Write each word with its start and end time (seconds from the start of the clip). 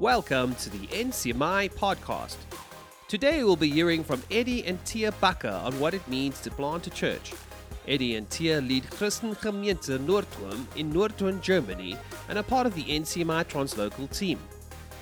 Welcome 0.00 0.54
to 0.54 0.70
the 0.70 0.86
NCMI 0.86 1.74
podcast. 1.74 2.38
Today 3.06 3.44
we'll 3.44 3.54
be 3.54 3.68
hearing 3.68 4.02
from 4.02 4.22
Eddie 4.30 4.64
and 4.64 4.80
Thea 4.86 5.12
Bakker 5.12 5.62
on 5.62 5.78
what 5.78 5.92
it 5.92 6.08
means 6.08 6.40
to 6.40 6.50
plant 6.50 6.86
a 6.86 6.90
church. 6.90 7.34
Eddie 7.86 8.16
and 8.16 8.26
Thea 8.30 8.62
lead 8.62 8.84
Christengemeinde 8.84 9.98
Nordhorn 9.98 10.64
in 10.74 10.90
Nordhorn, 10.90 11.42
Germany, 11.42 11.98
and 12.30 12.38
are 12.38 12.42
part 12.42 12.66
of 12.66 12.74
the 12.74 12.84
NCMI 12.84 13.44
Translocal 13.44 14.08
team. 14.18 14.38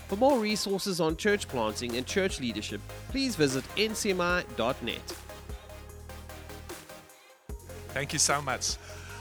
For 0.08 0.16
more 0.16 0.40
resources 0.40 1.00
on 1.00 1.16
church 1.16 1.46
planting 1.46 1.96
and 1.96 2.04
church 2.04 2.40
leadership, 2.40 2.80
please 3.10 3.36
visit 3.36 3.62
ncmi.net. 3.76 5.16
Thank 7.90 8.12
you 8.12 8.18
so 8.18 8.42
much. 8.42 8.74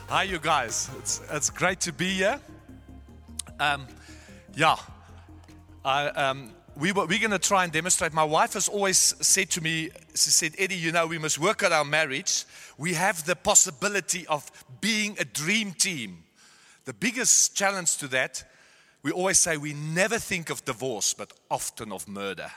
Hi, 0.09 0.23
you 0.23 0.39
guys. 0.39 0.89
It's, 0.97 1.21
it's 1.29 1.51
great 1.51 1.79
to 1.81 1.93
be 1.93 2.15
here. 2.15 2.39
Um, 3.59 3.85
yeah, 4.55 4.77
I, 5.88 6.07
um, 6.09 6.51
we 6.75 6.91
were, 6.91 7.05
we're 7.05 7.18
going 7.18 7.32
to 7.32 7.39
try 7.39 7.64
and 7.64 7.71
demonstrate. 7.71 8.11
My 8.11 8.25
wife 8.25 8.54
has 8.55 8.68
always 8.68 8.97
said 9.25 9.50
to 9.51 9.61
me, 9.61 9.89
she 10.15 10.32
said, 10.32 10.54
Eddie, 10.57 10.75
you 10.75 10.91
know, 10.91 11.07
we 11.07 11.18
must 11.18 11.39
work 11.39 11.63
at 11.63 11.71
our 11.71 11.86
marriage. 11.86 12.43
We 12.77 12.93
have 12.96 13.25
the 13.25 13.37
possibility 13.37 14.27
of 14.27 14.51
being 14.82 15.15
a 15.18 15.23
dream 15.23 15.71
team. 15.71 16.25
The 16.83 16.93
biggest 16.93 17.55
challenge 17.55 17.96
to 18.00 18.10
that, 18.10 18.43
we 19.01 19.13
always 19.13 19.39
say 19.39 19.55
we 19.55 19.71
never 19.71 20.19
think 20.19 20.50
of 20.50 20.65
divorce, 20.65 21.13
but 21.13 21.32
often 21.50 21.93
of 21.93 22.05
murder. 22.05 22.51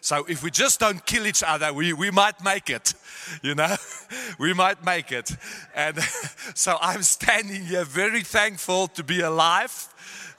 So 0.00 0.24
if 0.24 0.42
we 0.42 0.50
just 0.50 0.80
don't 0.80 1.04
kill 1.04 1.26
each 1.26 1.42
other, 1.42 1.74
we, 1.74 1.92
we 1.92 2.10
might 2.10 2.42
make 2.42 2.70
it, 2.70 2.94
you 3.42 3.54
know? 3.54 3.76
we 4.38 4.54
might 4.54 4.82
make 4.86 5.12
it. 5.12 5.30
And 5.74 6.02
so 6.54 6.78
I'm 6.80 7.02
standing 7.02 7.66
here 7.66 7.84
very 7.84 8.22
thankful 8.22 8.88
to 8.88 9.04
be 9.04 9.20
alive 9.20 9.92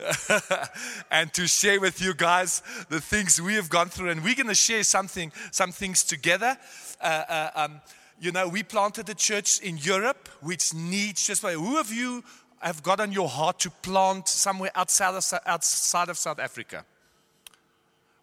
and 1.11 1.33
to 1.33 1.47
share 1.47 1.79
with 1.79 2.01
you 2.01 2.13
guys 2.13 2.61
the 2.89 2.99
things 2.99 3.41
we 3.41 3.55
have 3.55 3.69
gone 3.69 3.89
through. 3.89 4.09
And 4.09 4.23
we're 4.23 4.35
going 4.35 4.47
to 4.47 4.55
share 4.55 4.83
something, 4.83 5.31
some 5.51 5.71
things 5.71 6.03
together. 6.03 6.57
Uh, 6.99 7.23
uh, 7.27 7.49
um, 7.55 7.81
you 8.19 8.31
know, 8.31 8.47
we 8.47 8.63
planted 8.63 9.09
a 9.09 9.15
church 9.15 9.59
in 9.59 9.77
Europe 9.77 10.29
which 10.41 10.73
needs 10.73 11.25
just 11.25 11.43
like, 11.43 11.55
who 11.55 11.79
of 11.79 11.91
you 11.91 12.23
have 12.59 12.83
got 12.83 12.99
on 12.99 13.11
your 13.11 13.27
heart 13.27 13.59
to 13.59 13.69
plant 13.69 14.27
somewhere 14.27 14.71
outside 14.75 15.15
of, 15.15 15.39
outside 15.45 16.09
of 16.09 16.17
South 16.17 16.39
Africa? 16.39 16.85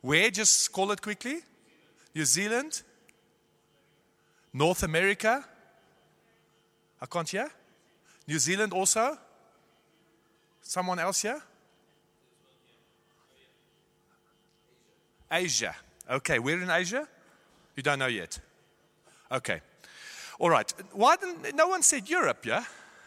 Where? 0.00 0.30
Just 0.30 0.72
call 0.72 0.92
it 0.92 1.02
quickly. 1.02 1.40
New 2.14 2.24
Zealand? 2.24 2.82
North 4.52 4.82
America? 4.82 5.44
I 7.00 7.06
can't 7.06 7.28
hear. 7.28 7.50
New 8.26 8.38
Zealand 8.38 8.72
also? 8.72 9.18
Someone 10.62 10.98
else 10.98 11.22
here? 11.22 11.42
Asia. 15.30 15.74
Okay, 16.10 16.38
we're 16.38 16.62
in 16.62 16.70
Asia? 16.70 17.06
You 17.76 17.82
don't 17.82 17.98
know 17.98 18.06
yet. 18.06 18.38
Okay. 19.30 19.60
All 20.38 20.50
right. 20.50 20.72
Why 20.92 21.16
didn't 21.16 21.54
no 21.54 21.68
one 21.68 21.82
said 21.82 22.08
Europe, 22.08 22.46
yeah? 22.46 22.64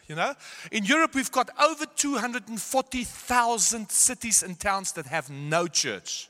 You 0.07 0.15
know? 0.15 0.35
In 0.71 0.85
Europe 0.85 1.15
we've 1.15 1.31
got 1.31 1.49
over 1.59 1.85
240,000 1.85 3.89
cities 3.89 4.43
and 4.43 4.59
towns 4.59 4.91
that 4.93 5.05
have 5.05 5.29
no 5.29 5.67
church. 5.67 6.29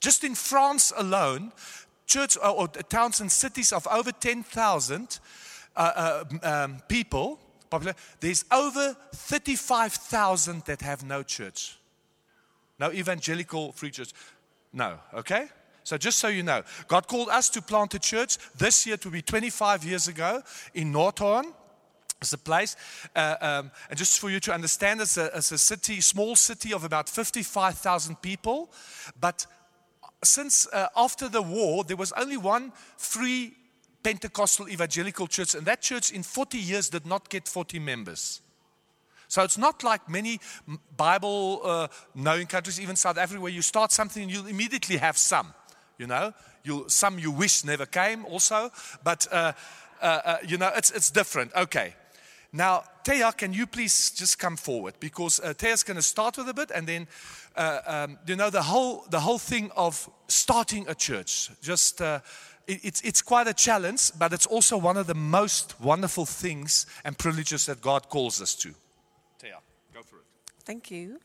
Just 0.00 0.22
in 0.22 0.34
France 0.34 0.92
alone, 0.96 1.52
church 2.06 2.36
or, 2.36 2.50
or 2.50 2.68
towns 2.68 3.20
and 3.20 3.32
cities 3.32 3.72
of 3.72 3.86
over 3.88 4.12
10,000 4.12 5.18
uh, 5.76 5.80
uh, 5.80 6.24
um, 6.42 6.82
people, 6.88 7.40
popular, 7.70 7.94
there's 8.20 8.44
over 8.52 8.94
35,000 9.14 10.64
that 10.66 10.82
have 10.82 11.04
no 11.04 11.22
church. 11.22 11.77
No 12.78 12.92
evangelical 12.92 13.72
free 13.72 13.90
church. 13.90 14.12
No, 14.72 14.98
okay? 15.14 15.48
So 15.84 15.96
just 15.96 16.18
so 16.18 16.28
you 16.28 16.42
know, 16.42 16.62
God 16.86 17.08
called 17.08 17.30
us 17.30 17.48
to 17.50 17.62
plant 17.62 17.94
a 17.94 17.98
church 17.98 18.36
this 18.56 18.86
year 18.86 18.98
to 18.98 19.10
be 19.10 19.22
25 19.22 19.84
years 19.84 20.06
ago 20.06 20.42
in 20.74 20.92
Nordhorn. 20.92 21.54
It's 22.20 22.32
a 22.32 22.38
place, 22.38 22.74
uh, 23.14 23.36
um, 23.40 23.70
and 23.88 23.96
just 23.96 24.18
for 24.18 24.28
you 24.28 24.40
to 24.40 24.52
understand, 24.52 25.00
it's 25.00 25.16
a, 25.16 25.30
it's 25.36 25.52
a 25.52 25.58
city, 25.58 26.00
small 26.00 26.34
city 26.34 26.72
of 26.72 26.82
about 26.82 27.08
55,000 27.08 28.20
people. 28.20 28.70
But 29.20 29.46
since 30.24 30.66
uh, 30.72 30.88
after 30.96 31.28
the 31.28 31.42
war, 31.42 31.84
there 31.84 31.96
was 31.96 32.10
only 32.12 32.36
one 32.36 32.72
free 32.96 33.54
Pentecostal 34.02 34.68
evangelical 34.68 35.26
church, 35.26 35.54
and 35.54 35.64
that 35.66 35.80
church 35.80 36.10
in 36.10 36.22
40 36.22 36.58
years 36.58 36.88
did 36.88 37.06
not 37.06 37.28
get 37.28 37.46
40 37.46 37.78
members. 37.78 38.40
So 39.28 39.42
it's 39.42 39.58
not 39.58 39.84
like 39.84 40.08
many 40.08 40.40
Bible 40.96 41.60
uh, 41.62 41.88
knowing 42.14 42.46
countries, 42.46 42.80
even 42.80 42.96
South 42.96 43.18
Africa, 43.18 43.40
where 43.40 43.52
you 43.52 43.62
start 43.62 43.92
something 43.92 44.22
and 44.22 44.32
you 44.32 44.46
immediately 44.46 44.96
have 44.96 45.18
some. 45.18 45.54
You 45.98 46.06
know, 46.06 46.32
you 46.64 46.84
some 46.88 47.18
you 47.18 47.30
wish 47.30 47.64
never 47.64 47.86
came, 47.86 48.24
also, 48.24 48.70
but 49.04 49.26
uh, 49.30 49.52
uh, 50.00 50.04
uh 50.04 50.36
you 50.46 50.56
know 50.56 50.70
it's 50.76 50.90
it's 50.90 51.10
different. 51.10 51.54
Okay. 51.54 51.94
Now, 52.50 52.84
Thea, 53.04 53.32
can 53.32 53.52
you 53.52 53.66
please 53.66 54.10
just 54.10 54.38
come 54.38 54.56
forward 54.56 54.94
because 55.00 55.38
uh, 55.38 55.52
Thea's 55.52 55.82
going 55.82 55.98
to 55.98 56.02
start 56.02 56.38
with 56.38 56.48
a 56.48 56.54
bit, 56.54 56.70
and 56.70 56.86
then 56.86 57.06
uh, 57.56 57.80
um, 57.86 58.18
you 58.26 58.36
know 58.36 58.48
the 58.48 58.62
whole 58.62 59.04
the 59.10 59.20
whole 59.20 59.38
thing 59.38 59.70
of 59.76 60.08
starting 60.28 60.88
a 60.88 60.94
church. 60.94 61.50
Just 61.60 62.00
uh, 62.00 62.20
it, 62.66 62.80
it's 62.84 63.00
it's 63.02 63.20
quite 63.20 63.48
a 63.48 63.54
challenge, 63.54 64.12
but 64.18 64.32
it's 64.32 64.46
also 64.46 64.78
one 64.78 64.96
of 64.96 65.06
the 65.06 65.14
most 65.14 65.78
wonderful 65.80 66.24
things 66.24 66.86
and 67.04 67.18
privileges 67.18 67.66
that 67.66 67.82
God 67.82 68.08
calls 68.08 68.40
us 68.40 68.54
to. 68.56 68.74
Thank 70.64 70.90
you. 70.90 71.20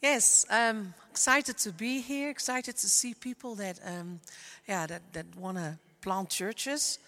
Yes, 0.00 0.44
I'm 0.50 0.94
excited 1.10 1.58
to 1.58 1.72
be 1.72 2.00
here. 2.00 2.28
Excited 2.28 2.76
to 2.76 2.88
see 2.88 3.14
people 3.14 3.54
that, 3.54 3.78
um, 3.84 4.20
yeah, 4.66 4.86
that, 4.86 5.02
that 5.12 5.26
want 5.36 5.58
to 5.58 5.78
plant 6.00 6.28
churches, 6.28 6.98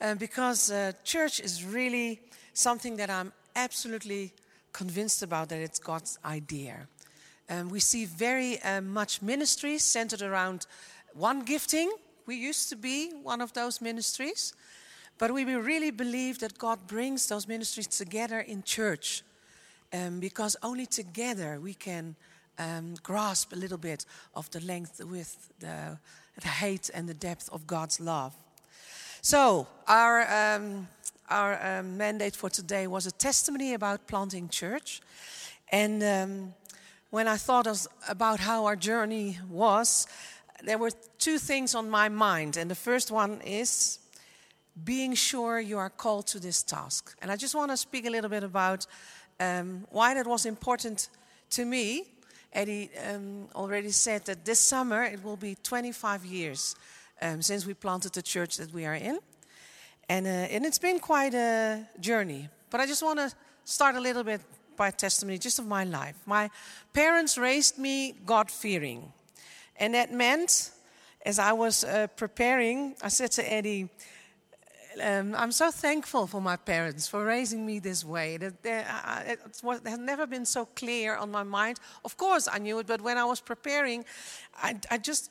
uh, 0.00 0.14
because 0.14 0.70
uh, 0.70 0.92
church 1.04 1.40
is 1.40 1.64
really 1.64 2.20
something 2.54 2.96
that 2.96 3.10
I'm 3.10 3.32
absolutely 3.54 4.32
convinced 4.72 5.22
about 5.22 5.50
that 5.50 5.60
it's 5.60 5.78
God's 5.78 6.18
idea. 6.24 6.88
Um, 7.50 7.68
we 7.68 7.80
see 7.80 8.06
very 8.06 8.60
uh, 8.62 8.80
much 8.80 9.20
ministries 9.20 9.84
centered 9.84 10.22
around 10.22 10.66
one 11.12 11.40
gifting. 11.40 11.92
We 12.26 12.36
used 12.36 12.70
to 12.70 12.76
be 12.76 13.12
one 13.22 13.42
of 13.42 13.52
those 13.52 13.80
ministries, 13.80 14.54
but 15.22 15.30
we 15.32 15.44
really 15.44 15.92
believe 15.92 16.40
that 16.40 16.58
God 16.58 16.88
brings 16.88 17.28
those 17.28 17.46
ministries 17.46 17.86
together 17.86 18.40
in 18.40 18.64
church 18.64 19.22
um, 19.92 20.18
because 20.18 20.56
only 20.64 20.84
together 20.84 21.60
we 21.62 21.74
can 21.74 22.16
um, 22.58 22.94
grasp 23.04 23.52
a 23.52 23.56
little 23.56 23.78
bit 23.78 24.04
of 24.34 24.50
the 24.50 24.58
length, 24.58 24.96
the 24.96 25.06
width, 25.06 25.52
the, 25.60 25.96
the 26.40 26.48
height, 26.48 26.90
and 26.92 27.08
the 27.08 27.14
depth 27.14 27.48
of 27.52 27.68
God's 27.68 28.00
love. 28.00 28.34
So, 29.20 29.68
our, 29.86 30.22
um, 30.28 30.88
our 31.30 31.78
um, 31.78 31.96
mandate 31.96 32.34
for 32.34 32.50
today 32.50 32.88
was 32.88 33.06
a 33.06 33.12
testimony 33.12 33.74
about 33.74 34.08
planting 34.08 34.48
church. 34.48 35.02
And 35.70 36.02
um, 36.02 36.54
when 37.10 37.28
I 37.28 37.36
thought 37.36 37.68
about 38.08 38.40
how 38.40 38.64
our 38.64 38.74
journey 38.74 39.38
was, 39.48 40.08
there 40.64 40.78
were 40.78 40.90
two 41.18 41.38
things 41.38 41.76
on 41.76 41.88
my 41.88 42.08
mind. 42.08 42.56
And 42.56 42.68
the 42.68 42.74
first 42.74 43.12
one 43.12 43.40
is 43.42 44.00
being 44.84 45.14
sure 45.14 45.60
you 45.60 45.78
are 45.78 45.90
called 45.90 46.26
to 46.28 46.40
this 46.40 46.62
task. 46.62 47.16
And 47.20 47.30
I 47.30 47.36
just 47.36 47.54
want 47.54 47.70
to 47.70 47.76
speak 47.76 48.06
a 48.06 48.10
little 48.10 48.30
bit 48.30 48.42
about 48.42 48.86
um, 49.38 49.86
why 49.90 50.14
that 50.14 50.26
was 50.26 50.46
important 50.46 51.08
to 51.50 51.64
me, 51.64 52.04
Eddie 52.52 52.90
um, 53.08 53.48
already 53.54 53.90
said 53.90 54.24
that 54.26 54.44
this 54.44 54.60
summer 54.60 55.02
it 55.04 55.22
will 55.22 55.36
be 55.36 55.56
25 55.62 56.24
years 56.24 56.76
um, 57.20 57.42
since 57.42 57.66
we 57.66 57.74
planted 57.74 58.12
the 58.12 58.22
church 58.22 58.56
that 58.56 58.72
we 58.72 58.86
are 58.86 58.94
in. 58.94 59.18
And, 60.08 60.26
uh, 60.26 60.30
and 60.30 60.64
it's 60.64 60.78
been 60.78 60.98
quite 60.98 61.34
a 61.34 61.86
journey. 62.00 62.48
But 62.70 62.80
I 62.80 62.86
just 62.86 63.02
want 63.02 63.18
to 63.18 63.32
start 63.64 63.94
a 63.96 64.00
little 64.00 64.24
bit 64.24 64.40
by 64.76 64.90
testimony 64.90 65.38
just 65.38 65.58
of 65.58 65.66
my 65.66 65.84
life. 65.84 66.16
My 66.26 66.50
parents 66.92 67.38
raised 67.38 67.78
me 67.78 68.14
God 68.26 68.50
fearing. 68.50 69.12
And 69.76 69.94
that 69.94 70.12
meant, 70.12 70.70
as 71.24 71.38
I 71.38 71.52
was 71.52 71.84
uh, 71.84 72.08
preparing, 72.16 72.94
I 73.02 73.08
said 73.08 73.32
to 73.32 73.52
Eddie, 73.52 73.88
um, 75.00 75.34
I'm 75.36 75.52
so 75.52 75.70
thankful 75.70 76.26
for 76.26 76.40
my 76.40 76.56
parents 76.56 77.08
for 77.08 77.24
raising 77.24 77.64
me 77.64 77.78
this 77.78 78.04
way. 78.04 78.36
That 78.36 78.54
it, 79.26 79.38
has 79.86 79.98
never 79.98 80.26
been 80.26 80.44
so 80.44 80.66
clear 80.66 81.16
on 81.16 81.30
my 81.30 81.42
mind. 81.42 81.78
Of 82.04 82.16
course, 82.16 82.48
I 82.50 82.58
knew 82.58 82.78
it, 82.78 82.86
but 82.86 83.00
when 83.00 83.18
I 83.18 83.24
was 83.24 83.40
preparing, 83.40 84.04
I, 84.62 84.76
I 84.90 84.98
just 84.98 85.30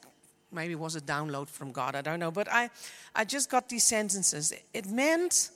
maybe 0.51 0.73
it 0.73 0.79
was 0.79 0.95
a 0.95 1.01
download 1.01 1.49
from 1.49 1.71
God. 1.71 1.95
I 1.95 2.01
don't 2.01 2.19
know, 2.19 2.31
but 2.31 2.47
I, 2.51 2.69
I 3.15 3.25
just 3.25 3.49
got 3.49 3.69
these 3.69 3.83
sentences. 3.83 4.53
It 4.73 4.85
meant 4.87 5.51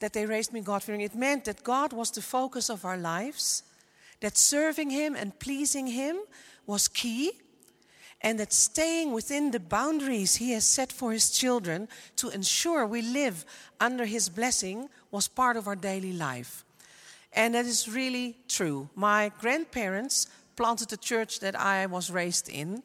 that 0.00 0.12
they 0.12 0.26
raised 0.26 0.52
me 0.52 0.60
God 0.60 0.82
fearing. 0.82 1.00
It 1.02 1.14
meant 1.14 1.44
that 1.44 1.62
God 1.62 1.92
was 1.92 2.10
the 2.10 2.22
focus 2.22 2.70
of 2.70 2.84
our 2.84 2.96
lives. 2.96 3.62
That 4.20 4.38
serving 4.38 4.90
Him 4.90 5.14
and 5.14 5.38
pleasing 5.38 5.86
Him 5.88 6.16
was 6.66 6.88
key 6.88 7.32
and 8.22 8.38
that 8.38 8.52
staying 8.52 9.12
within 9.12 9.50
the 9.50 9.60
boundaries 9.60 10.36
He 10.36 10.52
has 10.52 10.64
set 10.64 10.92
for 10.92 11.12
His 11.12 11.30
children 11.30 11.88
to 12.16 12.30
ensure 12.30 12.86
we 12.86 13.02
live 13.02 13.44
under 13.80 14.04
His 14.04 14.28
blessing 14.28 14.88
was 15.10 15.28
part 15.28 15.56
of 15.56 15.66
our 15.66 15.76
daily 15.76 16.12
life. 16.12 16.64
And 17.32 17.54
that 17.54 17.66
is 17.66 17.88
really 17.88 18.36
true. 18.48 18.88
My 18.94 19.32
grandparents 19.40 20.28
planted 20.56 20.88
the 20.88 20.96
church 20.96 21.40
that 21.40 21.58
I 21.58 21.86
was 21.86 22.10
raised 22.10 22.48
in 22.48 22.82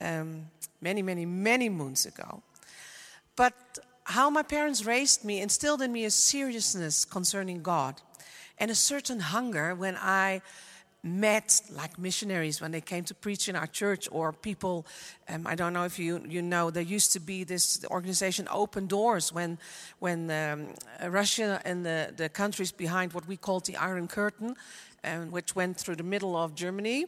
um, 0.00 0.46
many, 0.80 1.02
many, 1.02 1.26
many 1.26 1.68
moons 1.68 2.06
ago. 2.06 2.42
But 3.36 3.54
how 4.04 4.30
my 4.30 4.42
parents 4.42 4.86
raised 4.86 5.24
me 5.24 5.40
instilled 5.40 5.82
in 5.82 5.92
me 5.92 6.04
a 6.04 6.10
seriousness 6.10 7.04
concerning 7.04 7.62
God 7.62 8.00
and 8.56 8.70
a 8.70 8.74
certain 8.74 9.20
hunger 9.20 9.74
when 9.74 9.96
I 9.96 10.40
met 11.02 11.60
like 11.70 11.98
missionaries 11.98 12.60
when 12.60 12.72
they 12.72 12.80
came 12.80 13.04
to 13.04 13.14
preach 13.14 13.48
in 13.48 13.54
our 13.54 13.68
church 13.68 14.08
or 14.10 14.32
people 14.32 14.84
um, 15.28 15.46
i 15.46 15.54
don't 15.54 15.72
know 15.72 15.84
if 15.84 15.98
you, 15.98 16.20
you 16.28 16.42
know 16.42 16.70
there 16.70 16.82
used 16.82 17.12
to 17.12 17.20
be 17.20 17.44
this 17.44 17.84
organization 17.88 18.48
open 18.50 18.86
doors 18.86 19.32
when 19.32 19.58
when 20.00 20.28
um, 20.30 20.66
russia 21.08 21.60
and 21.64 21.86
the, 21.86 22.12
the 22.16 22.28
countries 22.28 22.72
behind 22.72 23.12
what 23.12 23.26
we 23.28 23.36
called 23.36 23.64
the 23.66 23.76
iron 23.76 24.08
curtain 24.08 24.56
um, 25.04 25.30
which 25.30 25.54
went 25.54 25.76
through 25.76 25.94
the 25.94 26.02
middle 26.02 26.36
of 26.36 26.54
germany 26.56 27.06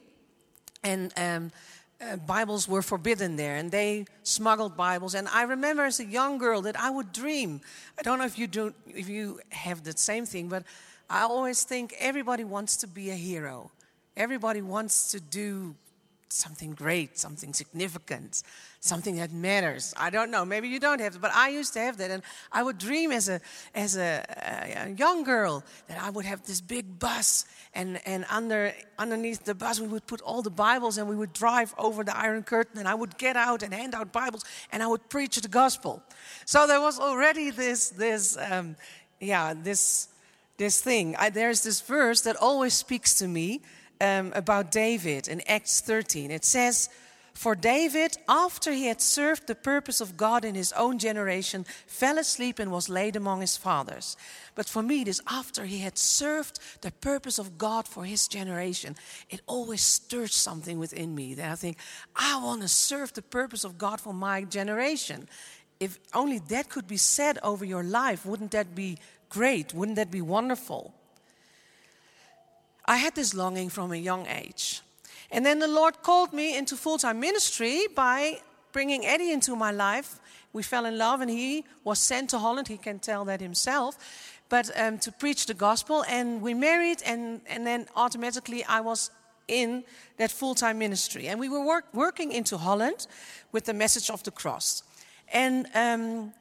and 0.84 1.12
um, 1.16 1.50
uh, 2.00 2.16
Bibles 2.16 2.66
were 2.66 2.80
forbidden 2.80 3.36
there, 3.36 3.56
and 3.56 3.70
they 3.70 4.06
smuggled 4.22 4.74
Bibles. 4.74 5.14
And 5.14 5.28
I 5.28 5.42
remember 5.42 5.84
as 5.84 6.00
a 6.00 6.06
young 6.06 6.38
girl 6.38 6.62
that 6.62 6.80
I 6.80 6.88
would 6.88 7.12
dream. 7.12 7.60
I 7.98 8.02
don't 8.02 8.18
know 8.18 8.24
if 8.24 8.38
you 8.38 8.46
do, 8.46 8.72
if 8.86 9.06
you 9.06 9.40
have 9.50 9.84
the 9.84 9.92
same 9.92 10.24
thing, 10.24 10.48
but 10.48 10.62
I 11.10 11.22
always 11.22 11.64
think 11.64 11.94
everybody 11.98 12.42
wants 12.44 12.78
to 12.78 12.86
be 12.86 13.10
a 13.10 13.14
hero. 13.14 13.70
Everybody 14.16 14.62
wants 14.62 15.12
to 15.12 15.20
do 15.20 15.74
something 16.32 16.72
great, 16.72 17.18
something 17.18 17.52
significant, 17.52 18.42
something 18.80 19.16
that 19.16 19.32
matters. 19.32 19.92
I 19.96 20.10
don't 20.10 20.30
know. 20.30 20.44
Maybe 20.44 20.68
you 20.68 20.78
don't 20.78 21.00
have 21.00 21.16
it, 21.16 21.20
but 21.20 21.32
I 21.34 21.48
used 21.48 21.72
to 21.74 21.80
have 21.80 21.96
that, 21.98 22.10
and 22.10 22.22
I 22.52 22.62
would 22.62 22.78
dream 22.78 23.12
as 23.12 23.28
a 23.28 23.40
as 23.74 23.96
a, 23.96 24.24
a, 24.76 24.90
young 24.90 25.24
girl 25.24 25.64
that 25.88 26.00
I 26.00 26.10
would 26.10 26.24
have 26.24 26.44
this 26.46 26.60
big 26.60 26.98
bus, 26.98 27.46
and 27.74 28.00
and 28.06 28.24
under 28.30 28.72
underneath 28.98 29.44
the 29.44 29.54
bus 29.54 29.80
we 29.80 29.88
would 29.88 30.06
put 30.06 30.20
all 30.22 30.42
the 30.42 30.50
Bibles, 30.50 30.98
and 30.98 31.08
we 31.08 31.16
would 31.16 31.32
drive 31.32 31.74
over 31.78 32.04
the 32.04 32.16
Iron 32.16 32.42
Curtain, 32.42 32.78
and 32.78 32.88
I 32.88 32.94
would 32.94 33.18
get 33.18 33.36
out 33.36 33.62
and 33.62 33.74
hand 33.74 33.94
out 33.94 34.12
Bibles, 34.12 34.44
and 34.72 34.82
I 34.82 34.86
would 34.86 35.08
preach 35.08 35.40
the 35.40 35.48
gospel. 35.48 36.02
So 36.44 36.66
there 36.66 36.80
was 36.80 36.98
already 36.98 37.50
this 37.50 37.90
this 37.90 38.36
um, 38.38 38.76
yeah 39.20 39.54
this 39.54 40.08
this 40.56 40.80
thing. 40.80 41.16
There's 41.32 41.62
this 41.62 41.80
verse 41.80 42.20
that 42.22 42.36
always 42.36 42.74
speaks 42.74 43.14
to 43.18 43.28
me 43.28 43.62
um, 44.00 44.32
about 44.34 44.70
David 44.70 45.28
in 45.28 45.42
Acts 45.46 45.80
13. 45.80 46.30
It 46.30 46.44
says, 46.44 46.88
For 47.34 47.54
David, 47.54 48.16
after 48.28 48.72
he 48.72 48.86
had 48.86 49.00
served 49.00 49.46
the 49.46 49.54
purpose 49.54 50.00
of 50.00 50.16
God 50.16 50.44
in 50.44 50.54
his 50.54 50.72
own 50.72 50.98
generation, 50.98 51.64
fell 51.86 52.18
asleep 52.18 52.58
and 52.58 52.70
was 52.70 52.88
laid 52.88 53.16
among 53.16 53.40
his 53.40 53.56
fathers. 53.56 54.16
But 54.54 54.68
for 54.68 54.82
me, 54.82 55.02
it 55.02 55.08
is 55.08 55.22
after 55.28 55.64
he 55.64 55.78
had 55.78 55.98
served 55.98 56.58
the 56.80 56.90
purpose 56.90 57.38
of 57.38 57.58
God 57.58 57.86
for 57.86 58.04
his 58.04 58.28
generation. 58.28 58.96
It 59.28 59.40
always 59.46 59.82
stirs 59.82 60.34
something 60.34 60.78
within 60.78 61.14
me 61.14 61.34
that 61.34 61.50
I 61.50 61.54
think, 61.54 61.76
I 62.16 62.42
want 62.42 62.62
to 62.62 62.68
serve 62.68 63.12
the 63.12 63.22
purpose 63.22 63.64
of 63.64 63.78
God 63.78 64.00
for 64.00 64.14
my 64.14 64.42
generation. 64.44 65.28
If 65.78 65.98
only 66.12 66.40
that 66.48 66.68
could 66.68 66.86
be 66.86 66.98
said 66.98 67.38
over 67.42 67.64
your 67.64 67.82
life, 67.82 68.26
wouldn't 68.26 68.50
that 68.50 68.74
be 68.74 68.98
great? 69.30 69.72
Wouldn't 69.72 69.96
that 69.96 70.10
be 70.10 70.20
wonderful? 70.20 70.94
I 72.90 72.96
had 72.96 73.14
this 73.14 73.34
longing 73.34 73.70
from 73.70 73.92
a 73.92 73.96
young 73.96 74.26
age. 74.26 74.82
And 75.30 75.46
then 75.46 75.60
the 75.60 75.68
Lord 75.68 76.02
called 76.02 76.32
me 76.32 76.58
into 76.58 76.76
full 76.76 76.98
time 76.98 77.20
ministry 77.20 77.86
by 77.94 78.40
bringing 78.72 79.06
Eddie 79.06 79.30
into 79.30 79.54
my 79.54 79.70
life. 79.70 80.18
We 80.52 80.64
fell 80.64 80.86
in 80.86 80.98
love, 80.98 81.20
and 81.20 81.30
he 81.30 81.64
was 81.84 82.00
sent 82.00 82.30
to 82.30 82.38
Holland. 82.40 82.66
He 82.66 82.78
can 82.78 82.98
tell 82.98 83.24
that 83.26 83.40
himself. 83.40 83.96
But 84.48 84.72
um, 84.76 84.98
to 84.98 85.12
preach 85.12 85.46
the 85.46 85.54
gospel, 85.54 86.04
and 86.08 86.42
we 86.42 86.52
married, 86.52 87.00
and, 87.06 87.42
and 87.46 87.64
then 87.64 87.86
automatically 87.94 88.64
I 88.64 88.80
was 88.80 89.12
in 89.46 89.84
that 90.16 90.32
full 90.32 90.56
time 90.56 90.76
ministry. 90.78 91.28
And 91.28 91.38
we 91.38 91.48
were 91.48 91.64
work, 91.64 91.84
working 91.94 92.32
into 92.32 92.58
Holland 92.58 93.06
with 93.52 93.66
the 93.66 93.74
message 93.74 94.10
of 94.10 94.24
the 94.24 94.32
cross. 94.32 94.82
And 95.32 95.68
um, 95.76 96.32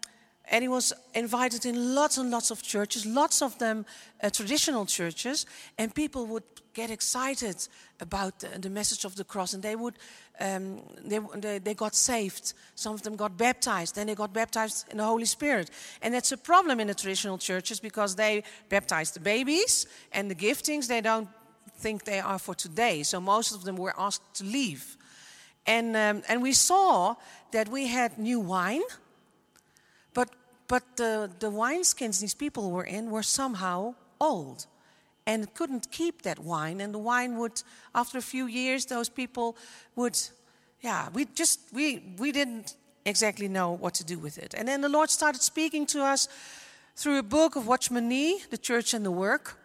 and 0.50 0.64
he 0.64 0.68
was 0.68 0.94
invited 1.14 1.66
in 1.66 1.96
lots 1.96 2.18
and 2.18 2.32
lots 2.32 2.52
of 2.52 2.62
churches, 2.62 3.06
lots 3.06 3.42
of 3.42 3.58
them 3.60 3.86
uh, 4.22 4.30
traditional 4.30 4.86
churches, 4.86 5.46
and 5.78 5.94
people 5.94 6.26
would 6.26 6.44
get 6.74 6.90
excited 6.90 7.68
about 8.00 8.40
the, 8.40 8.48
the 8.60 8.70
message 8.70 9.06
of 9.06 9.16
the 9.16 9.24
cross, 9.24 9.54
and 9.54 9.64
they 9.64 9.76
would, 9.76 9.96
um, 10.40 10.82
they, 11.06 11.20
they, 11.36 11.60
they, 11.60 11.74
got 11.74 11.96
saved. 11.96 12.54
Some 12.76 12.94
of 12.94 13.02
them 13.04 13.16
got 13.16 13.38
baptized, 13.38 13.96
then 13.96 14.08
they 14.08 14.16
got 14.16 14.34
baptized 14.34 14.86
in 14.90 14.98
the 14.98 15.04
Holy 15.04 15.26
Spirit. 15.26 15.70
And 16.02 16.14
that's 16.14 16.32
a 16.32 16.38
problem 16.38 16.80
in 16.80 16.88
the 16.88 16.96
traditional 16.96 17.38
churches 17.38 17.80
because 17.80 18.16
they 18.16 18.44
baptize 18.70 19.12
the 19.12 19.20
babies, 19.20 19.88
and 20.12 20.32
the 20.32 20.36
giftings 20.36 20.88
they 20.88 21.02
don't 21.02 21.30
think 21.78 22.06
they 22.06 22.20
are 22.20 22.40
for 22.40 22.56
today. 22.56 23.04
So 23.04 23.22
most 23.22 23.54
of 23.54 23.64
them 23.64 23.76
were 23.76 23.94
asked 23.98 24.34
to 24.36 24.44
leave. 24.44 24.98
And, 25.66 25.96
um, 25.96 26.24
and 26.28 26.42
we 26.42 26.54
saw 26.54 27.16
that 27.52 27.70
we 27.70 27.88
had 27.88 28.18
new 28.18 28.40
wine 28.40 28.82
but, 30.70 30.84
the, 30.96 31.30
the 31.40 31.52
wineskins 31.52 32.22
these 32.22 32.36
people 32.36 32.72
were 32.72 32.86
in 32.86 33.10
were 33.10 33.24
somehow 33.24 33.96
old 34.22 34.68
and 35.26 35.54
couldn't 35.54 35.92
keep 35.92 36.22
that 36.22 36.40
wine. 36.40 36.80
And 36.80 36.94
the 36.94 37.00
wine 37.00 37.38
would, 37.38 37.62
after 37.94 38.18
a 38.18 38.22
few 38.22 38.46
years, 38.46 38.86
those 38.86 39.10
people 39.10 39.58
would, 39.96 40.18
yeah, 40.82 41.10
we 41.14 41.26
just, 41.26 41.60
we, 41.74 42.16
we 42.18 42.32
didn't 42.32 42.76
exactly 43.06 43.48
know 43.48 43.72
what 43.72 43.96
to 43.96 44.04
do 44.04 44.20
with 44.20 44.38
it. 44.38 44.54
And 44.56 44.68
then 44.68 44.82
the 44.82 44.90
Lord 44.90 45.10
started 45.10 45.42
speaking 45.42 45.86
to 45.88 46.04
us 46.04 46.30
through 46.96 47.18
a 47.18 47.24
book 47.24 47.56
of 47.56 47.68
Watchman 47.68 48.08
Nee, 48.08 48.42
The 48.52 48.58
Church 48.58 48.94
and 48.94 49.06
the 49.06 49.12
Work. 49.12 49.58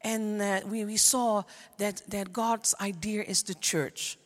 And 0.00 0.40
uh, 0.40 0.60
we, 0.66 0.84
we 0.84 0.96
saw 0.96 1.44
that, 1.78 2.02
that 2.08 2.32
God's 2.32 2.74
idea 2.80 3.22
is 3.22 3.42
the 3.42 3.54
church. 3.54 4.18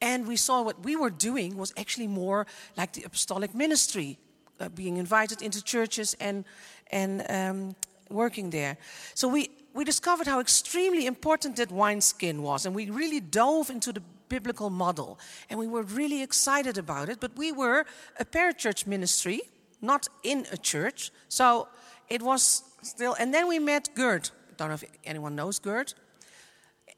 And 0.00 0.26
we 0.26 0.36
saw 0.36 0.62
what 0.62 0.84
we 0.84 0.96
were 0.96 1.10
doing 1.10 1.56
was 1.56 1.72
actually 1.76 2.08
more 2.08 2.46
like 2.76 2.92
the 2.92 3.04
apostolic 3.04 3.54
ministry 3.54 4.18
uh, 4.60 4.68
being 4.68 4.96
invited 4.96 5.42
into 5.42 5.62
churches 5.62 6.14
and, 6.20 6.44
and 6.90 7.24
um, 7.28 7.76
working 8.10 8.50
there. 8.50 8.76
So 9.14 9.28
we, 9.28 9.50
we 9.74 9.84
discovered 9.84 10.26
how 10.26 10.40
extremely 10.40 11.06
important 11.06 11.56
that 11.56 11.70
wineskin 11.70 12.42
was, 12.42 12.66
and 12.66 12.74
we 12.74 12.90
really 12.90 13.20
dove 13.20 13.70
into 13.70 13.92
the 13.92 14.02
biblical 14.28 14.70
model. 14.70 15.18
And 15.50 15.58
we 15.58 15.66
were 15.66 15.82
really 15.82 16.22
excited 16.22 16.78
about 16.78 17.08
it, 17.08 17.20
but 17.20 17.36
we 17.36 17.52
were 17.52 17.84
a 18.18 18.24
parachurch 18.24 18.86
ministry, 18.86 19.40
not 19.80 20.08
in 20.22 20.46
a 20.52 20.56
church. 20.56 21.10
So 21.28 21.68
it 22.08 22.22
was 22.22 22.62
still, 22.82 23.14
and 23.18 23.32
then 23.32 23.48
we 23.48 23.58
met 23.58 23.90
Gert. 23.94 24.30
I 24.50 24.54
don't 24.56 24.68
know 24.68 24.74
if 24.74 24.84
anyone 25.04 25.34
knows 25.34 25.58
Gert. 25.58 25.94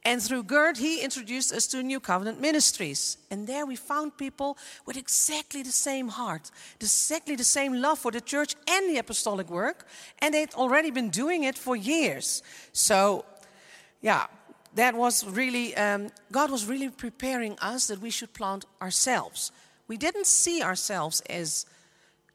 And 0.07 0.23
through 0.23 0.45
Gerd, 0.45 0.77
he 0.77 1.01
introduced 1.01 1.53
us 1.53 1.67
to 1.67 1.83
New 1.83 1.99
Covenant 1.99 2.41
Ministries. 2.41 3.19
And 3.29 3.45
there 3.45 3.67
we 3.67 3.75
found 3.75 4.17
people 4.17 4.57
with 4.87 4.97
exactly 4.97 5.65
the 5.65 5.73
same 5.73 6.07
heart, 6.07 6.53
exactly 6.81 7.35
the 7.35 7.43
same 7.43 7.83
love 7.83 7.99
for 7.99 8.13
the 8.13 8.21
church 8.21 8.55
and 8.71 8.89
the 8.89 8.99
apostolic 8.99 9.51
work. 9.51 9.85
And 10.21 10.33
they'd 10.33 10.55
already 10.55 10.93
been 10.93 11.11
doing 11.11 11.43
it 11.43 11.59
for 11.59 11.75
years. 11.75 12.45
So, 12.73 13.25
yeah, 14.01 14.29
that 14.77 14.95
was 14.95 15.27
really, 15.27 15.77
um, 15.77 16.13
God 16.31 16.53
was 16.53 16.67
really 16.67 16.89
preparing 16.89 17.59
us 17.61 17.89
that 17.89 18.01
we 18.01 18.11
should 18.11 18.33
plant 18.33 18.65
ourselves. 18.81 19.51
We 19.89 19.97
didn't 19.97 20.27
see 20.29 20.63
ourselves 20.63 21.21
as 21.23 21.67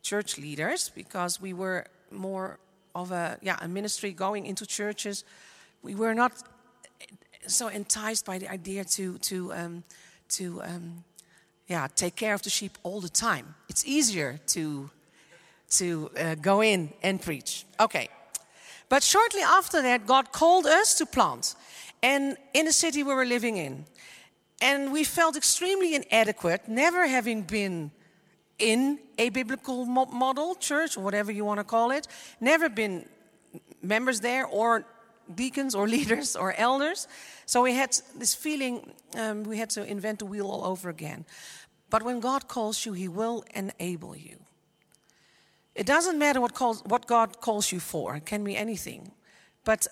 church 0.02 0.38
leaders 0.38 0.92
because 0.94 1.40
we 1.40 1.54
were 1.54 1.86
more 2.12 2.60
of 2.94 3.14
a, 3.14 3.38
yeah, 3.42 3.58
a 3.62 3.70
ministry 3.70 4.12
going 4.12 4.46
into 4.46 4.66
churches. 4.66 5.24
We 5.82 5.96
were 5.96 6.14
not 6.14 6.34
so 7.48 7.68
enticed 7.68 8.26
by 8.26 8.38
the 8.38 8.48
idea 8.48 8.84
to 8.84 9.18
to 9.20 9.54
um, 9.54 9.84
to 10.30 10.62
um, 10.64 11.04
yeah 11.68 11.88
take 11.96 12.16
care 12.16 12.34
of 12.34 12.42
the 12.42 12.50
sheep 12.50 12.78
all 12.84 13.02
the 13.02 13.10
time. 13.10 13.56
It's 13.70 13.86
easier 13.86 14.40
to 14.48 14.90
to 15.72 16.12
uh, 16.18 16.36
go 16.36 16.62
in 16.62 16.94
and 17.04 17.22
preach. 17.22 17.66
Okay, 17.80 18.10
but 18.90 19.04
shortly 19.04 19.42
after 19.42 19.82
that, 19.82 20.06
God 20.06 20.32
called 20.32 20.66
us 20.66 20.96
to 20.96 21.06
plant, 21.06 21.56
and 22.04 22.38
in 22.54 22.66
the 22.66 22.74
city 22.74 23.04
we 23.04 23.14
were 23.14 23.26
living 23.26 23.58
in, 23.58 23.86
and 24.62 24.92
we 24.92 25.04
felt 25.04 25.36
extremely 25.36 25.96
inadequate, 25.96 26.68
never 26.68 27.08
having 27.08 27.44
been 27.44 27.92
in 28.60 29.00
a 29.18 29.30
biblical 29.30 29.86
model 29.86 30.56
church 30.56 30.96
or 30.96 31.04
whatever 31.04 31.32
you 31.32 31.44
want 31.44 31.60
to 31.60 31.64
call 31.64 31.92
it, 31.92 32.08
never 32.40 32.70
been 32.70 33.06
members 33.82 34.20
there 34.20 34.46
or 34.46 34.86
deacons 35.36 35.76
or 35.76 35.88
leaders 35.96 36.36
or 36.36 36.54
elders. 36.54 37.08
So 37.46 37.62
we 37.64 37.74
had 37.74 37.98
this 38.18 38.36
feeling 38.36 38.94
um, 39.18 39.44
we 39.44 39.58
had 39.58 39.70
to 39.72 39.84
invent 39.84 40.20
the 40.20 40.26
wheel 40.26 40.48
all 40.48 40.64
over 40.66 40.90
again. 40.90 41.26
But 41.90 42.04
when 42.04 42.20
God 42.20 42.48
calls 42.48 42.86
you, 42.86 42.94
He 42.94 43.08
will 43.08 43.44
enable 43.54 44.16
you. 44.16 44.38
It 45.76 45.86
doesn't 45.86 46.18
matter 46.18 46.42
what, 46.42 46.54
calls, 46.54 46.84
what 46.86 47.08
God 47.08 47.40
calls 47.42 47.72
you 47.72 47.80
for, 47.80 48.16
it 48.16 48.26
can 48.26 48.44
be 48.44 48.56
anything. 48.56 49.12
But 49.64 49.88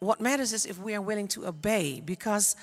what 0.00 0.20
matters 0.20 0.52
is 0.52 0.66
if 0.66 0.78
we 0.78 0.94
are 0.94 1.00
willing 1.00 1.28
to 1.28 1.46
obey, 1.46 2.00
because 2.00 2.56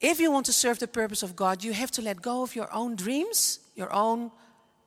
if 0.00 0.20
you 0.20 0.30
want 0.30 0.46
to 0.46 0.52
serve 0.52 0.78
the 0.78 0.88
purpose 0.88 1.22
of 1.22 1.36
God, 1.36 1.62
you 1.62 1.72
have 1.72 1.90
to 1.92 2.02
let 2.02 2.22
go 2.22 2.42
of 2.42 2.54
your 2.54 2.72
own 2.72 2.96
dreams, 2.96 3.60
your 3.74 3.92
own 3.92 4.30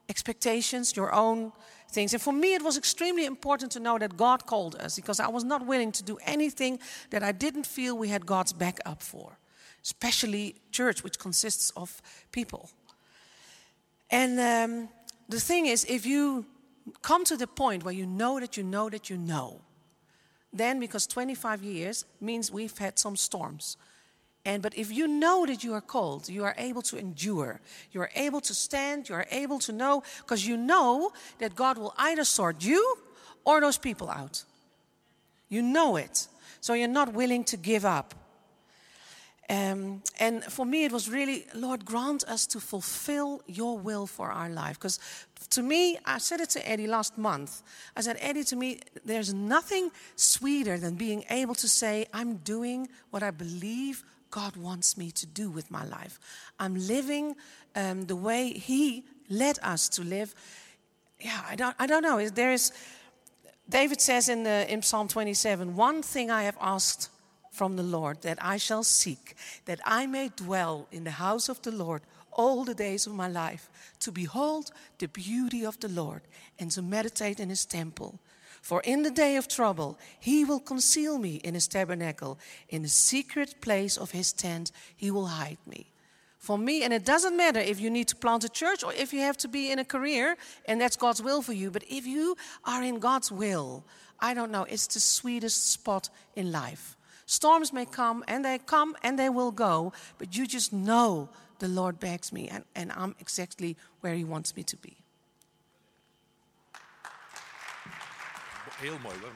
expectations, 0.10 0.96
your 0.96 1.14
own 1.14 1.52
things. 1.96 2.14
And 2.14 2.22
for 2.22 2.34
me, 2.34 2.54
it 2.54 2.62
was 2.62 2.78
extremely 2.78 3.26
important 3.26 3.72
to 3.72 3.80
know 3.80 3.98
that 3.98 4.16
God 4.16 4.46
called 4.46 4.76
us 4.76 4.96
because 4.96 5.20
I 5.20 5.30
was 5.30 5.44
not 5.44 5.66
willing 5.66 5.92
to 5.94 6.04
do 6.04 6.18
anything 6.26 6.80
that 7.10 7.24
I 7.24 7.32
didn't 7.32 7.66
feel 7.66 7.98
we 7.98 8.10
had 8.10 8.26
God's 8.26 8.54
back 8.54 8.78
up 8.86 9.02
for. 9.02 9.38
especially 9.86 10.56
church, 10.72 11.04
which 11.04 11.18
consists 11.20 11.72
of 11.76 12.02
people. 12.32 12.70
And 14.10 14.40
um, 14.40 14.90
the 15.30 15.40
thing 15.40 15.68
is, 15.68 15.86
if 15.86 16.06
you 16.06 16.46
come 17.02 17.24
to 17.26 17.38
the 17.38 17.48
point 17.48 17.84
where 17.84 17.94
you 17.94 18.08
know 18.08 18.40
that 18.40 18.58
you 18.58 18.64
know 18.64 18.90
that 18.90 19.10
you 19.10 19.18
know, 19.18 19.62
then 20.52 20.80
because 20.80 21.08
25 21.08 21.64
years 21.64 22.06
means 22.20 22.52
we've 22.52 22.78
had 22.78 22.98
some 22.98 23.16
storms. 23.16 23.78
And 24.46 24.62
but 24.62 24.78
if 24.78 24.92
you 24.92 25.08
know 25.08 25.46
that 25.48 25.64
you 25.64 25.74
are 25.74 25.82
called, 25.82 26.30
you 26.30 26.44
are 26.44 26.54
able 26.58 26.84
to 26.84 26.98
endure. 26.98 27.60
You 27.92 28.02
are 28.02 28.12
able 28.16 28.42
to 28.42 28.54
stand, 28.54 29.10
you 29.10 29.16
are 29.16 29.26
able 29.32 29.60
to 29.60 29.74
know 29.74 30.04
because 30.20 30.48
you 30.48 30.56
know 30.56 31.12
that 31.40 31.56
God 31.56 31.78
will 31.78 31.94
either 31.98 32.24
sort 32.24 32.64
you 32.64 32.98
or 33.44 33.60
those 33.60 33.80
people 33.80 34.10
out. 34.10 34.44
You 35.50 35.62
know 35.62 35.96
it. 35.96 36.28
So 36.62 36.74
you're 36.74 36.88
not 36.88 37.14
willing 37.14 37.44
to 37.46 37.58
give 37.58 37.86
up. 37.86 38.14
Um, 39.48 40.02
and 40.20 40.44
for 40.44 40.66
me, 40.66 40.86
it 40.86 40.92
was 40.92 41.08
really, 41.08 41.46
Lord, 41.54 41.86
grant 41.86 42.24
us 42.24 42.48
to 42.48 42.60
fulfill 42.60 43.42
your 43.46 43.78
will 43.78 44.08
for 44.08 44.32
our 44.32 44.50
life. 44.50 44.80
Because 44.80 45.00
to 45.52 45.62
me, 45.62 46.00
I 46.06 46.18
said 46.18 46.40
it 46.42 46.50
to 46.52 46.68
Eddie 46.68 46.88
last 46.88 47.18
month. 47.18 47.62
I 47.96 48.02
said, 48.02 48.18
Eddie, 48.20 48.44
to 48.46 48.56
me, 48.56 48.80
there's 49.06 49.34
nothing 49.34 49.92
sweeter 50.16 50.80
than 50.80 50.96
being 50.96 51.24
able 51.30 51.54
to 51.56 51.68
say, 51.68 52.08
I'm 52.12 52.38
doing 52.38 52.90
what 53.12 53.22
I 53.22 53.30
believe 53.30 54.04
God 54.36 54.58
wants 54.58 54.98
me 54.98 55.12
to 55.12 55.26
do 55.26 55.50
with 55.50 55.72
my 55.72 55.86
life. 55.86 56.20
I'm 56.60 56.76
living 56.76 57.38
um, 57.74 58.02
the 58.02 58.18
way 58.18 58.52
He 58.52 59.06
led 59.30 59.58
us 59.64 59.88
to 59.96 60.04
live. 60.04 60.36
Yeah, 61.22 61.42
I 61.50 61.56
don't, 61.56 61.74
I 61.80 61.88
don't 61.88 62.04
know. 62.04 62.28
There 62.28 62.52
is, 62.52 62.74
David 63.70 64.02
says 64.02 64.28
in, 64.28 64.44
the, 64.44 64.70
in 64.70 64.82
Psalm 64.82 65.08
27, 65.08 65.78
one 65.78 66.02
thing 66.02 66.30
I 66.30 66.44
have 66.44 66.58
asked 66.60 67.10
from 67.50 67.78
the 67.78 67.84
Lord 67.84 68.24
that 68.24 68.38
I 68.42 68.58
shall 68.58 68.84
seek, 68.84 69.36
that 69.68 69.80
I 69.86 70.06
may 70.06 70.28
dwell 70.36 70.90
in 70.92 71.06
the 71.06 71.12
house 71.12 71.48
of 71.48 71.62
the 71.62 71.72
Lord 71.72 72.02
all 72.34 72.66
the 72.66 72.76
days 72.76 73.08
of 73.08 73.14
my 73.14 73.30
life, 73.30 73.70
to 74.02 74.12
behold 74.12 74.72
the 74.98 75.08
beauty 75.08 75.66
of 75.66 75.80
the 75.80 75.88
Lord 75.88 76.24
and 76.60 76.70
to 76.72 76.82
meditate 76.82 77.40
in 77.40 77.48
his 77.48 77.66
temple. 77.66 78.20
For 78.66 78.82
in 78.82 79.04
the 79.04 79.12
day 79.12 79.36
of 79.36 79.48
trouble, 79.48 79.96
he 80.20 80.44
will 80.44 80.60
conceal 80.60 81.20
me 81.20 81.36
in 81.44 81.54
his 81.54 81.68
tabernacle. 81.68 82.40
In 82.68 82.82
the 82.82 82.90
secret 82.90 83.62
place 83.62 83.96
of 83.96 84.10
his 84.10 84.34
tent, 84.34 84.72
he 84.96 85.12
will 85.12 85.28
hide 85.28 85.60
me. 85.68 85.92
For 86.40 86.58
me, 86.58 86.82
and 86.84 86.92
it 86.92 87.06
doesn't 87.06 87.38
matter 87.38 87.60
if 87.60 87.80
you 87.80 87.92
need 87.92 88.08
to 88.08 88.16
plant 88.16 88.44
a 88.44 88.50
church 88.50 88.84
or 88.84 88.92
if 88.92 89.14
you 89.14 89.20
have 89.20 89.38
to 89.38 89.48
be 89.48 89.72
in 89.72 89.78
a 89.78 89.86
career 89.86 90.36
and 90.68 90.82
that's 90.82 90.96
God's 90.96 91.22
will 91.22 91.44
for 91.44 91.54
you, 91.54 91.70
but 91.70 91.84
if 91.88 92.08
you 92.08 92.38
are 92.64 92.82
in 92.82 92.98
God's 92.98 93.32
will, 93.32 93.84
I 94.20 94.34
don't 94.34 94.50
know, 94.50 94.64
it's 94.64 94.88
the 94.88 95.00
sweetest 95.00 95.70
spot 95.70 96.10
in 96.36 96.52
life. 96.52 96.98
Storms 97.28 97.72
may 97.72 97.86
come 97.86 98.24
and 98.28 98.44
they 98.44 98.58
come 98.58 98.96
and 99.04 99.20
they 99.20 99.30
will 99.30 99.52
go, 99.52 99.94
but 100.18 100.36
you 100.36 100.48
just 100.48 100.74
know 100.74 101.30
the 101.60 101.68
Lord 101.68 102.00
backs 102.00 102.34
me 102.34 102.48
and, 102.48 102.64
and 102.74 102.92
I'm 102.94 103.14
exactly 103.20 103.78
where 104.02 104.16
He 104.16 104.24
wants 104.24 104.56
me 104.56 104.64
to 104.64 104.78
be. 104.78 105.05
Heel 108.82 109.00
mooi 109.00 109.14
hoor, 109.22 109.32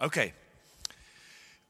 Okay. 0.00 0.32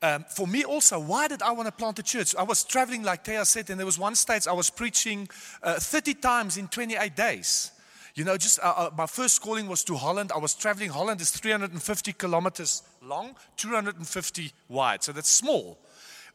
Um, 0.02 0.25
for 0.28 0.46
me 0.46 0.64
also, 0.64 0.99
why 0.99 1.28
did 1.28 1.42
I 1.42 1.52
want 1.52 1.66
to 1.66 1.73
plant 1.73 1.99
a 1.99 2.02
church? 2.02 2.35
I 2.37 2.42
was 2.42 2.64
traveling, 2.64 3.02
like 3.02 3.25
Thea 3.25 3.44
said, 3.44 3.70
and 3.70 3.78
there 3.78 3.87
was 3.87 3.99
one 3.99 4.14
stage 4.14 4.46
I 4.46 4.52
was 4.52 4.68
preaching 4.68 5.28
uh, 5.62 5.78
30 5.78 6.14
times 6.14 6.56
in 6.56 6.68
28 6.68 7.16
days. 7.16 7.73
You 8.14 8.25
know, 8.25 8.37
just 8.37 8.58
uh, 8.61 8.75
uh, 8.76 8.90
my 8.96 9.06
first 9.06 9.42
calling 9.42 9.68
was 9.68 9.85
to 9.85 9.94
Holland. 9.94 10.32
I 10.35 10.38
was 10.38 10.54
traveling. 10.54 10.90
Holland 10.90 11.20
is 11.20 11.30
350 11.30 12.12
kilometers 12.14 12.82
long, 13.02 13.37
250 13.56 14.52
wide. 14.68 15.02
So 15.02 15.12
that's 15.12 15.30
small. 15.30 15.78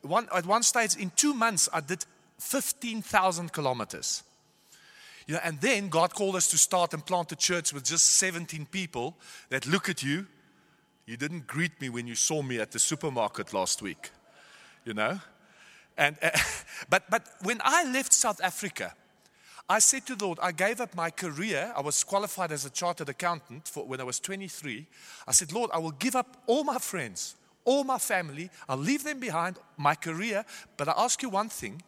One, 0.02 0.28
at 0.34 0.46
one 0.46 0.64
stage, 0.64 0.96
in 0.96 1.12
two 1.16 1.34
months, 1.34 1.70
I 1.74 1.82
did 1.82 2.06
15,000 2.40 3.52
kilometers. 3.52 4.24
You 5.32 5.38
know, 5.38 5.44
and 5.46 5.62
then 5.62 5.88
God 5.88 6.14
called 6.14 6.36
us 6.36 6.50
to 6.50 6.58
start 6.58 6.94
and 6.94 7.06
plant 7.06 7.32
a 7.32 7.38
church 7.38 7.72
with 7.72 7.86
just 7.86 8.18
17 8.18 8.66
people 8.66 9.16
that 9.48 9.66
look 9.66 9.88
at 9.88 10.04
you. 10.04 10.28
You 11.06 11.16
didn't 11.16 11.48
greet 11.48 11.80
me 11.80 11.88
when 11.88 12.06
you 12.06 12.16
saw 12.16 12.42
me 12.42 12.60
at 12.60 12.72
the 12.72 12.80
supermarket 12.80 13.54
last 13.54 13.82
week, 13.82 14.10
you 14.84 14.94
know. 14.94 15.22
And 15.98 16.18
uh, 16.22 16.32
but 16.90 17.10
but 17.10 17.26
when 17.44 17.62
I 17.64 17.90
left 17.90 18.12
South 18.12 18.42
Africa, 18.44 18.94
I 19.70 19.80
said 19.80 20.06
to 20.08 20.18
the 20.18 20.26
Lord, 20.26 20.38
I 20.42 20.52
gave 20.52 20.82
up 20.82 20.94
my 20.98 21.10
career. 21.10 21.72
I 21.78 21.80
was 21.80 22.04
qualified 22.04 22.52
as 22.52 22.66
a 22.66 22.70
chartered 22.70 23.08
accountant 23.08 23.70
for, 23.70 23.86
when 23.86 24.02
I 24.02 24.04
was 24.04 24.20
23. 24.20 24.86
I 25.26 25.32
said, 25.32 25.54
Lord, 25.54 25.72
I 25.74 25.78
will 25.78 25.92
give 25.92 26.18
up 26.18 26.44
all 26.46 26.66
my 26.66 26.78
friends, 26.78 27.38
all 27.64 27.86
my 27.86 28.00
family. 28.00 28.50
I'll 28.68 28.76
leave 28.76 29.06
them 29.06 29.22
behind, 29.22 29.60
my 29.78 29.96
career. 29.96 30.44
But 30.76 30.90
I 30.90 30.94
ask 30.98 31.24
you 31.24 31.30
one 31.30 31.48
thing. 31.48 31.82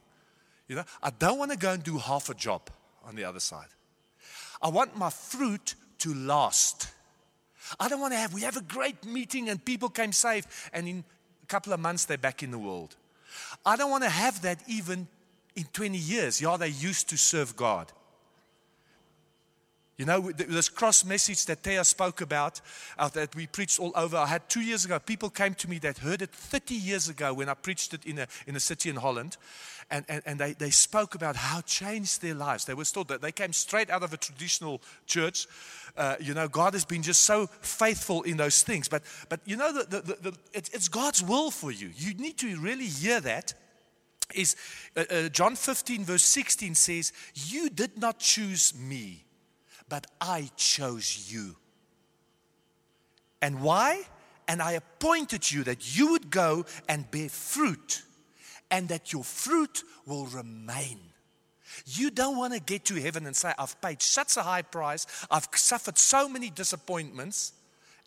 You 0.70 0.78
know, 0.78 0.86
I 1.02 1.10
don't 1.10 1.38
want 1.38 1.52
to 1.52 1.58
go 1.58 1.74
and 1.74 1.84
do 1.84 1.98
half 1.98 2.30
a 2.30 2.34
job 2.34 2.70
on 3.06 3.16
the 3.16 3.24
other 3.24 3.40
side. 3.40 3.68
I 4.62 4.70
want 4.70 4.98
my 4.98 5.10
fruit 5.10 5.76
to 6.00 6.14
last. 6.14 6.88
I 7.80 7.90
don't 7.90 8.00
want 8.00 8.14
to 8.14 8.18
have, 8.18 8.34
we 8.34 8.42
have 8.42 8.58
a 8.58 8.62
great 8.62 9.06
meeting 9.06 9.50
and 9.50 9.64
people 9.64 9.90
came 9.90 10.12
safe, 10.12 10.70
and 10.74 10.88
in 10.88 11.04
a 11.44 11.46
couple 11.48 11.74
of 11.74 11.80
months 11.80 12.06
they're 12.06 12.18
back 12.18 12.44
in 12.44 12.52
the 12.52 12.60
world. 12.60 12.96
I 13.66 13.76
don't 13.76 13.90
want 13.92 14.04
to 14.04 14.10
have 14.10 14.42
that 14.42 14.60
even 14.68 15.08
in 15.56 15.66
20 15.66 15.98
years, 15.98 16.42
yeah, 16.42 16.58
they 16.58 16.70
used 16.70 17.10
to 17.10 17.18
serve 17.18 17.56
God. 17.56 17.92
You 19.98 20.06
know, 20.06 20.32
this 20.32 20.70
cross 20.70 21.06
message 21.06 21.46
that 21.46 21.62
Thea 21.62 21.84
spoke 21.84 22.22
about, 22.22 22.62
uh, 22.98 23.10
that 23.10 23.36
we 23.36 23.46
preached 23.46 23.80
all 23.80 23.92
over. 23.96 24.18
I 24.18 24.26
had 24.26 24.50
two 24.50 24.62
years 24.62 24.86
ago, 24.86 24.98
people 24.98 25.30
came 25.30 25.54
to 25.56 25.70
me 25.70 25.78
that 25.80 26.00
heard 26.00 26.24
it 26.24 26.32
30 26.32 26.74
years 26.74 27.10
ago 27.10 27.32
when 27.34 27.48
I 27.48 27.54
preached 27.54 27.94
it 27.94 28.04
in 28.06 28.18
a, 28.18 28.28
in 28.48 28.56
a 28.56 28.60
city 28.60 28.90
in 28.90 28.96
Holland. 28.96 29.38
And, 29.92 30.04
and, 30.10 30.24
and 30.26 30.40
they, 30.40 30.54
they 30.54 30.72
spoke 30.72 31.14
about 31.14 31.36
how 31.36 31.62
changed 31.62 32.24
their 32.24 32.34
lives. 32.34 32.66
They 32.66 32.74
were 32.74 32.86
still, 32.86 33.04
they 33.04 33.32
came 33.32 33.54
straight 33.54 33.92
out 33.92 34.02
of 34.02 34.14
a 34.14 34.18
traditional 34.18 34.82
church. 35.06 35.46
Uh, 35.96 36.16
you 36.20 36.34
know, 36.34 36.48
God 36.48 36.74
has 36.74 36.86
been 36.86 37.04
just 37.04 37.22
so 37.22 37.46
faithful 37.62 38.24
in 38.24 38.38
those 38.38 38.64
things. 38.64 38.88
But, 38.88 39.04
but 39.30 39.42
you 39.46 39.58
know, 39.58 39.72
the, 39.72 39.84
the, 39.84 40.02
the, 40.02 40.32
the 40.32 40.38
it's 40.54 40.88
God's 40.88 41.22
will 41.22 41.52
for 41.52 41.72
you. 41.72 41.92
You 41.96 42.16
need 42.16 42.40
to 42.40 42.60
really 42.60 42.88
hear 42.88 43.22
that 43.22 43.54
is 44.34 44.56
uh, 44.96 45.04
uh, 45.10 45.30
John 45.30 45.56
15, 45.56 46.06
verse 46.06 46.24
16 46.24 46.76
says, 46.76 47.14
You 47.36 47.70
did 47.70 48.00
not 48.00 48.20
choose 48.20 48.74
me, 48.76 49.26
but 49.94 50.08
I 50.20 50.50
chose 50.58 51.32
you. 51.32 51.56
And 53.44 53.62
why? 53.62 54.02
And 54.48 54.60
I 54.60 54.72
appointed 54.72 55.52
you 55.52 55.64
that 55.66 55.96
you 55.96 56.14
would 56.14 56.32
go 56.32 56.66
and 56.90 57.12
bear 57.12 57.30
fruit, 57.30 58.02
and 58.72 58.90
that 58.90 59.14
your 59.14 59.24
fruit 59.24 59.84
will 60.08 60.26
remain. 60.26 61.00
You 61.86 62.10
don't 62.10 62.38
want 62.38 62.54
to 62.56 62.60
get 62.60 62.86
to 62.86 62.96
heaven 62.96 63.28
and 63.28 63.36
say, 63.36 63.54
I've 63.56 63.80
paid 63.82 64.02
such 64.02 64.36
a 64.36 64.42
high 64.42 64.64
price, 64.64 65.06
I've 65.30 65.48
suffered 65.54 66.00
so 66.00 66.28
many 66.28 66.50
disappointments, 66.50 67.54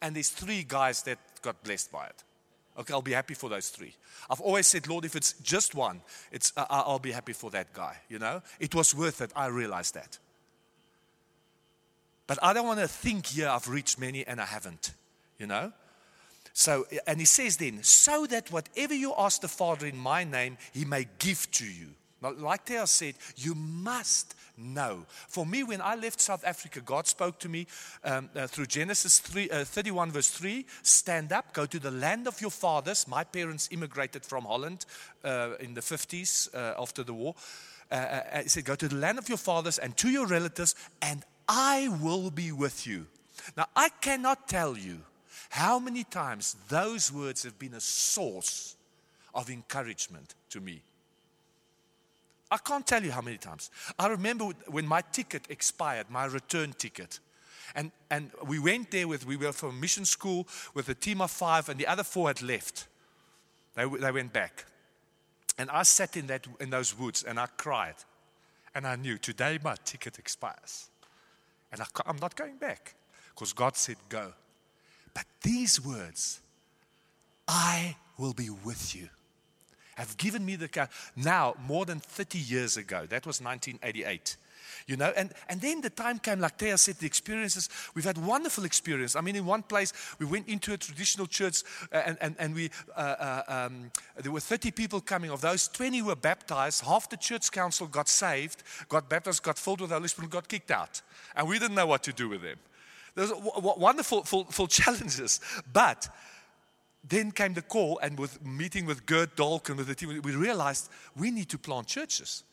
and 0.03 0.17
there's 0.17 0.31
three 0.31 0.65
guys 0.67 1.05
that 1.05 1.21
got 1.41 1.63
blessed 1.63 1.93
by 1.93 2.07
it. 2.07 2.25
Okay, 2.77 2.95
I'll 2.95 3.01
be 3.01 3.13
happy 3.13 3.35
for 3.35 3.49
those 3.49 3.69
three. 3.69 3.95
I've 4.29 4.41
always 4.41 4.67
said, 4.67 4.89
Lord, 4.89 5.05
if 5.05 5.15
it's 5.15 5.35
just 5.35 5.77
one, 5.77 6.03
it's, 6.33 6.53
uh, 6.57 6.67
I'll 6.69 6.99
be 6.99 7.13
happy 7.13 7.33
for 7.33 7.53
that 7.53 7.73
guy. 7.73 7.99
You 8.09 8.19
know, 8.19 8.43
it 8.59 8.75
was 8.75 8.93
worth 8.93 9.21
it. 9.21 9.31
I 9.37 9.47
realized 9.47 9.95
that. 9.95 10.19
But 12.27 12.39
I 12.43 12.53
don't 12.53 12.67
want 12.67 12.81
to 12.81 12.89
think 12.89 13.37
yeah, 13.37 13.55
I've 13.55 13.69
reached 13.69 13.99
many 13.99 14.27
and 14.27 14.41
I 14.41 14.47
haven't. 14.47 14.93
You 15.39 15.47
know? 15.47 15.73
So, 16.53 16.87
and 17.07 17.21
he 17.21 17.27
says 17.27 17.59
then, 17.59 17.83
so 17.83 18.27
that 18.27 18.51
whatever 18.51 18.95
you 18.95 19.13
ask 19.19 19.43
the 19.43 19.49
Father 19.49 19.87
in 19.87 19.99
my 19.99 20.25
name, 20.25 20.57
he 20.73 20.85
may 20.87 21.07
give 21.19 21.51
to 21.53 21.67
you. 21.67 21.89
Now, 22.23 22.33
like 22.33 22.65
Thea 22.65 22.87
said, 22.87 23.15
you 23.37 23.55
must 23.55 24.35
know. 24.57 25.05
For 25.29 25.45
me, 25.45 25.63
when 25.63 25.83
I 25.83 25.97
left 25.97 26.19
South 26.19 26.45
Africa, 26.45 26.81
God 26.81 27.07
spoke 27.07 27.39
to 27.41 27.49
me 27.49 27.67
um, 28.05 28.31
uh, 28.35 28.47
through 28.47 28.67
Genesis 28.67 29.19
3, 29.19 29.51
uh, 29.51 29.65
31, 29.65 30.11
verse 30.11 30.31
3 30.31 30.65
Stand 30.83 31.33
up, 31.33 31.53
go 31.53 31.67
to 31.67 31.79
the 31.79 31.91
land 31.91 32.27
of 32.27 32.41
your 32.41 32.51
fathers. 32.51 33.07
My 33.07 33.23
parents 33.23 33.69
immigrated 33.71 34.25
from 34.25 34.45
Holland 34.45 34.87
uh, 35.25 35.51
in 35.61 35.75
the 35.75 35.83
50s 35.83 36.55
uh, 36.55 36.81
after 36.81 37.03
the 37.03 37.13
war. 37.13 37.35
Uh, 37.91 37.95
uh, 37.95 38.43
he 38.43 38.49
said, 38.49 38.65
Go 38.65 38.75
to 38.75 38.89
the 38.89 38.97
land 38.97 39.19
of 39.19 39.29
your 39.29 39.39
fathers 39.39 39.79
and 39.79 39.97
to 39.99 40.09
your 40.09 40.27
relatives, 40.27 40.75
and 41.03 41.23
I 41.49 41.89
will 42.01 42.31
be 42.31 42.53
with 42.53 42.87
you. 42.87 43.07
Now, 43.57 43.67
I 43.75 43.89
cannot 44.01 44.49
tell 44.49 44.77
you 44.77 44.99
how 45.51 45.79
many 45.79 46.05
times 46.05 46.57
those 46.69 47.13
words 47.13 47.45
have 47.45 47.59
been 47.59 47.75
a 47.75 47.81
source 47.81 48.77
of 49.35 49.51
encouragement 49.51 50.35
to 50.51 50.61
me. 50.61 50.83
I 52.51 52.59
can't 52.59 52.87
tell 52.87 53.03
you 53.03 53.11
how 53.11 53.21
many 53.21 53.39
times. 53.39 53.71
I 53.99 54.09
remember 54.09 54.47
when 54.69 54.87
my 54.87 55.01
ticket 55.01 55.47
expired, 55.51 56.11
my 56.11 56.27
return 56.27 56.73
ticket. 56.73 57.21
And, 57.75 57.91
and 58.11 58.31
we 58.47 58.59
went 58.59 58.91
there 58.91 59.09
with, 59.09 59.27
we 59.27 59.37
were 59.37 59.53
from 59.53 59.81
mission 59.81 60.05
school 60.05 60.47
with 60.73 60.89
a 60.89 60.95
team 60.95 61.21
of 61.21 61.31
five, 61.31 61.69
and 61.69 61.79
the 61.79 61.87
other 61.87 62.05
four 62.05 62.29
had 62.29 62.43
left. 62.43 62.87
They, 63.75 63.85
they 63.85 64.13
went 64.13 64.33
back. 64.33 64.65
And 65.59 65.71
I 65.71 65.83
sat 65.83 66.17
in, 66.17 66.27
that, 66.29 66.47
in 66.61 66.71
those 66.71 66.97
woods 66.99 67.23
and 67.23 67.39
I 67.39 67.47
cried. 67.47 67.95
And 68.75 68.87
I 68.87 68.97
knew 68.97 69.19
today 69.19 69.59
my 69.63 69.75
ticket 69.85 70.19
expires. 70.19 70.91
And 71.73 71.81
I, 71.81 71.87
I'm 72.07 72.17
not 72.17 72.37
going 72.37 72.57
back 72.57 72.95
because 73.35 73.53
God 73.53 73.77
said, 73.77 73.97
go. 74.09 74.33
But 75.15 75.25
these 75.43 75.85
words, 75.85 76.41
I 77.49 77.97
will 78.19 78.35
be 78.35 78.51
with 78.51 78.95
you. 78.95 79.09
Have 79.97 80.17
given 80.19 80.45
me 80.45 80.57
the 80.57 80.89
now 81.17 81.55
more 81.67 81.87
than 81.87 82.01
30 82.01 82.39
years 82.39 82.77
ago. 82.77 83.07
That 83.07 83.27
was 83.27 83.41
1988 83.41 84.37
you 84.87 84.97
know 84.97 85.13
and, 85.17 85.33
and 85.49 85.61
then 85.61 85.81
the 85.81 85.91
time 85.91 86.19
came 86.19 86.41
like 86.41 86.59
Thea 86.59 86.79
said 86.79 86.97
the 86.97 87.07
experiences. 87.07 87.69
We've 87.95 88.05
had 88.05 88.19
wonderful 88.19 88.65
experience. 88.65 89.17
I 89.17 89.21
mean 89.21 89.37
in 89.37 89.47
one 89.47 89.63
place 89.63 89.93
we 90.19 90.27
went 90.27 90.49
into 90.49 90.73
a 90.73 90.77
traditional 90.77 91.27
church 91.27 91.63
uh, 91.93 92.03
and, 92.07 92.19
and, 92.21 92.37
and 92.39 92.55
we 92.55 92.71
uh, 92.97 93.01
uh, 93.01 93.43
um, 93.49 93.91
there 94.17 94.33
were 94.33 94.41
30 94.41 94.71
people 94.71 95.01
coming. 95.01 95.31
Of 95.31 95.41
those 95.41 95.69
20 95.69 96.03
were 96.03 96.17
baptized. 96.17 96.85
Half 96.85 97.11
the 97.11 97.17
church 97.17 97.51
council 97.51 97.87
got 97.87 98.09
saved 98.09 98.63
got 98.89 99.09
baptized 99.09 99.43
got 99.43 99.59
filled 99.59 99.81
with 99.81 99.91
the 99.91 99.97
holy 99.97 100.09
spirit 100.09 100.31
got 100.31 100.49
kicked 100.49 100.71
out. 100.71 101.03
And 101.35 101.49
we 101.49 101.59
didn't 101.59 101.75
know 101.75 101.87
what 101.87 102.03
to 102.05 102.13
do 102.13 102.29
with 102.29 102.43
them. 102.43 102.59
There's 103.17 103.33
wonderful 103.35 104.25
full, 104.25 104.45
full 104.45 104.67
challenges. 104.69 105.41
But 105.73 106.09
then 107.09 107.31
came 107.31 107.55
the 107.55 107.63
call, 107.63 107.99
and 108.01 108.19
with 108.19 108.45
meeting 108.45 108.85
with 108.87 109.07
Gerd 109.07 109.35
Dolk 109.37 109.69
and 109.69 109.79
with 109.79 109.87
the 109.87 109.95
team, 109.95 110.21
we 110.23 110.35
realized 110.35 110.91
we 111.17 111.31
need 111.31 111.49
to 111.51 111.59
plant 111.59 111.87
churches. 111.87 112.45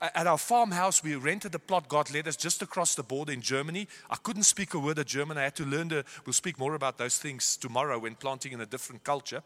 At 0.00 0.26
our 0.26 0.38
farmhouse, 0.38 1.02
we 1.02 1.14
rented 1.14 1.54
a 1.54 1.58
plot. 1.58 1.88
God 1.88 2.12
led 2.12 2.28
us 2.28 2.36
just 2.36 2.62
across 2.62 2.94
the 2.94 3.02
border 3.02 3.32
in 3.32 3.40
Germany. 3.40 3.88
I 4.10 4.16
couldn't 4.16 4.44
speak 4.44 4.74
a 4.74 4.78
word 4.78 4.98
of 4.98 5.06
German. 5.06 5.38
I 5.38 5.44
had 5.44 5.56
to 5.56 5.64
learn 5.64 5.88
to, 5.90 6.04
we'll 6.26 6.32
speak 6.32 6.58
more 6.58 6.74
about 6.74 6.98
those 6.98 7.18
things 7.18 7.56
tomorrow 7.56 7.98
when 7.98 8.14
planting 8.14 8.52
in 8.52 8.60
a 8.60 8.66
different 8.66 9.04
culture. 9.04 9.42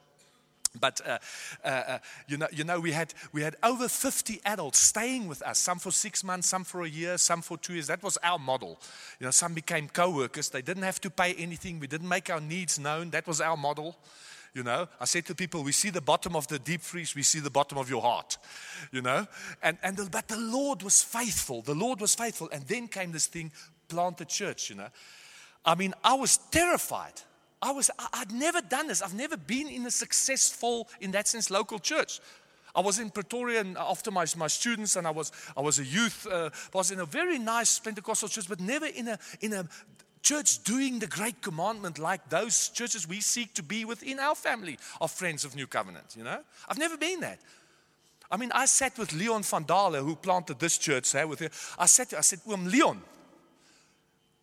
But 0.80 1.00
uh, 1.06 1.18
uh, 1.64 1.68
uh, 1.68 1.98
you 2.28 2.36
know, 2.36 2.48
you 2.52 2.64
know, 2.64 2.80
we 2.80 2.92
had 2.92 3.14
we 3.32 3.42
had 3.42 3.56
over 3.62 3.88
50 3.88 4.40
adults 4.44 4.78
staying 4.78 5.28
with 5.28 5.42
us. 5.42 5.58
Some 5.58 5.78
for 5.78 5.90
six 5.90 6.22
months, 6.22 6.48
some 6.48 6.64
for 6.64 6.82
a 6.82 6.88
year, 6.88 7.18
some 7.18 7.42
for 7.42 7.58
two 7.58 7.74
years. 7.74 7.86
That 7.86 8.02
was 8.02 8.18
our 8.22 8.38
model. 8.38 8.78
You 9.18 9.26
know, 9.26 9.30
some 9.30 9.54
became 9.54 9.88
co-workers. 9.88 10.50
They 10.50 10.62
didn't 10.62 10.82
have 10.82 11.00
to 11.02 11.10
pay 11.10 11.34
anything. 11.34 11.80
We 11.80 11.86
didn't 11.86 12.08
make 12.08 12.30
our 12.30 12.40
needs 12.40 12.78
known. 12.78 13.10
That 13.10 13.26
was 13.26 13.40
our 13.40 13.56
model. 13.56 13.96
You 14.56 14.62
know, 14.62 14.88
I 14.98 15.04
said 15.04 15.26
to 15.26 15.34
people, 15.34 15.62
we 15.62 15.72
see 15.72 15.90
the 15.90 16.00
bottom 16.00 16.34
of 16.34 16.48
the 16.48 16.58
deep 16.58 16.80
freeze, 16.80 17.14
we 17.14 17.22
see 17.22 17.40
the 17.40 17.50
bottom 17.50 17.76
of 17.76 17.90
your 17.90 18.00
heart. 18.00 18.38
You 18.90 19.02
know, 19.02 19.26
and, 19.62 19.76
and 19.82 19.98
the, 19.98 20.08
but 20.08 20.28
the 20.28 20.38
Lord 20.38 20.82
was 20.82 21.02
faithful. 21.02 21.60
The 21.60 21.74
Lord 21.74 22.00
was 22.00 22.14
faithful. 22.14 22.48
And 22.50 22.62
then 22.62 22.88
came 22.88 23.12
this 23.12 23.26
thing, 23.26 23.52
plant 23.88 24.18
a 24.22 24.24
church, 24.24 24.70
you 24.70 24.76
know. 24.76 24.88
I 25.62 25.74
mean, 25.74 25.92
I 26.02 26.14
was 26.14 26.38
terrified. 26.38 27.12
I 27.60 27.72
was, 27.72 27.90
I, 27.98 28.08
I'd 28.14 28.32
never 28.32 28.62
done 28.62 28.86
this. 28.86 29.02
I've 29.02 29.12
never 29.12 29.36
been 29.36 29.68
in 29.68 29.84
a 29.84 29.90
successful, 29.90 30.88
in 31.02 31.10
that 31.10 31.28
sense, 31.28 31.50
local 31.50 31.78
church. 31.78 32.20
I 32.74 32.80
was 32.80 32.98
in 32.98 33.10
Pretoria 33.10 33.60
and 33.60 33.76
after 33.76 34.10
my, 34.10 34.24
my 34.38 34.46
students, 34.46 34.96
and 34.96 35.06
I 35.06 35.10
was, 35.10 35.32
I 35.54 35.60
was 35.60 35.80
a 35.80 35.84
youth, 35.84 36.26
uh, 36.32 36.48
was 36.72 36.90
in 36.90 37.00
a 37.00 37.06
very 37.06 37.38
nice 37.38 37.78
Pentecostal 37.78 38.30
church, 38.30 38.48
but 38.48 38.60
never 38.60 38.86
in 38.86 39.08
a, 39.08 39.18
in 39.42 39.52
a 39.52 39.66
church 40.26 40.64
doing 40.64 40.98
the 40.98 41.06
great 41.06 41.40
commandment 41.40 42.00
like 42.00 42.28
those 42.28 42.68
churches 42.70 43.06
we 43.06 43.20
seek 43.20 43.54
to 43.54 43.62
be 43.62 43.84
within 43.84 44.18
our 44.18 44.34
family 44.34 44.76
of 45.00 45.12
friends 45.12 45.44
of 45.44 45.54
New 45.54 45.68
Covenant, 45.68 46.16
you 46.16 46.24
know? 46.24 46.40
I've 46.68 46.78
never 46.78 46.96
been 46.96 47.20
that. 47.20 47.38
I 48.28 48.36
mean, 48.36 48.50
I 48.52 48.66
sat 48.66 48.98
with 48.98 49.12
Leon 49.12 49.44
van 49.44 49.62
Dale, 49.62 50.02
who 50.02 50.16
planted 50.16 50.58
this 50.58 50.78
church. 50.78 51.14
Eh, 51.14 51.22
with 51.22 51.40
I 51.78 51.86
said, 51.86 52.12
I 52.12 52.22
said, 52.22 52.40
um, 52.52 52.66
Leon, 52.66 53.00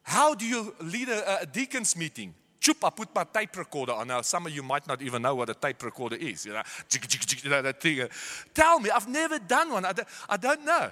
how 0.03 0.33
do 0.35 0.45
you 0.45 0.73
lead 0.79 1.09
a, 1.09 1.41
a 1.41 1.45
deacon's 1.45 1.97
meeting? 1.97 2.33
Choop, 2.61 2.87
I 2.87 2.89
put 2.89 3.13
my 3.13 3.25
tape 3.25 3.57
recorder 3.57 3.91
on. 3.91 4.07
Now, 4.07 4.21
some 4.21 4.45
of 4.45 4.55
you 4.55 4.63
might 4.63 4.87
not 4.87 5.01
even 5.01 5.21
know 5.21 5.35
what 5.35 5.49
a 5.49 5.53
tape 5.53 5.83
recorder 5.83 6.15
is. 6.15 6.45
You 6.45 6.53
know, 6.53 6.63
you 7.43 7.49
know 7.49 7.61
that 7.61 7.81
thing. 7.81 8.07
Tell 8.53 8.79
me, 8.79 8.89
I've 8.89 9.09
never 9.09 9.37
done 9.37 9.73
one. 9.73 9.83
I 9.83 9.91
don't, 9.91 10.07
I 10.29 10.37
don't 10.37 10.63
know. 10.63 10.91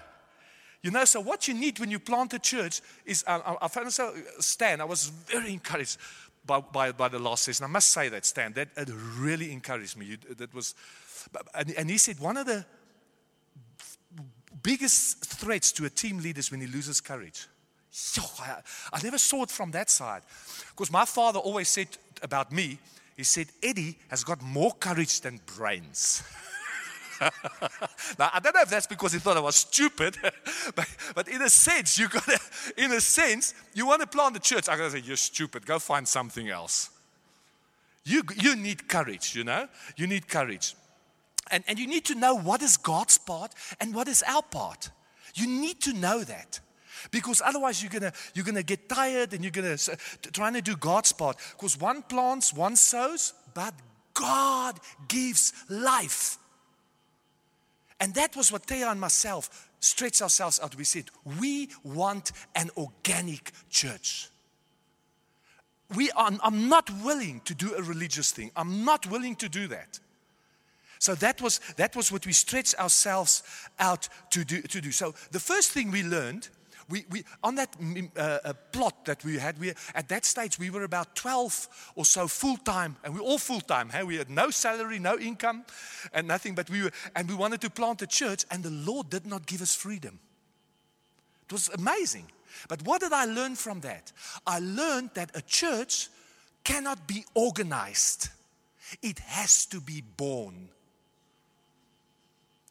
You 0.83 0.89
know, 0.89 1.05
so 1.05 1.21
what 1.21 1.47
you 1.47 1.53
need 1.53 1.79
when 1.79 1.91
you 1.91 1.99
plant 1.99 2.33
a 2.33 2.39
church 2.39 2.81
is, 3.05 3.23
uh, 3.27 3.55
I 3.61 3.67
found 3.67 3.85
myself, 3.85 4.15
Stan, 4.39 4.81
I 4.81 4.85
was 4.85 5.09
very 5.27 5.53
encouraged 5.53 5.97
by, 6.45 6.59
by, 6.59 6.91
by, 6.91 7.07
the 7.07 7.19
last 7.19 7.43
session. 7.43 7.65
I 7.65 7.67
must 7.67 7.89
say 7.89 8.09
that, 8.09 8.25
Stan, 8.25 8.53
that 8.53 8.69
really 9.19 9.51
encouraged 9.51 9.95
me. 9.95 10.07
You, 10.07 10.17
that 10.37 10.53
was, 10.53 10.73
and, 11.53 11.71
and 11.77 11.89
he 11.89 11.99
said 11.99 12.19
one 12.19 12.35
of 12.37 12.47
the 12.47 12.65
biggest 14.63 15.23
threats 15.23 15.71
to 15.73 15.85
a 15.85 15.89
team 15.89 16.17
leader 16.17 16.39
is 16.39 16.49
when 16.49 16.61
he 16.61 16.67
loses 16.67 16.99
courage. 16.99 17.47
I, 18.39 18.61
I 18.93 19.01
never 19.03 19.17
saw 19.17 19.43
it 19.43 19.51
from 19.51 19.71
that 19.71 19.89
side. 19.89 20.23
Because 20.69 20.91
my 20.91 21.05
father 21.05 21.39
always 21.39 21.67
said 21.67 21.89
about 22.23 22.51
me, 22.51 22.79
he 23.17 23.23
said, 23.23 23.47
Eddie 23.61 23.97
has 24.09 24.23
got 24.23 24.41
more 24.41 24.71
courage 24.71 25.21
than 25.21 25.39
brains. 25.57 26.23
now, 28.19 28.29
I 28.33 28.39
don't 28.39 28.55
know 28.55 28.61
if 28.61 28.69
that's 28.69 28.87
because 28.87 29.13
he 29.13 29.19
thought 29.19 29.37
I 29.37 29.41
was 29.41 29.55
stupid, 29.55 30.17
but, 30.75 30.87
but 31.15 31.27
in 31.27 31.41
a 31.41 31.49
sense, 31.49 31.99
you 31.99 32.07
got 32.07 32.23
to, 32.25 32.39
in 32.77 32.91
a 32.91 33.01
sense, 33.01 33.53
you 33.73 33.85
want 33.85 34.01
to 34.01 34.07
plant 34.07 34.33
the 34.33 34.39
church. 34.39 34.67
I 34.67 34.77
got 34.77 34.85
to 34.85 34.91
say, 34.91 34.99
you're 34.99 35.17
stupid. 35.17 35.65
Go 35.65 35.79
find 35.79 36.07
something 36.07 36.49
else. 36.49 36.89
You, 38.03 38.23
you 38.35 38.55
need 38.55 38.87
courage, 38.87 39.35
you 39.35 39.43
know? 39.43 39.67
You 39.95 40.07
need 40.07 40.27
courage. 40.27 40.75
And, 41.51 41.63
and 41.67 41.77
you 41.77 41.87
need 41.87 42.05
to 42.05 42.15
know 42.15 42.35
what 42.35 42.61
is 42.61 42.77
God's 42.77 43.17
part 43.17 43.53
and 43.79 43.93
what 43.93 44.07
is 44.07 44.23
our 44.27 44.41
part. 44.41 44.89
You 45.35 45.47
need 45.47 45.81
to 45.81 45.93
know 45.93 46.23
that. 46.23 46.59
Because 47.09 47.41
otherwise, 47.43 47.81
you're 47.81 47.89
gonna 47.89 48.13
you're 48.35 48.45
gonna 48.45 48.61
get 48.61 48.87
tired 48.87 49.33
and 49.33 49.43
you're 49.43 49.51
gonna 49.51 49.77
trying 50.33 50.53
to 50.53 50.61
do 50.61 50.75
God's 50.75 51.11
part. 51.11 51.37
Because 51.57 51.79
one 51.79 52.03
plants, 52.03 52.53
one 52.53 52.75
sows, 52.75 53.33
but 53.55 53.73
God 54.13 54.79
gives 55.07 55.53
life. 55.67 56.37
And 58.01 58.15
that 58.15 58.35
was 58.35 58.51
what 58.51 58.65
Thea 58.65 58.89
and 58.89 58.99
myself 58.99 59.69
stretched 59.79 60.23
ourselves 60.23 60.59
out. 60.59 60.75
We 60.75 60.83
said, 60.83 61.05
we 61.39 61.69
want 61.83 62.31
an 62.55 62.71
organic 62.75 63.51
church. 63.69 64.27
We 65.95 66.09
are, 66.11 66.31
I'm 66.43 66.67
not 66.67 66.89
willing 67.03 67.41
to 67.45 67.53
do 67.53 67.75
a 67.75 67.81
religious 67.83 68.31
thing. 68.31 68.49
I'm 68.55 68.83
not 68.83 69.05
willing 69.05 69.35
to 69.35 69.47
do 69.47 69.67
that. 69.67 69.99
So 70.97 71.13
that 71.15 71.41
was, 71.41 71.59
that 71.77 71.95
was 71.95 72.11
what 72.11 72.25
we 72.25 72.33
stretched 72.33 72.79
ourselves 72.79 73.43
out 73.79 74.09
to 74.31 74.43
do, 74.43 74.61
to 74.63 74.81
do. 74.81 74.91
So 74.91 75.13
the 75.31 75.39
first 75.39 75.71
thing 75.71 75.91
we 75.91 76.03
learned 76.03 76.49
we, 76.91 77.05
we, 77.09 77.23
on 77.43 77.55
that 77.55 77.79
mm, 77.79 78.09
uh, 78.17 78.39
uh, 78.43 78.53
plot 78.71 79.05
that 79.05 79.23
we 79.23 79.37
had, 79.37 79.57
we, 79.59 79.73
at 79.95 80.09
that 80.09 80.25
stage 80.25 80.59
we 80.59 80.69
were 80.69 80.83
about 80.83 81.15
12 81.15 81.93
or 81.95 82.05
so 82.05 82.27
full 82.27 82.57
time, 82.57 82.97
and 83.03 83.13
we 83.13 83.19
were 83.19 83.25
all 83.25 83.37
full 83.37 83.61
time. 83.61 83.89
Hey? 83.89 84.03
We 84.03 84.17
had 84.17 84.29
no 84.29 84.51
salary, 84.51 84.99
no 84.99 85.17
income, 85.17 85.63
and 86.13 86.27
nothing, 86.27 86.53
but 86.53 86.69
we 86.69 86.83
were, 86.83 86.91
and 87.15 87.27
we 87.27 87.35
wanted 87.35 87.61
to 87.61 87.69
plant 87.69 88.01
a 88.01 88.07
church, 88.07 88.45
and 88.51 88.61
the 88.61 88.69
Lord 88.69 89.09
did 89.09 89.25
not 89.25 89.45
give 89.45 89.61
us 89.61 89.75
freedom. 89.75 90.19
It 91.45 91.53
was 91.53 91.69
amazing. 91.69 92.29
But 92.67 92.83
what 92.83 93.01
did 93.01 93.13
I 93.13 93.25
learn 93.25 93.55
from 93.55 93.79
that? 93.81 94.11
I 94.45 94.59
learned 94.59 95.11
that 95.13 95.31
a 95.35 95.41
church 95.41 96.09
cannot 96.63 97.07
be 97.07 97.25
organized, 97.33 98.29
it 99.01 99.19
has 99.19 99.65
to 99.67 99.79
be 99.81 100.01
born. 100.01 100.69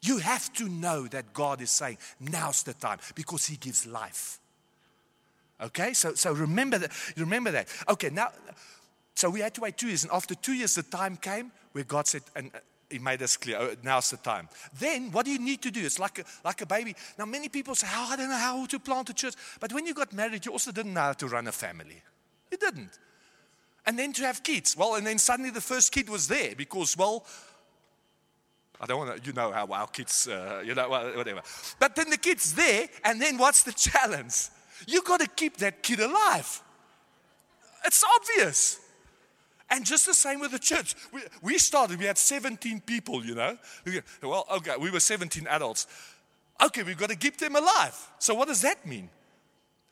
You 0.01 0.17
have 0.17 0.51
to 0.53 0.67
know 0.67 1.07
that 1.07 1.33
God 1.33 1.61
is 1.61 1.69
saying, 1.69 1.97
now's 2.19 2.63
the 2.63 2.73
time 2.73 2.99
because 3.15 3.45
He 3.45 3.57
gives 3.57 3.85
life. 3.85 4.39
Okay, 5.61 5.93
so, 5.93 6.15
so 6.15 6.33
remember 6.33 6.79
that. 6.79 6.91
Remember 7.17 7.51
that. 7.51 7.67
Okay, 7.87 8.09
now, 8.09 8.29
so 9.13 9.29
we 9.29 9.41
had 9.41 9.53
to 9.55 9.61
wait 9.61 9.77
two 9.77 9.87
years, 9.87 10.03
and 10.03 10.11
after 10.11 10.33
two 10.33 10.53
years, 10.53 10.73
the 10.73 10.83
time 10.83 11.17
came 11.17 11.51
where 11.73 11.83
God 11.83 12.07
said, 12.07 12.23
and 12.35 12.47
uh, 12.55 12.59
He 12.89 12.97
made 12.97 13.21
us 13.21 13.37
clear, 13.37 13.57
oh, 13.59 13.75
now's 13.83 14.09
the 14.09 14.17
time. 14.17 14.49
Then, 14.79 15.11
what 15.11 15.25
do 15.25 15.31
you 15.31 15.37
need 15.37 15.61
to 15.61 15.69
do? 15.69 15.85
It's 15.85 15.99
like 15.99 16.17
a, 16.17 16.23
like 16.43 16.61
a 16.61 16.65
baby. 16.65 16.95
Now, 17.19 17.25
many 17.25 17.47
people 17.47 17.75
say, 17.75 17.87
oh, 17.91 18.09
I 18.11 18.15
don't 18.15 18.29
know 18.29 18.35
how 18.35 18.65
to 18.65 18.79
plant 18.79 19.11
a 19.11 19.13
church. 19.13 19.35
But 19.59 19.71
when 19.71 19.85
you 19.85 19.93
got 19.93 20.13
married, 20.13 20.47
you 20.47 20.51
also 20.51 20.71
didn't 20.71 20.95
know 20.95 21.01
how 21.01 21.13
to 21.13 21.27
run 21.27 21.47
a 21.47 21.51
family. 21.51 22.01
You 22.51 22.57
didn't. 22.57 22.97
And 23.85 23.97
then 23.97 24.13
to 24.13 24.23
have 24.23 24.41
kids. 24.41 24.75
Well, 24.75 24.95
and 24.95 25.05
then 25.05 25.19
suddenly 25.19 25.51
the 25.51 25.61
first 25.61 25.91
kid 25.91 26.09
was 26.09 26.27
there 26.27 26.55
because, 26.55 26.97
well, 26.97 27.25
I 28.81 28.87
don't 28.87 28.97
want 28.97 29.21
to, 29.21 29.27
you 29.27 29.31
know 29.33 29.51
how 29.51 29.67
our 29.67 29.85
kids, 29.87 30.27
uh, 30.27 30.63
you 30.65 30.73
know, 30.73 30.89
whatever. 30.89 31.41
But 31.79 31.95
then 31.95 32.09
the 32.09 32.17
kid's 32.17 32.55
there, 32.55 32.89
and 33.03 33.21
then 33.21 33.37
what's 33.37 33.61
the 33.61 33.73
challenge? 33.73 34.49
You 34.87 35.03
got 35.03 35.19
to 35.19 35.27
keep 35.27 35.57
that 35.57 35.83
kid 35.83 35.99
alive. 35.99 36.61
It's 37.85 38.03
obvious. 38.03 38.79
And 39.69 39.85
just 39.85 40.07
the 40.07 40.15
same 40.15 40.39
with 40.39 40.51
the 40.51 40.59
church. 40.59 40.95
We, 41.13 41.21
we 41.43 41.57
started, 41.59 41.99
we 41.99 42.05
had 42.05 42.17
17 42.17 42.81
people, 42.81 43.23
you 43.23 43.35
know. 43.35 43.55
Well, 44.23 44.47
okay, 44.57 44.73
we 44.79 44.89
were 44.89 44.99
17 44.99 45.45
adults. 45.45 45.85
Okay, 46.65 46.81
we've 46.81 46.97
got 46.97 47.09
to 47.09 47.15
keep 47.15 47.37
them 47.37 47.55
alive. 47.55 47.95
So 48.17 48.33
what 48.33 48.47
does 48.47 48.61
that 48.61 48.85
mean? 48.85 49.09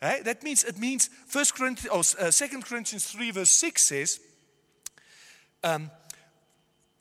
Hey, 0.02 0.22
that 0.24 0.44
means 0.44 0.64
it 0.64 0.80
means 0.80 1.10
First 1.28 1.56
Corinthians, 1.56 2.16
or 2.18 2.26
uh, 2.26 2.32
2 2.32 2.62
Corinthians 2.62 3.06
3, 3.06 3.32
verse 3.32 3.52
6 3.52 3.82
says, 3.84 4.20
um, 5.64 5.92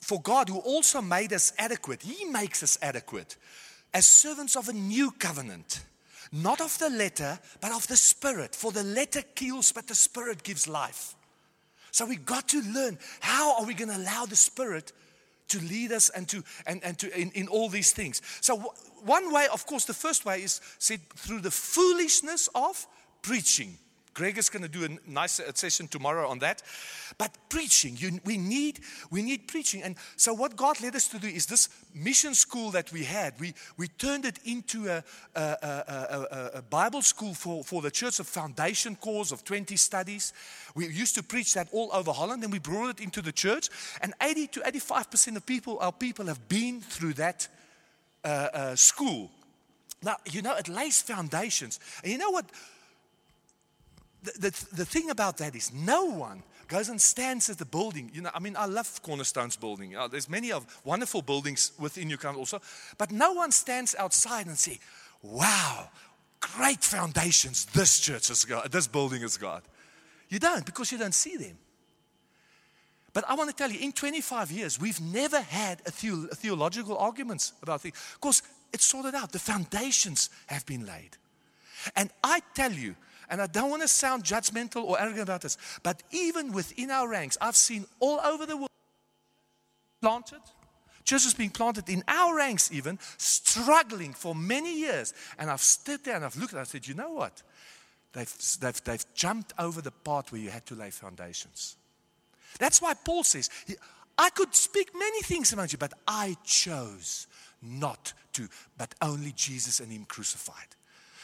for 0.09 0.19
God, 0.19 0.49
who 0.49 0.57
also 0.57 1.03
made 1.03 1.33
us 1.33 1.53
adequate, 1.59 2.01
He 2.01 2.25
makes 2.25 2.63
us 2.63 2.79
adequate 2.81 3.37
as 3.93 4.07
servants 4.07 4.55
of 4.55 4.67
a 4.67 4.73
new 4.73 5.11
covenant, 5.11 5.81
not 6.31 6.61
of 6.61 6.75
the 6.79 6.89
letter, 6.89 7.37
but 7.61 7.71
of 7.71 7.87
the 7.87 7.95
Spirit. 7.95 8.55
For 8.55 8.71
the 8.71 8.81
letter 8.81 9.21
kills, 9.35 9.71
but 9.71 9.85
the 9.85 9.93
Spirit 9.93 10.41
gives 10.41 10.67
life. 10.67 11.13
So 11.91 12.07
we 12.07 12.15
got 12.15 12.47
to 12.49 12.61
learn 12.73 12.97
how 13.19 13.59
are 13.59 13.67
we 13.67 13.75
going 13.75 13.91
to 13.91 13.97
allow 13.97 14.25
the 14.25 14.35
Spirit 14.35 14.93
to 15.49 15.59
lead 15.59 15.91
us 15.91 16.09
and 16.09 16.27
to 16.29 16.43
and, 16.65 16.83
and 16.83 16.97
to 16.97 17.15
in, 17.15 17.29
in 17.35 17.47
all 17.47 17.69
these 17.69 17.91
things. 17.91 18.23
So 18.41 18.57
one 19.03 19.31
way, 19.31 19.47
of 19.53 19.67
course, 19.67 19.85
the 19.85 19.93
first 19.93 20.25
way 20.25 20.41
is 20.41 20.59
said 20.79 21.01
through 21.17 21.41
the 21.41 21.51
foolishness 21.51 22.49
of 22.55 22.87
preaching. 23.21 23.77
Greg 24.19 24.37
is 24.37 24.49
going 24.49 24.63
to 24.63 24.67
do 24.67 24.83
a 24.83 25.09
nice 25.09 25.39
uh, 25.39 25.49
session 25.53 25.87
tomorrow 25.87 26.27
on 26.27 26.39
that. 26.39 26.61
But 27.17 27.31
preaching, 27.47 27.95
you, 27.97 28.19
we, 28.25 28.37
need, 28.37 28.81
we 29.09 29.21
need 29.21 29.47
preaching. 29.47 29.81
And 29.81 29.95
so, 30.17 30.33
what 30.33 30.57
God 30.57 30.81
led 30.81 30.93
us 30.93 31.07
to 31.07 31.19
do 31.19 31.27
is 31.27 31.45
this 31.45 31.69
mission 31.95 32.35
school 32.35 32.71
that 32.71 32.91
we 32.91 33.05
had, 33.05 33.39
we, 33.39 33.53
we 33.77 33.87
turned 33.87 34.25
it 34.25 34.37
into 34.43 34.89
a, 34.89 35.01
a, 35.35 35.39
a, 35.39 36.51
a 36.55 36.61
Bible 36.61 37.01
school 37.01 37.33
for, 37.33 37.63
for 37.63 37.81
the 37.81 37.89
church, 37.89 38.19
a 38.19 38.25
foundation 38.25 38.97
course 38.97 39.31
of 39.31 39.45
20 39.45 39.77
studies. 39.77 40.33
We 40.75 40.89
used 40.89 41.15
to 41.15 41.23
preach 41.23 41.53
that 41.53 41.69
all 41.71 41.89
over 41.93 42.11
Holland, 42.11 42.43
and 42.43 42.51
we 42.51 42.59
brought 42.59 42.89
it 42.89 42.99
into 42.99 43.21
the 43.21 43.31
church. 43.31 43.69
And 44.01 44.13
80 44.21 44.47
to 44.47 44.59
85% 44.59 45.37
of 45.37 45.45
people, 45.45 45.77
our 45.79 45.93
people, 45.93 46.25
have 46.25 46.49
been 46.49 46.81
through 46.81 47.13
that 47.13 47.47
uh, 48.25 48.27
uh, 48.27 48.75
school. 48.75 49.31
Now, 50.03 50.17
you 50.29 50.41
know, 50.41 50.57
it 50.57 50.67
lays 50.67 51.01
foundations. 51.01 51.79
And 52.03 52.11
you 52.11 52.17
know 52.17 52.31
what? 52.31 52.51
The, 54.23 54.31
the, 54.31 54.75
the 54.75 54.85
thing 54.85 55.09
about 55.09 55.37
that 55.37 55.55
is 55.55 55.73
no 55.73 56.05
one 56.05 56.43
goes 56.67 56.89
and 56.89 57.01
stands 57.01 57.49
at 57.49 57.57
the 57.57 57.65
building. 57.65 58.11
You 58.13 58.21
know, 58.21 58.29
I 58.33 58.39
mean, 58.39 58.55
I 58.57 58.65
love 58.65 59.01
Cornerstone's 59.01 59.55
building. 59.55 59.95
Uh, 59.95 60.07
there's 60.07 60.29
many 60.29 60.51
of 60.51 60.65
wonderful 60.85 61.21
buildings 61.21 61.71
within 61.79 62.07
Newcastle 62.07 62.39
also. 62.39 62.61
But 62.97 63.11
no 63.11 63.33
one 63.33 63.51
stands 63.51 63.95
outside 63.95 64.45
and 64.47 64.57
say, 64.57 64.79
wow, 65.21 65.89
great 66.39 66.83
foundations 66.83 67.65
this 67.65 67.99
church 67.99 68.27
has 68.27 68.45
got, 68.45 68.71
this 68.71 68.87
building 68.87 69.21
has 69.21 69.37
got. 69.37 69.65
You 70.29 70.39
don't 70.39 70.65
because 70.65 70.91
you 70.91 70.97
don't 70.97 71.15
see 71.15 71.37
them. 71.37 71.57
But 73.13 73.27
I 73.27 73.33
want 73.33 73.49
to 73.49 73.55
tell 73.55 73.71
you, 73.71 73.79
in 73.79 73.91
25 73.91 74.51
years, 74.51 74.79
we've 74.79 75.01
never 75.01 75.41
had 75.41 75.81
a, 75.81 75.89
a 75.89 76.35
theological 76.35 76.97
arguments 76.97 77.53
about 77.63 77.81
things 77.81 77.95
because 78.13 78.43
it's 78.71 78.85
sorted 78.85 79.15
out. 79.15 79.31
The 79.31 79.39
foundations 79.39 80.29
have 80.47 80.65
been 80.65 80.85
laid. 80.85 81.17
And 81.95 82.11
I 82.23 82.41
tell 82.53 82.71
you, 82.71 82.95
and 83.29 83.41
I 83.41 83.47
don't 83.47 83.69
want 83.69 83.81
to 83.81 83.87
sound 83.87 84.23
judgmental 84.23 84.83
or 84.83 84.99
arrogant 84.99 85.23
about 85.23 85.41
this, 85.41 85.57
but 85.83 86.01
even 86.11 86.51
within 86.51 86.91
our 86.91 87.07
ranks, 87.07 87.37
I've 87.39 87.55
seen 87.55 87.85
all 87.99 88.19
over 88.19 88.45
the 88.45 88.57
world 88.57 88.69
planted, 90.01 90.41
churches 91.03 91.33
being 91.33 91.49
planted 91.49 91.89
in 91.89 92.03
our 92.07 92.35
ranks, 92.35 92.71
even 92.71 92.99
struggling 93.17 94.13
for 94.13 94.33
many 94.33 94.79
years. 94.79 95.13
And 95.37 95.49
I've 95.49 95.61
stood 95.61 96.03
there 96.03 96.15
and 96.15 96.25
I've 96.25 96.37
looked 96.37 96.53
and 96.53 96.61
I 96.61 96.65
said, 96.65 96.87
you 96.87 96.93
know 96.93 97.11
what? 97.11 97.41
They've, 98.13 98.33
they've, 98.59 98.83
they've 98.83 99.13
jumped 99.13 99.53
over 99.59 99.81
the 99.81 99.91
part 99.91 100.31
where 100.31 100.41
you 100.41 100.49
had 100.49 100.65
to 100.67 100.75
lay 100.75 100.89
foundations. 100.89 101.75
That's 102.57 102.81
why 102.81 102.93
Paul 102.93 103.23
says, 103.23 103.49
I 104.17 104.29
could 104.31 104.55
speak 104.55 104.89
many 104.97 105.21
things 105.21 105.53
about 105.53 105.71
you, 105.71 105.77
but 105.77 105.93
I 106.07 106.35
chose 106.43 107.27
not 107.61 108.13
to, 108.33 108.47
but 108.77 108.95
only 109.01 109.31
Jesus 109.33 109.79
and 109.79 109.91
Him 109.91 110.05
crucified. 110.05 110.75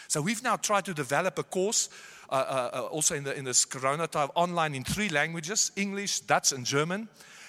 So 0.08 0.22
we've 0.22 0.44
now 0.44 0.56
tried 0.58 0.86
to 0.86 0.94
develop 0.94 1.40
a 1.40 1.44
course, 1.44 1.90
uh, 2.30 2.34
uh, 2.34 2.70
uh, 2.74 2.82
also 2.88 3.16
in, 3.16 3.24
the, 3.24 3.38
in 3.38 3.46
this 3.46 3.66
Corona 3.66 4.08
time, 4.08 4.30
online 4.36 4.76
in 4.76 4.84
three 4.84 5.10
languages 5.10 5.72
English, 5.76 6.22
Dutch, 6.22 6.52
and 6.52 6.66
German, 6.66 7.08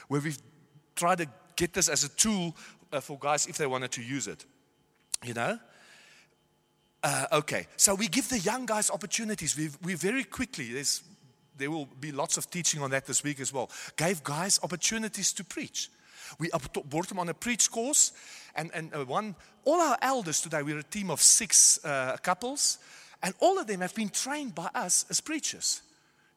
where 0.09 0.21
we've 0.21 0.38
tried 0.95 1.19
to 1.19 1.27
get 1.57 1.73
this 1.73 1.88
as 1.88 2.05
a 2.05 2.09
tool 2.11 2.57
uh, 2.92 3.01
for 3.01 3.19
guys 3.19 3.47
if 3.47 3.57
they 3.57 3.66
wanted 3.66 3.92
to 3.92 4.03
use 4.03 4.27
it. 4.27 4.45
You 5.25 5.35
know? 5.35 5.59
Uh, 7.03 7.27
okay, 7.33 7.66
so 7.77 7.95
we 7.95 8.09
give 8.09 8.29
the 8.29 8.38
young 8.38 8.66
guys 8.66 8.90
opportunities. 8.90 9.57
We, 9.57 9.71
we 9.83 9.95
very 9.95 10.25
quickly, 10.25 10.75
there 11.57 11.71
will 11.71 11.87
be 11.87 12.12
lots 12.12 12.37
of 12.37 12.51
teaching 12.51 12.83
on 12.83 12.90
that 12.90 13.07
this 13.07 13.23
week 13.23 13.40
as 13.40 13.53
well. 13.53 13.71
Gave 13.97 14.23
guys 14.23 14.59
opportunities 14.62 15.33
to 15.35 15.45
preach. 15.45 15.90
We 16.39 16.51
brought 16.85 17.09
them 17.09 17.19
on 17.19 17.29
a 17.29 17.35
preach 17.35 17.71
course, 17.71 18.12
and, 18.55 18.71
and 18.75 18.95
uh, 18.95 19.05
one, 19.05 19.35
all 19.65 19.81
our 19.81 19.99
elders 20.03 20.41
today, 20.41 20.62
we're 20.62 20.79
a 20.79 20.83
team 20.83 21.11
of 21.11 21.21
six 21.21 21.85
uh, 21.85 22.17
couples, 22.23 22.79
and 23.23 23.35
all 23.41 23.59
of 23.59 23.67
them 23.67 23.81
have 23.81 23.95
been 23.95 24.09
trained 24.09 24.55
by 24.55 24.69
us 24.75 25.07
as 25.11 25.21
preachers. 25.21 25.83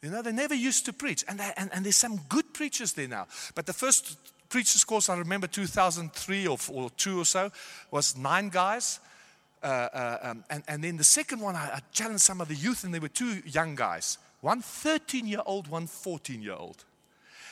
You 0.02 0.10
know, 0.10 0.22
they 0.22 0.32
never 0.32 0.56
used 0.56 0.86
to 0.86 0.94
preach, 0.94 1.24
and, 1.28 1.40
they, 1.40 1.52
and, 1.58 1.70
and 1.74 1.84
there's 1.84 1.98
some 1.98 2.18
good 2.30 2.54
preachers 2.54 2.94
there 2.94 3.08
now. 3.08 3.28
But 3.56 3.66
the 3.66 3.74
first 3.74 4.18
preachers 4.50 4.84
course, 4.84 5.10
I 5.10 5.18
remember 5.18 5.48
2003 5.48 6.48
or, 6.48 6.58
or 6.72 6.90
two 6.92 7.20
or 7.20 7.26
so, 7.26 7.52
was 7.92 8.18
nine 8.18 8.50
guys. 8.50 9.00
Uh, 9.62 9.66
uh, 9.66 10.18
um, 10.24 10.44
and, 10.50 10.64
and 10.68 10.84
then 10.84 10.96
the 10.96 11.04
second 11.04 11.42
one, 11.42 11.56
I, 11.56 11.70
I 11.76 11.80
challenged 11.92 12.22
some 12.22 12.40
of 12.40 12.48
the 12.48 12.56
youth, 12.56 12.84
and 12.84 12.94
there 12.94 13.02
were 13.02 13.10
two 13.10 13.42
young 13.46 13.76
guys 13.76 14.18
one 14.42 14.62
13 14.62 15.28
year 15.28 15.42
old, 15.46 15.68
one 15.68 15.88
14 15.88 16.42
year 16.42 16.54
old. 16.54 16.86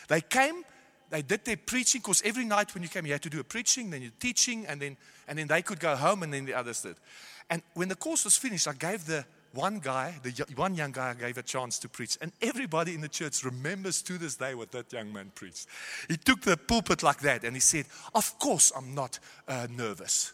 They 0.07 0.21
came, 0.21 0.63
they 1.09 1.21
did 1.21 1.45
their 1.45 1.57
preaching, 1.57 2.01
because 2.01 2.21
every 2.23 2.45
night 2.45 2.73
when 2.73 2.83
you 2.83 2.89
came, 2.89 3.05
you 3.05 3.13
had 3.13 3.21
to 3.23 3.29
do 3.29 3.39
a 3.39 3.43
preaching, 3.43 3.89
then 3.89 4.01
you're 4.01 4.11
teaching, 4.19 4.65
and 4.65 4.81
then, 4.81 4.97
and 5.27 5.37
then 5.37 5.47
they 5.47 5.61
could 5.61 5.79
go 5.79 5.95
home, 5.95 6.23
and 6.23 6.33
then 6.33 6.45
the 6.45 6.53
others 6.53 6.81
did. 6.81 6.95
And 7.49 7.61
when 7.73 7.87
the 7.87 7.95
course 7.95 8.25
was 8.25 8.37
finished, 8.37 8.67
I 8.67 8.73
gave 8.73 9.05
the 9.05 9.25
one 9.53 9.79
guy, 9.79 10.13
the 10.21 10.45
one 10.55 10.75
young 10.75 10.91
guy, 10.91 11.11
I 11.11 11.13
gave 11.13 11.37
a 11.37 11.43
chance 11.43 11.79
to 11.79 11.89
preach. 11.89 12.17
And 12.21 12.31
everybody 12.41 12.93
in 12.93 13.01
the 13.01 13.07
church 13.07 13.43
remembers 13.43 14.01
to 14.03 14.17
this 14.17 14.35
day 14.35 14.53
what 14.53 14.71
that 14.71 14.91
young 14.93 15.11
man 15.11 15.31
preached. 15.33 15.67
He 16.07 16.17
took 16.17 16.41
the 16.41 16.57
pulpit 16.57 17.01
like 17.03 17.19
that 17.21 17.43
and 17.43 17.55
he 17.55 17.59
said, 17.59 17.85
Of 18.13 18.37
course, 18.39 18.71
I'm 18.75 18.93
not 18.93 19.19
uh, 19.47 19.67
nervous. 19.69 20.33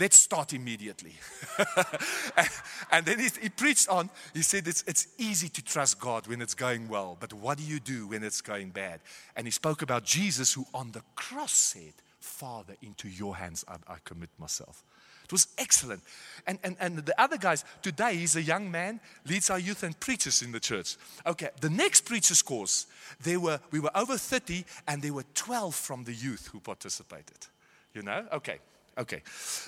Let's 0.00 0.16
start 0.16 0.54
immediately. 0.54 1.12
and 2.90 3.04
then 3.04 3.18
he, 3.18 3.28
he, 3.42 3.48
preached 3.50 3.86
on. 3.90 4.08
He 4.32 4.40
said, 4.40 4.66
it's, 4.66 4.82
it's 4.86 5.08
easy 5.18 5.50
to 5.50 5.62
trust 5.62 6.00
God 6.00 6.26
when 6.26 6.40
it's 6.40 6.54
going 6.54 6.88
well, 6.88 7.18
but 7.20 7.34
what 7.34 7.58
do 7.58 7.64
you 7.64 7.80
do 7.80 8.06
when 8.06 8.24
it's 8.24 8.40
going 8.40 8.70
bad? 8.70 9.00
And 9.36 9.46
he 9.46 9.50
spoke 9.50 9.82
about 9.82 10.04
Jesus, 10.04 10.54
who 10.54 10.64
on 10.72 10.92
the 10.92 11.02
cross 11.16 11.52
said, 11.52 11.92
Father, 12.18 12.74
into 12.82 13.10
your 13.10 13.36
hands 13.36 13.62
I, 13.68 13.74
I 13.92 13.96
commit 14.02 14.30
myself. 14.38 14.82
It 15.24 15.32
was 15.32 15.48
excellent. 15.58 16.02
And, 16.46 16.58
and, 16.64 16.76
and 16.80 16.96
the 16.98 17.20
other 17.20 17.36
guys, 17.36 17.66
today 17.82 18.16
he's 18.16 18.36
a 18.36 18.42
young 18.42 18.70
man, 18.70 19.00
leads 19.28 19.50
our 19.50 19.58
youth 19.58 19.82
and 19.82 19.98
preaches 20.00 20.40
in 20.40 20.50
the 20.50 20.60
church. 20.60 20.96
Okay, 21.26 21.50
the 21.60 21.68
next 21.68 22.06
preacher's 22.06 22.40
course, 22.40 22.86
there 23.22 23.38
were, 23.38 23.60
we 23.70 23.80
were 23.80 23.94
over 23.94 24.16
30 24.16 24.64
and 24.88 25.02
there 25.02 25.12
were 25.12 25.24
12 25.34 25.74
from 25.74 26.04
the 26.04 26.14
youth 26.14 26.48
who 26.50 26.58
participated. 26.58 27.46
You 27.92 28.02
know? 28.02 28.24
Okay. 28.32 28.60
Okay. 28.98 29.22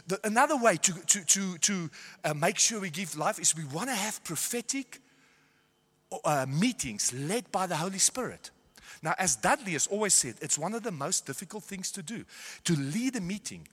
The, 0.07 0.21
another 0.25 0.57
way 0.57 0.77
to, 0.77 0.93
to, 0.93 1.25
to, 1.25 1.59
to 1.59 1.91
uh, 2.25 2.35
make 2.35 2.59
sure 2.59 2.81
we 2.81 2.91
give 2.91 3.17
life 3.17 3.39
is 3.39 3.57
we 3.57 3.65
want 3.65 3.89
to 3.89 3.95
have 3.95 4.23
prophetic 4.25 5.01
uh, 6.25 6.47
meetings 6.49 7.13
led 7.13 7.51
by 7.51 7.67
the 7.67 7.77
Holy 7.77 7.99
Spirit. 7.99 8.51
Now, 9.03 9.15
as 9.19 9.37
Dudley 9.37 9.73
has 9.73 9.87
always 9.87 10.15
said, 10.15 10.35
it's 10.41 10.59
one 10.59 10.75
of 10.75 10.83
the 10.83 10.93
most 10.93 11.27
difficult 11.27 11.65
things 11.65 11.91
to 11.93 12.03
do, 12.03 12.25
to 12.65 12.75
lead 12.75 13.17
a 13.17 13.21
meeting. 13.21 13.67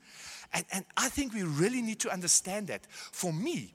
And, 0.54 0.66
and 0.72 0.86
I 0.98 1.10
think 1.10 1.34
we 1.34 1.44
really 1.44 1.82
need 1.82 2.00
to 2.00 2.12
understand 2.12 2.68
that. 2.68 2.88
For 2.90 3.32
me, 3.32 3.74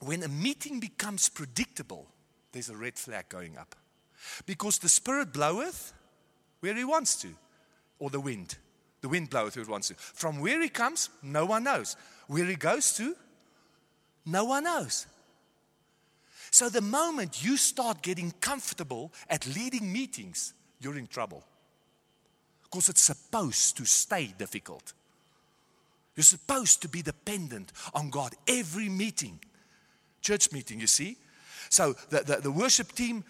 when 0.00 0.22
a 0.22 0.28
meeting 0.28 0.80
becomes 0.80 1.28
predictable, 1.28 2.06
there's 2.52 2.68
a 2.68 2.76
red 2.76 2.98
flag 2.98 3.28
going 3.28 3.56
up. 3.56 3.74
Because 4.46 4.78
the 4.78 4.88
Spirit 4.88 5.32
bloweth 5.32 5.92
where 6.60 6.74
He 6.74 6.84
wants 6.84 7.16
to, 7.22 7.28
or 7.98 8.10
the 8.10 8.20
wind. 8.20 8.56
The 9.04 9.10
wind 9.10 9.28
bloweth 9.28 9.54
where 9.54 9.62
it 9.62 9.68
wants 9.68 9.88
to. 9.88 9.94
From 9.96 10.40
where 10.40 10.62
he 10.62 10.70
comes, 10.70 11.10
no 11.22 11.44
one 11.44 11.64
knows. 11.64 11.94
Where 12.26 12.46
he 12.46 12.54
goes 12.54 12.96
to, 12.96 13.14
no 14.24 14.46
one 14.46 14.64
knows. 14.64 15.06
So 16.50 16.70
the 16.70 16.80
moment 16.80 17.44
you 17.44 17.58
start 17.58 18.00
getting 18.00 18.32
comfortable 18.40 19.12
at 19.28 19.46
leading 19.46 19.92
meetings, 19.92 20.54
you're 20.80 20.96
in 20.96 21.06
trouble. 21.06 21.44
Because 22.62 22.88
it's 22.88 23.02
supposed 23.02 23.76
to 23.76 23.84
stay 23.84 24.32
difficult. 24.38 24.94
You're 26.16 26.24
supposed 26.24 26.80
to 26.80 26.88
be 26.88 27.02
dependent 27.02 27.72
on 27.92 28.08
God 28.08 28.32
every 28.48 28.88
meeting, 28.88 29.38
church 30.22 30.50
meeting, 30.50 30.80
you 30.80 30.86
see. 30.86 31.18
So 31.68 31.92
the, 32.08 32.20
the, 32.20 32.36
the 32.36 32.50
worship 32.50 32.92
team 32.92 33.22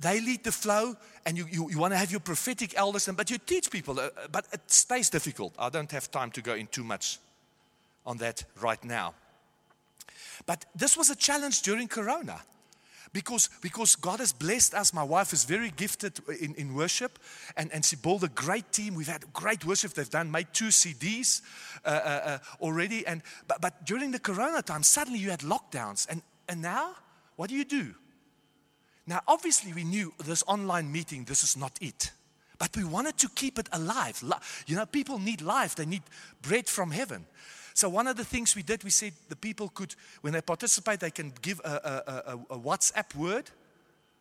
they 0.00 0.20
lead 0.20 0.44
the 0.44 0.52
flow 0.52 0.96
and 1.26 1.36
you, 1.36 1.46
you, 1.50 1.70
you 1.70 1.78
want 1.78 1.92
to 1.92 1.98
have 1.98 2.10
your 2.10 2.20
prophetic 2.20 2.76
elders, 2.76 3.08
and, 3.08 3.16
but 3.16 3.30
you 3.30 3.38
teach 3.38 3.70
people, 3.70 3.98
uh, 3.98 4.10
but 4.30 4.46
it 4.52 4.60
stays 4.66 5.10
difficult. 5.10 5.54
I 5.58 5.70
don't 5.70 5.90
have 5.90 6.10
time 6.10 6.30
to 6.32 6.42
go 6.42 6.54
in 6.54 6.66
too 6.66 6.84
much 6.84 7.18
on 8.04 8.18
that 8.18 8.44
right 8.60 8.82
now. 8.84 9.14
But 10.46 10.66
this 10.74 10.96
was 10.96 11.10
a 11.10 11.16
challenge 11.16 11.62
during 11.62 11.88
Corona 11.88 12.40
because, 13.12 13.48
because 13.62 13.96
God 13.96 14.18
has 14.18 14.32
blessed 14.32 14.74
us. 14.74 14.92
My 14.92 15.04
wife 15.04 15.32
is 15.32 15.44
very 15.44 15.70
gifted 15.70 16.20
in, 16.40 16.54
in 16.56 16.74
worship, 16.74 17.18
and, 17.56 17.72
and 17.72 17.84
she 17.84 17.96
built 17.96 18.24
a 18.24 18.28
great 18.28 18.72
team. 18.72 18.94
We've 18.94 19.08
had 19.08 19.32
great 19.32 19.64
worship. 19.64 19.94
They've 19.94 20.10
done, 20.10 20.30
made 20.30 20.48
two 20.52 20.68
CDs 20.68 21.40
uh, 21.84 21.88
uh, 21.88 21.92
uh, 21.92 22.38
already. 22.60 23.06
And, 23.06 23.22
but, 23.46 23.60
but 23.60 23.86
during 23.86 24.10
the 24.10 24.18
Corona 24.18 24.60
time, 24.60 24.82
suddenly 24.82 25.20
you 25.20 25.30
had 25.30 25.40
lockdowns. 25.40 26.06
And, 26.10 26.22
and 26.48 26.60
now, 26.60 26.96
what 27.36 27.48
do 27.48 27.56
you 27.56 27.64
do? 27.64 27.94
Now, 29.06 29.20
obviously, 29.28 29.72
we 29.72 29.84
knew 29.84 30.12
this 30.24 30.42
online 30.46 30.90
meeting, 30.90 31.24
this 31.24 31.42
is 31.42 31.56
not 31.56 31.76
it. 31.80 32.10
But 32.58 32.76
we 32.76 32.84
wanted 32.84 33.18
to 33.18 33.28
keep 33.28 33.58
it 33.58 33.68
alive. 33.72 34.22
You 34.66 34.76
know, 34.76 34.86
people 34.86 35.18
need 35.18 35.42
life, 35.42 35.74
they 35.74 35.86
need 35.86 36.02
bread 36.40 36.68
from 36.68 36.90
heaven. 36.90 37.26
So, 37.74 37.88
one 37.88 38.06
of 38.06 38.16
the 38.16 38.24
things 38.24 38.54
we 38.54 38.62
did, 38.62 38.84
we 38.84 38.90
said 38.90 39.12
the 39.28 39.36
people 39.36 39.68
could, 39.68 39.94
when 40.20 40.32
they 40.32 40.40
participate, 40.40 41.00
they 41.00 41.10
can 41.10 41.32
give 41.42 41.60
a, 41.64 41.68
a, 41.68 42.32
a, 42.32 42.54
a 42.54 42.58
WhatsApp 42.58 43.14
word, 43.16 43.50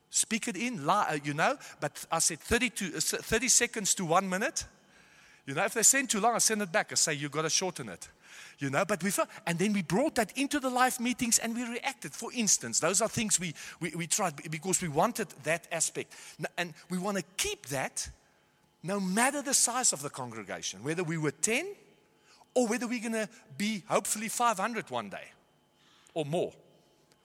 speak 0.09 0.47
it 0.47 0.57
in, 0.57 0.89
uh, 0.89 1.17
you 1.23 1.33
know. 1.33 1.57
But 1.79 2.05
I 2.11 2.19
said 2.19 2.39
30, 2.39 2.69
to, 2.71 2.97
uh, 2.97 2.99
30 2.99 3.47
seconds 3.47 3.95
to 3.95 4.05
one 4.05 4.27
minute. 4.27 4.65
You 5.45 5.53
know, 5.53 5.65
if 5.65 5.73
they 5.73 5.83
send 5.83 6.09
too 6.09 6.19
long, 6.19 6.33
I 6.33 6.39
send 6.39 6.61
it 6.61 6.71
back. 6.71 6.91
I 6.91 6.95
say, 6.95 7.13
you've 7.13 7.31
got 7.31 7.43
to 7.43 7.49
shorten 7.49 7.89
it. 7.89 8.07
You 8.59 8.69
know, 8.69 8.85
but 8.85 9.03
we 9.03 9.11
felt, 9.11 9.29
and 9.45 9.59
then 9.59 9.73
we 9.73 9.81
brought 9.81 10.15
that 10.15 10.37
into 10.37 10.59
the 10.59 10.69
live 10.69 10.99
meetings 10.99 11.39
and 11.39 11.55
we 11.55 11.63
reacted. 11.63 12.13
For 12.13 12.31
instance, 12.33 12.79
those 12.79 13.01
are 13.01 13.09
things 13.09 13.39
we, 13.39 13.53
we, 13.79 13.93
we 13.95 14.07
tried 14.07 14.35
because 14.49 14.81
we 14.81 14.87
wanted 14.87 15.27
that 15.43 15.67
aspect. 15.71 16.13
And 16.57 16.73
we 16.89 16.97
want 16.97 17.17
to 17.17 17.23
keep 17.37 17.67
that 17.67 18.09
no 18.83 18.99
matter 18.99 19.41
the 19.41 19.53
size 19.53 19.93
of 19.93 20.01
the 20.01 20.09
congregation, 20.09 20.83
whether 20.83 21.03
we 21.03 21.17
were 21.17 21.31
10 21.31 21.65
or 22.53 22.67
whether 22.67 22.85
we're 22.85 22.99
going 22.99 23.13
to 23.13 23.29
be 23.57 23.83
hopefully 23.87 24.27
500 24.27 24.89
one 24.91 25.09
day 25.09 25.31
or 26.13 26.25
more. 26.25 26.51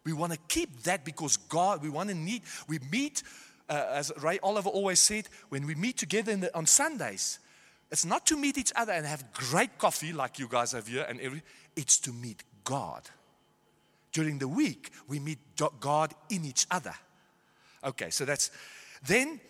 We 0.04 0.12
want 0.12 0.32
to 0.32 0.38
keep 0.48 0.82
that 0.84 1.04
because 1.04 1.36
God, 1.36 1.82
we 1.82 1.90
want 1.90 2.08
to 2.08 2.14
need, 2.14 2.42
we 2.68 2.78
meet, 2.90 3.22
uh, 3.68 3.86
as 3.90 4.12
Ray 4.22 4.38
Oliver 4.42 4.70
always 4.70 5.00
said, 5.00 5.28
when 5.48 5.66
we 5.66 5.74
meet 5.74 5.98
together 5.98 6.34
the, 6.36 6.56
on 6.56 6.64
Sundays, 6.64 7.40
it's 7.90 8.04
not 8.04 8.26
to 8.26 8.36
meet 8.36 8.58
each 8.58 8.72
other 8.76 8.92
and 8.92 9.06
have 9.06 9.32
great 9.32 9.78
coffee 9.78 10.12
like 10.12 10.38
you 10.38 10.48
guys 10.48 10.72
have 10.72 10.86
here 10.86 11.06
and 11.08 11.20
every, 11.20 11.42
it's 11.74 11.98
to 12.00 12.12
meet 12.12 12.42
God. 12.64 13.02
During 14.12 14.38
the 14.38 14.48
week, 14.48 14.90
we 15.06 15.18
meet 15.20 15.38
God 15.80 16.14
in 16.30 16.44
each 16.44 16.66
other. 16.70 16.94
Okay, 17.84 18.10
so 18.10 18.24
that's, 18.24 18.50
then 19.06 19.40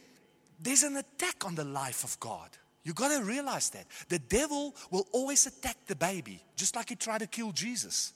there's 0.60 0.82
an 0.82 0.96
attack 0.96 1.44
on 1.44 1.54
the 1.54 1.64
life 1.64 2.04
of 2.04 2.18
God. 2.20 2.50
You 2.84 2.92
got 2.92 3.16
to 3.16 3.24
realize 3.24 3.70
that. 3.70 3.86
The 4.08 4.18
devil 4.18 4.74
will 4.90 5.06
always 5.12 5.46
attack 5.46 5.76
the 5.86 5.96
baby, 5.96 6.42
just 6.56 6.76
like 6.76 6.88
he 6.88 6.96
tried 6.96 7.18
to 7.18 7.26
kill 7.26 7.52
Jesus. 7.52 8.12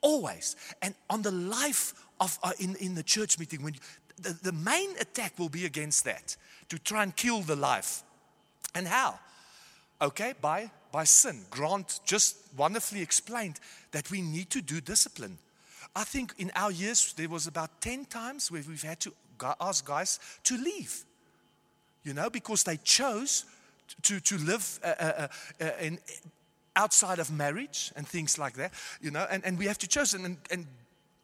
Always. 0.00 0.56
And 0.82 0.94
on 1.08 1.22
the 1.22 1.30
life 1.30 1.94
of, 2.20 2.38
uh, 2.42 2.52
in, 2.58 2.76
in 2.76 2.94
the 2.94 3.02
church 3.02 3.38
meeting, 3.38 3.62
when 3.62 3.74
you, 3.74 3.80
the, 4.20 4.36
the 4.42 4.52
main 4.52 4.90
attack 4.98 5.38
will 5.38 5.48
be 5.48 5.66
against 5.66 6.04
that, 6.04 6.36
to 6.68 6.78
try 6.78 7.02
and 7.02 7.14
kill 7.14 7.42
the 7.42 7.56
life. 7.56 8.02
And 8.74 8.86
how? 8.86 9.18
Okay, 10.00 10.34
by, 10.40 10.70
by 10.92 11.04
sin. 11.04 11.42
Grant 11.50 12.00
just 12.04 12.36
wonderfully 12.56 13.02
explained 13.02 13.60
that 13.92 14.10
we 14.10 14.22
need 14.22 14.50
to 14.50 14.62
do 14.62 14.80
discipline. 14.80 15.38
I 15.94 16.04
think 16.04 16.34
in 16.38 16.50
our 16.54 16.70
years, 16.70 17.12
there 17.14 17.28
was 17.28 17.46
about 17.46 17.80
10 17.80 18.06
times 18.06 18.50
where 18.50 18.62
we've 18.66 18.82
had 18.82 19.00
to 19.00 19.12
ask 19.60 19.84
guys 19.84 20.20
to 20.44 20.56
leave. 20.56 21.04
You 22.02 22.14
know, 22.14 22.30
because 22.30 22.64
they 22.64 22.78
chose 22.78 23.44
to, 24.02 24.20
to 24.20 24.38
live 24.38 24.80
uh, 24.82 24.94
uh, 24.98 25.28
uh, 25.60 25.70
in, 25.80 25.98
outside 26.76 27.18
of 27.18 27.30
marriage 27.30 27.92
and 27.96 28.06
things 28.06 28.38
like 28.38 28.54
that, 28.54 28.72
you 29.02 29.10
know, 29.10 29.26
and, 29.30 29.44
and 29.44 29.58
we 29.58 29.66
have 29.66 29.78
to 29.78 29.88
choose. 29.88 30.14
And, 30.14 30.38
and 30.50 30.66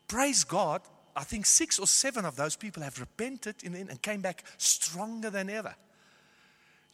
praise 0.09 0.45
God, 0.45 0.83
I 1.15 1.25
think 1.25 1.47
six 1.47 1.79
or 1.79 1.87
seven 1.87 2.25
of 2.25 2.37
those 2.37 2.57
people 2.57 2.83
have 2.83 3.01
repented 3.01 3.57
and 3.65 4.03
came 4.03 4.21
back 4.21 4.45
stronger 4.59 5.31
than 5.31 5.49
ever. 5.49 5.75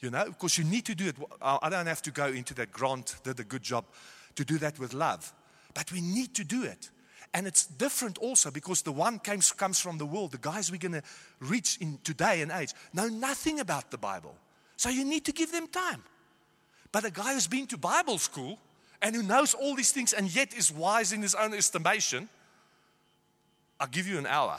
You 0.02 0.10
know, 0.10 0.24
because 0.26 0.58
you 0.58 0.64
need 0.64 0.84
to 0.86 0.96
do 0.96 1.06
it. 1.06 1.16
I 1.40 1.68
don't 1.68 1.86
have 1.86 2.02
to 2.02 2.10
go 2.10 2.26
into 2.26 2.54
that 2.54 2.72
Grant 2.72 3.16
did 3.22 3.38
a 3.38 3.44
good 3.44 3.62
job 3.62 3.84
to 4.34 4.44
do 4.44 4.58
that 4.58 4.78
with 4.80 4.94
love, 4.94 5.32
but 5.74 5.92
we 5.92 6.00
need 6.00 6.34
to 6.34 6.44
do 6.44 6.64
it. 6.64 6.90
And 7.34 7.46
it's 7.46 7.66
different 7.66 8.18
also 8.18 8.50
because 8.50 8.82
the 8.82 8.92
one 8.92 9.20
comes, 9.20 9.52
comes 9.52 9.78
from 9.78 9.98
the 9.98 10.04
world. 10.04 10.32
The 10.32 10.38
guys 10.38 10.70
we're 10.70 10.78
going 10.78 11.00
to 11.00 11.02
reach 11.38 11.78
in 11.80 11.98
today 12.04 12.42
and 12.42 12.50
age 12.50 12.74
know 12.92 13.06
nothing 13.06 13.60
about 13.60 13.90
the 13.90 13.96
Bible. 13.96 14.34
So 14.76 14.88
you 14.88 15.04
need 15.04 15.24
to 15.26 15.32
give 15.32 15.52
them 15.52 15.68
time. 15.68 16.02
But 16.90 17.04
a 17.04 17.10
guy 17.10 17.32
who's 17.32 17.46
been 17.46 17.66
to 17.68 17.78
Bible 17.78 18.18
school 18.18 18.58
and 19.00 19.14
who 19.14 19.22
knows 19.22 19.54
all 19.54 19.74
these 19.74 19.92
things 19.92 20.12
and 20.12 20.34
yet 20.34 20.52
is 20.52 20.70
wise 20.70 21.12
in 21.12 21.22
his 21.22 21.34
own 21.34 21.54
estimation, 21.54 22.28
I'll 23.80 23.86
give 23.86 24.06
you 24.06 24.18
an 24.18 24.26
hour. 24.26 24.58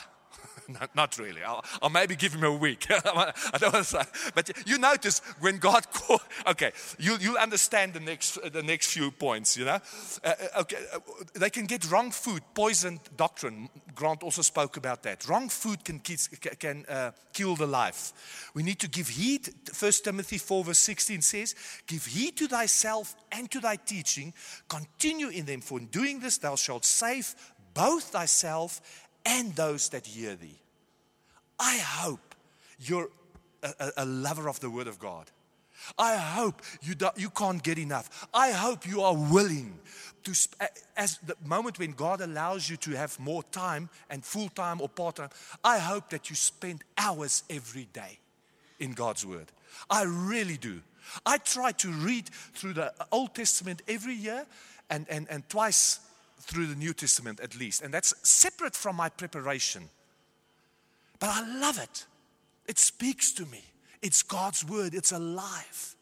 not, 0.79 0.95
not, 0.95 1.17
really. 1.17 1.43
I'll, 1.43 1.63
I'll, 1.81 1.89
maybe 1.89 2.15
give 2.15 2.33
him 2.33 2.43
a 2.43 2.51
week. 2.51 2.87
I 2.91 3.57
don't 3.59 3.85
say. 3.85 4.01
But 4.33 4.67
you 4.67 4.77
notice 4.77 5.19
when 5.39 5.57
God 5.57 5.89
called, 5.93 6.21
okay, 6.47 6.71
you, 6.99 7.17
you'll 7.19 7.37
understand 7.37 7.93
the 7.93 7.99
next, 7.99 8.39
the 8.51 8.63
next 8.63 8.93
few 8.93 9.11
points, 9.11 9.57
you 9.57 9.65
know. 9.65 9.79
Uh, 10.23 10.33
uh 10.55 10.61
okay, 10.61 10.77
uh, 10.93 10.99
they 11.33 11.49
can 11.49 11.65
get 11.65 11.89
wrong 11.91 12.11
food, 12.11 12.41
poisoned 12.53 12.99
doctrine. 13.17 13.69
Grant 13.95 14.23
also 14.23 14.41
spoke 14.41 14.77
about 14.77 15.03
that. 15.03 15.27
Wrong 15.27 15.49
food 15.49 15.83
can, 15.83 15.99
can 15.99 16.85
uh, 16.87 17.11
kill 17.33 17.55
the 17.55 17.67
life. 17.67 18.49
We 18.53 18.63
need 18.63 18.79
to 18.79 18.89
give 18.89 19.09
heed. 19.09 19.49
1 19.77 19.91
Timothy 20.03 20.37
4, 20.37 20.63
verse 20.63 20.79
16 20.79 21.21
says, 21.21 21.55
Give 21.87 22.05
heed 22.05 22.37
to 22.37 22.47
thyself 22.47 23.15
and 23.31 23.49
to 23.51 23.59
thy 23.59 23.75
teaching. 23.75 24.33
Continue 24.67 25.29
in 25.29 25.45
them, 25.45 25.61
for 25.61 25.79
in 25.79 25.87
doing 25.87 26.19
this 26.19 26.37
thou 26.37 26.55
shalt 26.55 26.85
save 26.85 27.35
both 27.73 28.03
thyself 28.05 28.81
and 29.25 29.55
those 29.55 29.89
that 29.89 30.05
hear 30.05 30.35
thee. 30.35 30.59
I 31.59 31.77
hope 31.77 32.35
you're 32.79 33.09
a, 33.61 33.91
a, 33.97 34.05
lover 34.05 34.49
of 34.49 34.59
the 34.59 34.69
Word 34.69 34.87
of 34.87 34.99
God. 34.99 35.29
I 35.97 36.15
hope 36.15 36.61
you, 36.81 36.95
do, 36.95 37.09
you 37.15 37.29
can't 37.29 37.61
get 37.61 37.77
enough. 37.77 38.27
I 38.33 38.51
hope 38.51 38.87
you 38.87 39.01
are 39.01 39.15
willing 39.15 39.79
to, 40.23 40.31
as 40.95 41.17
the 41.19 41.35
moment 41.45 41.79
when 41.79 41.91
God 41.91 42.21
allows 42.21 42.69
you 42.69 42.77
to 42.77 42.91
have 42.91 43.19
more 43.19 43.43
time 43.43 43.89
and 44.09 44.23
full 44.23 44.49
time 44.49 44.81
or 44.81 44.89
part 44.89 45.17
time, 45.17 45.29
I 45.63 45.79
hope 45.79 46.09
that 46.09 46.29
you 46.29 46.35
spend 46.35 46.83
hours 46.97 47.43
every 47.49 47.87
day 47.93 48.19
in 48.79 48.93
God's 48.93 49.25
Word. 49.25 49.51
I 49.89 50.03
really 50.03 50.57
do. 50.57 50.81
I 51.25 51.37
try 51.37 51.71
to 51.73 51.89
read 51.91 52.29
through 52.29 52.73
the 52.73 52.93
Old 53.11 53.35
Testament 53.35 53.81
every 53.87 54.15
year 54.15 54.45
and, 54.89 55.05
and, 55.09 55.27
and 55.29 55.47
twice 55.49 55.99
through 56.43 56.67
the 56.67 56.75
New 56.75 56.93
Testament 56.93 57.39
at 57.39 57.57
least. 57.57 57.81
And 57.81 57.93
that's 57.93 58.13
separate 58.27 58.75
from 58.75 58.95
my 58.95 59.09
preparation. 59.09 59.89
But 61.19 61.29
I 61.29 61.59
love 61.59 61.79
it. 61.79 62.05
It 62.67 62.77
speaks 62.77 63.31
to 63.33 63.45
me. 63.45 63.63
It's 64.01 64.21
God's 64.21 64.65
word, 64.65 64.93
it's 64.93 65.11
alive. 65.11 65.95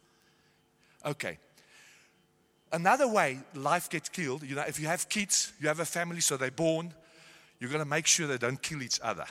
Okay. 1.05 1.37
Another 2.73 3.07
way 3.07 3.39
life 3.53 3.89
gets 3.89 4.09
killed, 4.09 4.43
you 4.43 4.55
know, 4.55 4.63
if 4.67 4.79
you 4.79 4.87
have 4.87 5.07
kids, 5.09 5.53
you 5.59 5.67
have 5.67 5.79
a 5.79 5.85
family, 5.85 6.21
so 6.21 6.37
they're 6.37 6.49
born, 6.49 6.93
you're 7.59 7.69
going 7.69 7.83
to 7.83 7.89
make 7.89 8.07
sure 8.07 8.27
they 8.27 8.37
don't 8.37 8.61
kill 8.61 8.81
each 8.81 8.99
other. 9.01 9.25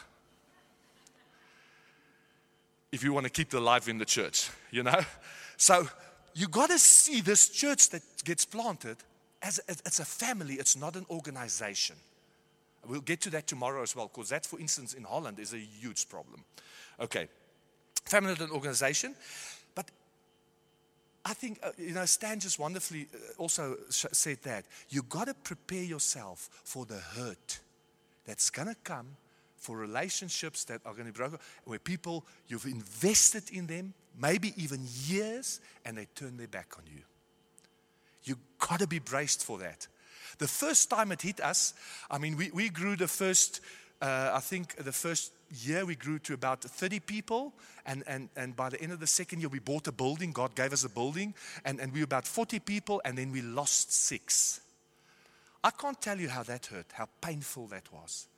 If 2.92 3.03
you 3.03 3.12
want 3.12 3.25
to 3.25 3.31
keep 3.31 3.51
the 3.51 3.61
life 3.61 3.88
in 3.88 3.99
the 3.99 4.05
church, 4.05 4.51
you 4.70 4.83
know? 4.83 5.01
So 5.57 5.88
you 6.35 6.49
got 6.49 6.70
to 6.70 6.79
see 6.79 7.20
this 7.20 7.49
church 7.49 7.88
that 7.90 8.03
gets 8.25 8.44
planted 8.44 8.96
as 9.42 9.61
a, 9.68 9.72
it's 9.72 10.00
a 10.00 10.05
family, 10.05 10.55
it's 10.55 10.76
not 10.76 10.96
an 10.96 11.07
organization. 11.11 11.96
We'll 12.87 13.00
get 13.00 13.20
to 13.22 13.31
that 13.31 13.46
tomorrow 13.46 13.83
as 13.83 13.94
well, 13.94 14.09
because 14.09 14.31
that, 14.31 14.46
for 14.46 14.59
instance, 14.59 14.94
in 14.94 15.05
Holland 15.05 15.38
is 15.38 15.53
a 15.53 15.59
huge 15.59 16.09
problem. 16.09 16.44
Okay, 16.98 17.29
family 18.05 18.35
and 18.38 18.50
organization. 18.50 19.14
But 19.74 19.90
I 21.24 21.35
think, 21.35 21.59
uh, 21.62 21.72
you 21.76 21.92
know, 21.92 22.07
Stan 22.07 22.40
just 22.40 22.59
wonderfully 22.59 23.07
uh, 23.12 23.18
also 23.37 23.76
said 23.90 24.38
that. 24.44 24.64
You 24.88 25.03
got 25.03 25.26
to 25.26 25.35
prepare 25.35 25.83
yourself 25.83 26.48
for 26.64 26.87
the 26.87 26.98
hurt 26.98 27.61
that's 28.24 28.50
going 28.50 28.68
to 28.68 28.76
come, 28.83 29.16
for 29.57 29.76
relationships 29.76 30.64
that 30.64 30.81
are 30.87 30.94
going 30.94 31.07
to 31.07 31.12
be 31.12 31.16
broken, 31.16 31.38
where 31.64 31.79
people, 31.79 32.24
you've 32.48 32.64
invested 32.64 33.50
in 33.50 33.66
them, 33.66 33.92
maybe 34.18 34.55
even 34.57 34.81
years, 35.05 35.61
and 35.85 35.98
they 35.98 36.07
turn 36.14 36.38
their 36.38 36.48
back 36.48 36.79
on 36.79 36.85
you. 36.87 37.03
Got 38.70 38.78
to 38.78 38.87
be 38.87 39.00
braced 39.00 39.44
for 39.44 39.59
that. 39.59 39.88
The 40.38 40.46
first 40.46 40.90
time 40.90 41.11
it 41.11 41.22
hit 41.22 41.40
us, 41.40 41.74
I 42.09 42.18
mean, 42.18 42.37
we, 42.37 42.52
we 42.52 42.68
grew 42.68 42.94
the 42.94 43.09
first, 43.09 43.61
uh, 44.00 44.30
I 44.33 44.38
think 44.38 44.76
the 44.76 44.92
first 44.92 45.33
year 45.50 45.85
we 45.85 45.96
grew 45.96 46.20
to 46.20 46.35
about 46.35 46.62
30 46.62 47.00
people. 47.00 47.52
And, 47.85 48.04
and, 48.06 48.28
and 48.37 48.54
by 48.54 48.68
the 48.68 48.80
end 48.80 48.92
of 48.92 49.00
the 49.00 49.09
second 49.09 49.40
year, 49.40 49.48
we 49.48 49.59
bought 49.59 49.88
a 49.88 49.92
building. 49.92 50.30
God 50.30 50.54
gave 50.54 50.72
us 50.72 50.85
a 50.85 50.88
building. 50.88 51.35
And, 51.64 51.80
and 51.80 51.92
we 51.92 51.98
were 51.98 52.04
about 52.04 52.28
40 52.28 52.61
people, 52.61 53.02
and 53.04 53.18
then 53.18 53.33
we 53.33 53.42
lost 53.42 53.92
six. 53.92 54.61
I 55.64 55.70
can't 55.70 56.00
tell 56.00 56.20
you 56.20 56.28
how 56.28 56.44
that 56.44 56.66
hurt, 56.66 56.87
how 56.92 57.09
painful 57.20 57.66
that 57.66 57.92
was. 57.92 58.28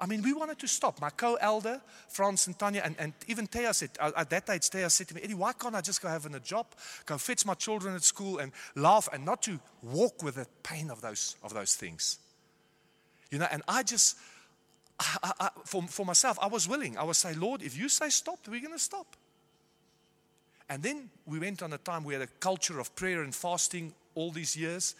I 0.00 0.06
mean, 0.06 0.22
we 0.22 0.32
wanted 0.32 0.58
to 0.60 0.68
stop. 0.68 1.00
My 1.00 1.10
co 1.10 1.34
elder, 1.34 1.80
Franz 2.08 2.46
and 2.46 2.58
Tanya, 2.58 2.80
and, 2.84 2.96
and 2.98 3.12
even 3.26 3.46
Thea 3.46 3.74
said, 3.74 3.90
uh, 4.00 4.12
at 4.16 4.30
that 4.30 4.48
age, 4.48 4.68
Thea 4.68 4.88
said 4.88 5.08
to 5.08 5.14
me, 5.14 5.20
Eddie, 5.22 5.34
why 5.34 5.52
can't 5.52 5.74
I 5.74 5.82
just 5.82 6.00
go 6.00 6.08
have 6.08 6.24
a 6.26 6.40
job, 6.40 6.66
go 7.04 7.18
fetch 7.18 7.44
my 7.44 7.54
children 7.54 7.94
at 7.94 8.02
school 8.02 8.38
and 8.38 8.52
laugh 8.74 9.08
and 9.12 9.24
not 9.24 9.42
to 9.42 9.60
walk 9.82 10.22
with 10.22 10.36
the 10.36 10.46
pain 10.62 10.90
of 10.90 11.02
those, 11.02 11.36
of 11.42 11.52
those 11.52 11.74
things? 11.74 12.18
You 13.30 13.38
know, 13.38 13.46
and 13.50 13.62
I 13.68 13.82
just, 13.82 14.16
I, 14.98 15.32
I, 15.38 15.50
for, 15.64 15.82
for 15.82 16.06
myself, 16.06 16.38
I 16.40 16.46
was 16.46 16.66
willing. 16.66 16.96
I 16.96 17.04
would 17.04 17.16
say, 17.16 17.34
Lord, 17.34 17.62
if 17.62 17.76
you 17.76 17.88
say 17.88 18.08
stop, 18.08 18.38
we're 18.48 18.60
going 18.60 18.72
to 18.72 18.78
stop. 18.78 19.16
And 20.70 20.82
then 20.82 21.10
we 21.26 21.38
went 21.38 21.62
on 21.62 21.72
a 21.72 21.78
time 21.78 22.04
we 22.04 22.14
had 22.14 22.22
a 22.22 22.26
culture 22.26 22.78
of 22.78 22.94
prayer 22.94 23.22
and 23.22 23.34
fasting 23.34 23.92
all 24.14 24.30
these 24.30 24.56
years. 24.56 24.94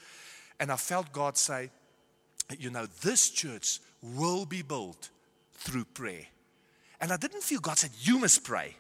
And 0.59 0.71
I 0.71 0.77
felt 0.77 1.13
God 1.13 1.39
say, 1.39 1.71
you 2.59 2.71
know, 2.71 2.87
this 3.03 3.31
church 3.31 3.81
will 4.03 4.47
be 4.47 4.63
built 4.63 5.11
through 5.53 5.85
prayer. 5.85 6.27
And 7.01 7.13
I 7.13 7.17
didn't 7.17 7.43
feel 7.43 7.61
God 7.61 7.79
said, 7.79 7.91
You 8.01 8.19
must 8.19 8.45
pray. 8.45 8.77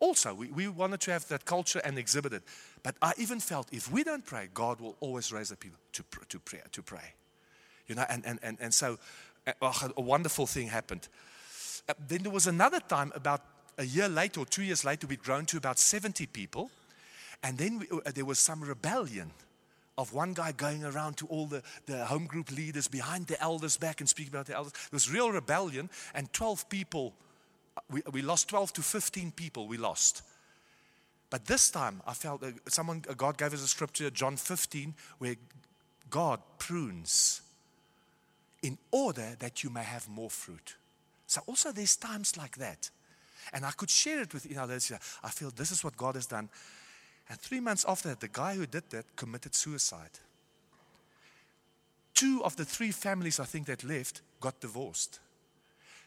Also, 0.00 0.32
we, 0.32 0.48
we 0.48 0.68
wanted 0.68 1.00
to 1.00 1.12
have 1.12 1.26
that 1.28 1.44
culture 1.44 1.80
and 1.84 1.98
exhibit 1.98 2.32
it. 2.32 2.42
But 2.82 2.94
I 3.02 3.12
even 3.18 3.40
felt 3.40 3.68
if 3.72 3.90
we 3.90 4.04
don't 4.04 4.24
pray, 4.24 4.48
God 4.54 4.80
will 4.80 4.96
always 5.00 5.32
raise 5.32 5.48
the 5.48 5.56
people 5.56 5.78
to, 5.92 6.04
to, 6.28 6.38
pray, 6.38 6.60
to 6.70 6.82
pray. 6.82 7.14
You 7.88 7.96
know, 7.96 8.04
and, 8.08 8.24
and, 8.24 8.38
and, 8.42 8.58
and 8.60 8.72
so 8.72 8.98
uh, 9.60 9.88
a 9.96 10.00
wonderful 10.00 10.46
thing 10.46 10.68
happened. 10.68 11.08
Uh, 11.88 11.94
then 12.06 12.22
there 12.22 12.30
was 12.30 12.46
another 12.46 12.80
time, 12.80 13.10
about 13.14 13.42
a 13.76 13.84
year 13.84 14.08
later 14.08 14.40
or 14.40 14.46
two 14.46 14.62
years 14.62 14.84
later, 14.84 15.06
we'd 15.06 15.22
grown 15.22 15.46
to 15.46 15.56
about 15.56 15.78
70 15.78 16.26
people. 16.26 16.70
And 17.42 17.58
then 17.58 17.78
we, 17.80 17.88
uh, 17.90 18.10
there 18.14 18.24
was 18.24 18.38
some 18.38 18.60
rebellion 18.60 19.32
of 19.98 20.14
one 20.14 20.32
guy 20.32 20.52
going 20.52 20.84
around 20.84 21.16
to 21.16 21.26
all 21.26 21.46
the, 21.46 21.60
the 21.86 22.06
home 22.06 22.26
group 22.26 22.52
leaders 22.52 22.86
behind 22.86 23.26
the 23.26 23.40
elders 23.42 23.76
back 23.76 24.00
and 24.00 24.08
speaking 24.08 24.32
about 24.32 24.46
the 24.46 24.54
elders. 24.54 24.72
There 24.72 24.96
was 24.96 25.10
real 25.10 25.32
rebellion, 25.32 25.90
and 26.14 26.32
12 26.32 26.68
people, 26.68 27.14
uh, 27.76 27.80
we, 27.90 28.02
we 28.12 28.22
lost 28.22 28.48
12 28.48 28.72
to 28.74 28.82
15 28.82 29.32
people, 29.32 29.66
we 29.66 29.76
lost. 29.76 30.22
But 31.30 31.46
this 31.46 31.68
time, 31.68 32.00
I 32.06 32.14
felt 32.14 32.44
uh, 32.44 32.52
someone, 32.68 33.04
uh, 33.10 33.14
God 33.14 33.36
gave 33.36 33.52
us 33.52 33.62
a 33.62 33.66
scripture, 33.66 34.08
John 34.08 34.36
15, 34.36 34.94
where 35.18 35.34
God 36.08 36.40
prunes 36.58 37.42
in 38.62 38.78
order 38.92 39.34
that 39.40 39.64
you 39.64 39.70
may 39.70 39.82
have 39.82 40.08
more 40.08 40.30
fruit. 40.30 40.76
So 41.26 41.42
also 41.46 41.72
there's 41.72 41.96
times 41.96 42.36
like 42.36 42.56
that. 42.58 42.90
And 43.52 43.64
I 43.64 43.72
could 43.72 43.90
share 43.90 44.20
it 44.20 44.32
with 44.32 44.48
you 44.48 44.56
know, 44.56 44.68
I 45.22 45.30
feel 45.30 45.50
this 45.50 45.72
is 45.72 45.82
what 45.82 45.96
God 45.96 46.14
has 46.14 46.26
done. 46.26 46.48
And 47.28 47.38
three 47.38 47.60
months 47.60 47.84
after 47.86 48.08
that, 48.08 48.20
the 48.20 48.28
guy 48.28 48.54
who 48.54 48.66
did 48.66 48.90
that 48.90 49.16
committed 49.16 49.54
suicide. 49.54 50.18
Two 52.14 52.42
of 52.42 52.56
the 52.56 52.64
three 52.64 52.90
families, 52.90 53.38
I 53.38 53.44
think, 53.44 53.66
that 53.66 53.84
left 53.84 54.22
got 54.40 54.60
divorced. 54.60 55.20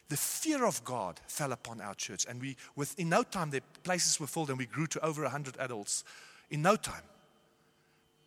The 0.08 0.16
fear 0.16 0.66
of 0.66 0.84
God 0.84 1.20
fell 1.26 1.52
upon 1.52 1.80
our 1.80 1.94
church, 1.94 2.26
and 2.28 2.40
we, 2.40 2.56
within 2.76 3.08
no 3.08 3.22
time, 3.22 3.50
the 3.50 3.62
places 3.82 4.20
were 4.20 4.26
filled, 4.26 4.50
and 4.50 4.58
we 4.58 4.66
grew 4.66 4.86
to 4.88 5.04
over 5.04 5.22
100 5.22 5.56
adults 5.58 6.04
in 6.50 6.60
no 6.60 6.76
time. 6.76 7.04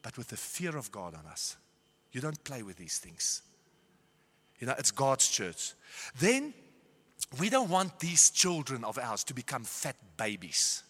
But 0.01 0.17
with 0.17 0.29
the 0.29 0.37
fear 0.37 0.77
of 0.77 0.91
God 0.91 1.13
on 1.13 1.25
us, 1.27 1.57
you 2.11 2.21
don't 2.21 2.43
play 2.43 2.63
with 2.63 2.77
these 2.77 2.97
things. 2.97 3.41
You 4.59 4.67
know, 4.67 4.75
it's 4.79 4.91
God's 4.91 5.27
church. 5.27 5.73
Then 6.17 6.53
we 7.39 7.49
don't 7.49 7.69
want 7.69 7.99
these 7.99 8.29
children 8.29 8.83
of 8.83 8.97
ours 8.97 9.23
to 9.25 9.33
become 9.33 9.63
fat 9.63 9.95
babies. 10.17 10.83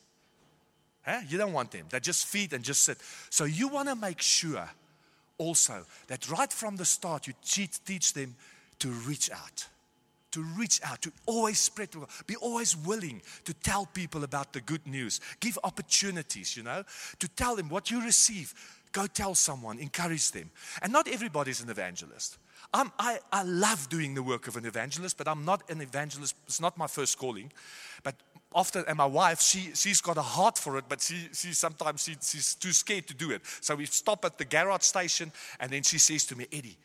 You 1.27 1.37
don't 1.37 1.53
want 1.53 1.71
them. 1.71 1.85
They 1.89 1.99
just 1.99 2.25
feed 2.25 2.53
and 2.53 2.63
just 2.63 2.83
sit. 2.83 2.97
So 3.29 3.45
you 3.45 3.67
want 3.67 3.89
to 3.89 3.95
make 3.95 4.21
sure 4.21 4.69
also 5.37 5.85
that 6.07 6.29
right 6.29 6.51
from 6.51 6.77
the 6.77 6.85
start 6.85 7.27
you 7.27 7.33
teach 7.43 8.13
them 8.13 8.35
to 8.79 8.89
reach 8.89 9.29
out. 9.31 9.67
To 10.31 10.41
reach 10.41 10.81
out, 10.83 11.01
to 11.03 11.13
always 11.25 11.59
spread, 11.59 11.91
the 11.91 11.99
word, 11.99 12.09
be 12.27 12.35
always 12.35 12.75
willing 12.75 13.21
to 13.45 13.53
tell 13.53 13.85
people 13.85 14.25
about 14.25 14.51
the 14.51 14.59
good 14.59 14.85
news. 14.85 15.21
Give 15.39 15.57
opportunities, 15.63 16.57
you 16.57 16.63
know, 16.63 16.83
to 17.19 17.27
tell 17.29 17.55
them 17.55 17.69
what 17.69 17.89
you 17.89 18.03
receive. 18.03 18.53
Go 18.91 19.07
tell 19.07 19.33
someone, 19.33 19.79
encourage 19.79 20.31
them. 20.31 20.51
And 20.81 20.91
not 20.91 21.07
everybody's 21.07 21.61
an 21.61 21.69
evangelist. 21.69 22.37
I'm, 22.75 22.91
I, 22.99 23.19
I 23.31 23.43
love 23.43 23.87
doing 23.87 24.15
the 24.15 24.21
work 24.21 24.49
of 24.49 24.57
an 24.57 24.65
evangelist, 24.65 25.17
but 25.17 25.29
I'm 25.29 25.45
not 25.45 25.61
an 25.69 25.79
evangelist. 25.79 26.35
It's 26.45 26.59
not 26.59 26.77
my 26.77 26.87
first 26.87 27.17
calling. 27.17 27.49
But 28.03 28.15
often, 28.53 28.83
and 28.89 28.97
my 28.97 29.05
wife, 29.05 29.39
she, 29.39 29.71
she's 29.73 30.01
got 30.01 30.17
a 30.17 30.21
heart 30.21 30.57
for 30.57 30.77
it, 30.77 30.83
but 30.89 30.99
she, 30.99 31.29
she 31.31 31.53
sometimes 31.53 32.03
she, 32.03 32.17
she's 32.21 32.53
too 32.53 32.73
scared 32.73 33.07
to 33.07 33.13
do 33.13 33.31
it. 33.31 33.43
So 33.61 33.75
we 33.75 33.85
stop 33.85 34.25
at 34.25 34.37
the 34.37 34.43
garage 34.43 34.81
station, 34.81 35.31
and 35.61 35.71
then 35.71 35.83
she 35.83 35.97
says 35.97 36.25
to 36.25 36.35
me, 36.35 36.47
Eddie, 36.51 36.75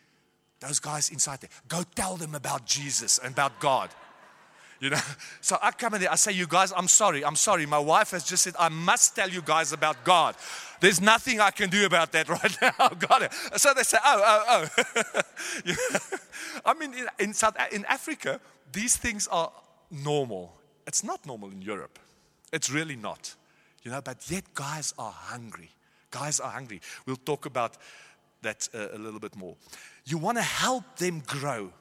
those 0.60 0.78
guys 0.78 1.10
inside 1.10 1.40
there, 1.40 1.50
go 1.66 1.82
tell 1.96 2.16
them 2.16 2.36
about 2.36 2.66
Jesus 2.66 3.18
and 3.18 3.32
about 3.32 3.58
God. 3.58 3.90
You 4.80 4.90
know, 4.90 4.98
so 5.40 5.58
I 5.62 5.70
come 5.70 5.94
in 5.94 6.00
there, 6.00 6.10
I 6.10 6.16
say, 6.16 6.32
You 6.32 6.46
guys, 6.46 6.72
I'm 6.74 6.88
sorry, 6.88 7.24
I'm 7.24 7.36
sorry. 7.36 7.66
My 7.66 7.78
wife 7.78 8.10
has 8.10 8.24
just 8.24 8.42
said, 8.42 8.54
I 8.58 8.68
must 8.68 9.14
tell 9.14 9.28
you 9.28 9.42
guys 9.42 9.72
about 9.72 10.04
God. 10.04 10.34
There's 10.80 11.00
nothing 11.00 11.40
I 11.40 11.50
can 11.50 11.68
do 11.68 11.84
about 11.84 12.12
that 12.12 12.28
right 12.36 12.56
now. 12.60 12.72
I've 12.78 12.98
got 12.98 13.22
it. 13.22 13.32
So 13.56 13.72
they 13.74 13.82
say, 13.82 13.98
Oh, 14.04 14.42
oh, 14.48 14.68
oh. 15.66 16.18
I 16.64 16.74
mean, 16.74 16.94
in, 16.94 17.06
in, 17.18 17.34
South, 17.34 17.56
in 17.70 17.84
Africa, 17.84 18.40
these 18.72 18.96
things 18.96 19.28
are 19.28 19.52
normal. 19.90 20.54
It's 20.86 21.04
not 21.04 21.24
normal 21.26 21.50
in 21.50 21.62
Europe. 21.62 21.98
It's 22.52 22.70
really 22.70 22.96
not. 22.96 23.34
You 23.82 23.90
know, 23.90 24.00
but 24.00 24.30
yet 24.30 24.44
guys 24.54 24.92
are 24.98 25.12
hungry. 25.12 25.70
Guys 26.10 26.40
are 26.40 26.50
hungry. 26.50 26.80
We'll 27.06 27.16
talk 27.16 27.46
about 27.46 27.76
that 28.42 28.68
uh, 28.74 28.88
a 28.92 28.98
little 28.98 29.20
bit 29.20 29.36
more. 29.36 29.56
You 30.04 30.18
want 30.18 30.38
to 30.38 30.42
help 30.42 30.96
them 30.96 31.22
grow. 31.26 31.72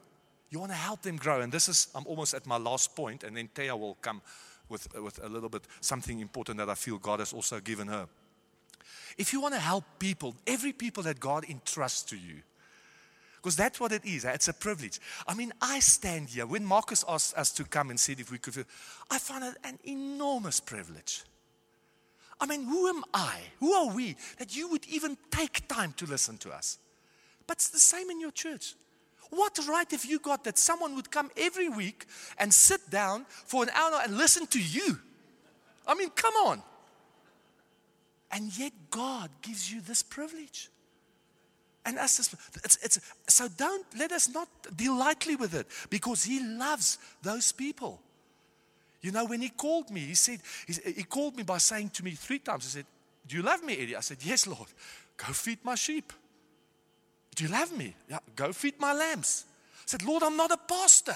You 0.49 0.59
want 0.59 0.71
to 0.71 0.77
help 0.77 1.01
them 1.01 1.17
grow. 1.17 1.41
And 1.41 1.51
this 1.51 1.67
is, 1.67 1.87
I'm 1.93 2.05
almost 2.07 2.33
at 2.33 2.45
my 2.45 2.57
last 2.57 2.95
point, 2.95 3.23
and 3.23 3.37
then 3.37 3.49
Thea 3.53 3.75
will 3.75 3.95
come 4.01 4.21
with, 4.67 4.87
with 5.01 5.19
a 5.23 5.29
little 5.29 5.49
bit 5.49 5.63
something 5.81 6.19
important 6.19 6.57
that 6.57 6.69
I 6.69 6.75
feel 6.75 6.97
God 6.97 7.19
has 7.19 7.33
also 7.33 7.59
given 7.59 7.87
her. 7.87 8.07
If 9.17 9.33
you 9.33 9.41
want 9.41 9.53
to 9.53 9.59
help 9.59 9.83
people, 9.99 10.35
every 10.47 10.71
people 10.71 11.03
that 11.03 11.19
God 11.19 11.45
entrusts 11.49 12.03
to 12.03 12.17
you, 12.17 12.41
because 13.41 13.55
that's 13.55 13.79
what 13.79 13.93
it 13.93 14.03
is. 14.03 14.25
It's 14.25 14.49
a 14.49 14.53
privilege. 14.53 14.99
I 15.25 15.33
mean, 15.33 15.53
I 15.61 15.79
stand 15.79 16.29
here. 16.29 16.45
When 16.45 16.65
Marcus 16.65 17.05
asked 17.07 17.37
us 17.37 17.51
to 17.53 17.63
come 17.63 17.89
and 17.89 17.97
said 17.97 18.19
if 18.19 18.31
we 18.31 18.37
could, 18.37 18.65
I 19.09 19.17
found 19.17 19.45
it 19.45 19.55
an 19.63 19.79
enormous 19.85 20.59
privilege. 20.59 21.23
I 22.41 22.45
mean, 22.45 22.65
who 22.65 22.87
am 22.87 23.03
I? 23.13 23.37
Who 23.59 23.71
are 23.71 23.93
we 23.93 24.17
that 24.39 24.55
you 24.55 24.67
would 24.69 24.85
even 24.87 25.17
take 25.31 25.67
time 25.69 25.93
to 25.97 26.05
listen 26.05 26.37
to 26.39 26.51
us? 26.51 26.79
But 27.47 27.57
it's 27.57 27.69
the 27.69 27.79
same 27.79 28.09
in 28.09 28.19
your 28.19 28.31
church. 28.31 28.75
What 29.29 29.59
right 29.67 29.89
have 29.91 30.05
you 30.05 30.19
got 30.19 30.43
that 30.45 30.57
someone 30.57 30.95
would 30.95 31.11
come 31.11 31.29
every 31.37 31.69
week 31.69 32.05
and 32.37 32.53
sit 32.53 32.89
down 32.89 33.25
for 33.29 33.63
an 33.63 33.69
hour 33.69 34.01
and 34.03 34.17
listen 34.17 34.47
to 34.47 34.59
you? 34.59 34.99
I 35.87 35.95
mean, 35.95 36.09
come 36.11 36.33
on. 36.35 36.63
And 38.31 38.57
yet, 38.57 38.73
God 38.89 39.29
gives 39.41 39.71
you 39.71 39.81
this 39.81 40.03
privilege. 40.03 40.69
And 41.85 41.97
us, 41.97 42.19
it's, 42.63 42.77
it's, 42.83 42.99
so 43.27 43.47
don't 43.47 43.85
let 43.97 44.11
us 44.11 44.29
not 44.29 44.47
deal 44.75 44.95
lightly 44.95 45.35
with 45.35 45.55
it 45.55 45.67
because 45.89 46.23
He 46.23 46.43
loves 46.43 46.99
those 47.23 47.51
people. 47.51 47.99
You 49.01 49.11
know, 49.11 49.25
when 49.25 49.41
He 49.41 49.49
called 49.49 49.89
me, 49.89 50.01
He 50.01 50.13
said, 50.13 50.41
He 50.67 51.03
called 51.03 51.35
me 51.35 51.43
by 51.43 51.57
saying 51.57 51.89
to 51.91 52.03
me 52.03 52.11
three 52.11 52.39
times, 52.39 52.65
He 52.65 52.69
said, 52.69 52.85
Do 53.27 53.37
you 53.37 53.41
love 53.41 53.63
me, 53.63 53.73
Eddie? 53.73 53.95
I 53.95 54.01
said, 54.01 54.17
Yes, 54.21 54.45
Lord. 54.45 54.67
Go 55.17 55.33
feed 55.33 55.59
my 55.63 55.75
sheep. 55.75 56.13
Do 57.39 57.45
you 57.45 57.51
love 57.51 57.71
me? 57.71 57.95
Yeah, 58.09 58.19
go 58.35 58.51
feed 58.51 58.81
my 58.81 58.91
lambs. 58.91 59.45
I 59.77 59.83
said, 59.85 60.03
Lord, 60.03 60.23
I'm 60.23 60.35
not 60.35 60.51
a 60.51 60.57
pastor. 60.57 61.15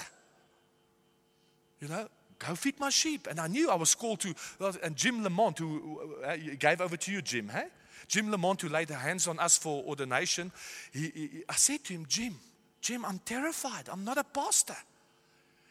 You 1.82 1.88
know, 1.88 2.08
go 2.38 2.54
feed 2.54 2.80
my 2.80 2.88
sheep. 2.88 3.26
And 3.28 3.38
I 3.38 3.46
knew 3.46 3.68
I 3.70 3.74
was 3.74 3.94
called 3.94 4.20
to, 4.20 4.34
and 4.82 4.96
Jim 4.96 5.22
Lamont, 5.22 5.58
who 5.58 6.14
uh, 6.24 6.34
gave 6.58 6.80
over 6.80 6.96
to 6.96 7.12
you, 7.12 7.20
Jim, 7.20 7.50
hey? 7.50 7.66
Jim 8.08 8.30
Lamont, 8.30 8.62
who 8.62 8.70
laid 8.70 8.88
hands 8.88 9.28
on 9.28 9.38
us 9.38 9.58
for 9.58 9.84
ordination, 9.84 10.50
he, 10.94 11.10
he, 11.14 11.44
I 11.46 11.56
said 11.56 11.84
to 11.84 11.92
him, 11.92 12.06
Jim, 12.08 12.36
Jim, 12.80 13.04
I'm 13.04 13.18
terrified. 13.18 13.90
I'm 13.92 14.02
not 14.02 14.16
a 14.16 14.24
pastor. 14.24 14.76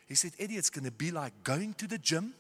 He 0.08 0.14
said, 0.14 0.34
Eddie, 0.38 0.58
it's 0.58 0.70
going 0.70 0.86
to 0.86 0.92
be 0.92 1.10
like 1.10 1.34
going 1.44 1.74
to 1.80 1.88
the 1.88 1.98
gym 1.98 2.36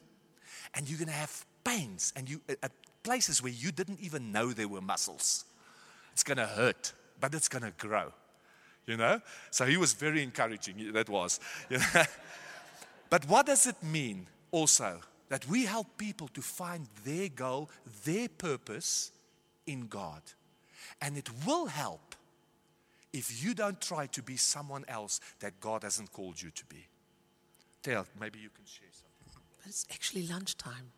and 0.76 0.88
you're 0.88 1.00
going 1.00 1.08
to 1.08 1.16
have 1.16 1.46
pains 1.64 2.14
and 2.16 2.30
you 2.30 2.42
at 2.62 2.72
places 3.02 3.42
where 3.42 3.52
you 3.52 3.72
didn't 3.72 4.02
even 4.02 4.32
know 4.32 4.54
there 4.54 4.68
were 4.68 4.82
muscles. 4.82 5.46
It's 6.12 6.22
going 6.22 6.38
to 6.38 6.46
hurt 6.46 6.94
but 7.24 7.34
it's 7.34 7.48
going 7.48 7.64
to 7.64 7.72
grow. 7.78 8.12
You 8.86 8.98
know? 8.98 9.22
So 9.50 9.66
he 9.66 9.78
was 9.78 9.94
very 9.94 10.22
encouraging, 10.22 10.92
that 10.92 11.08
was. 11.08 11.40
You 11.70 11.78
know? 11.78 12.04
but 13.10 13.26
what 13.30 13.46
does 13.46 13.66
it 13.66 13.82
mean 13.82 14.28
also 14.52 15.00
that 15.30 15.48
we 15.48 15.64
help 15.64 15.98
people 15.98 16.28
to 16.34 16.42
find 16.42 16.86
their 17.06 17.30
goal, 17.30 17.70
their 18.04 18.28
purpose 18.28 19.14
in 19.66 19.88
God? 19.88 20.22
And 21.02 21.18
it 21.18 21.30
will 21.48 21.68
help 21.68 22.14
if 23.14 23.42
you 23.42 23.54
don't 23.54 23.80
try 23.80 24.08
to 24.08 24.22
be 24.22 24.36
someone 24.36 24.84
else 24.90 25.22
that 25.40 25.62
God 25.62 25.84
hasn't 25.84 26.12
called 26.12 26.42
you 26.42 26.50
to 26.50 26.66
be. 26.66 26.88
Tell, 27.84 28.06
maybe 28.20 28.40
you 28.40 28.50
can 28.50 28.66
share 28.66 28.92
something. 28.92 29.42
But 29.62 29.70
it's 29.70 29.86
actually 29.94 30.28
lunchtime 30.28 30.92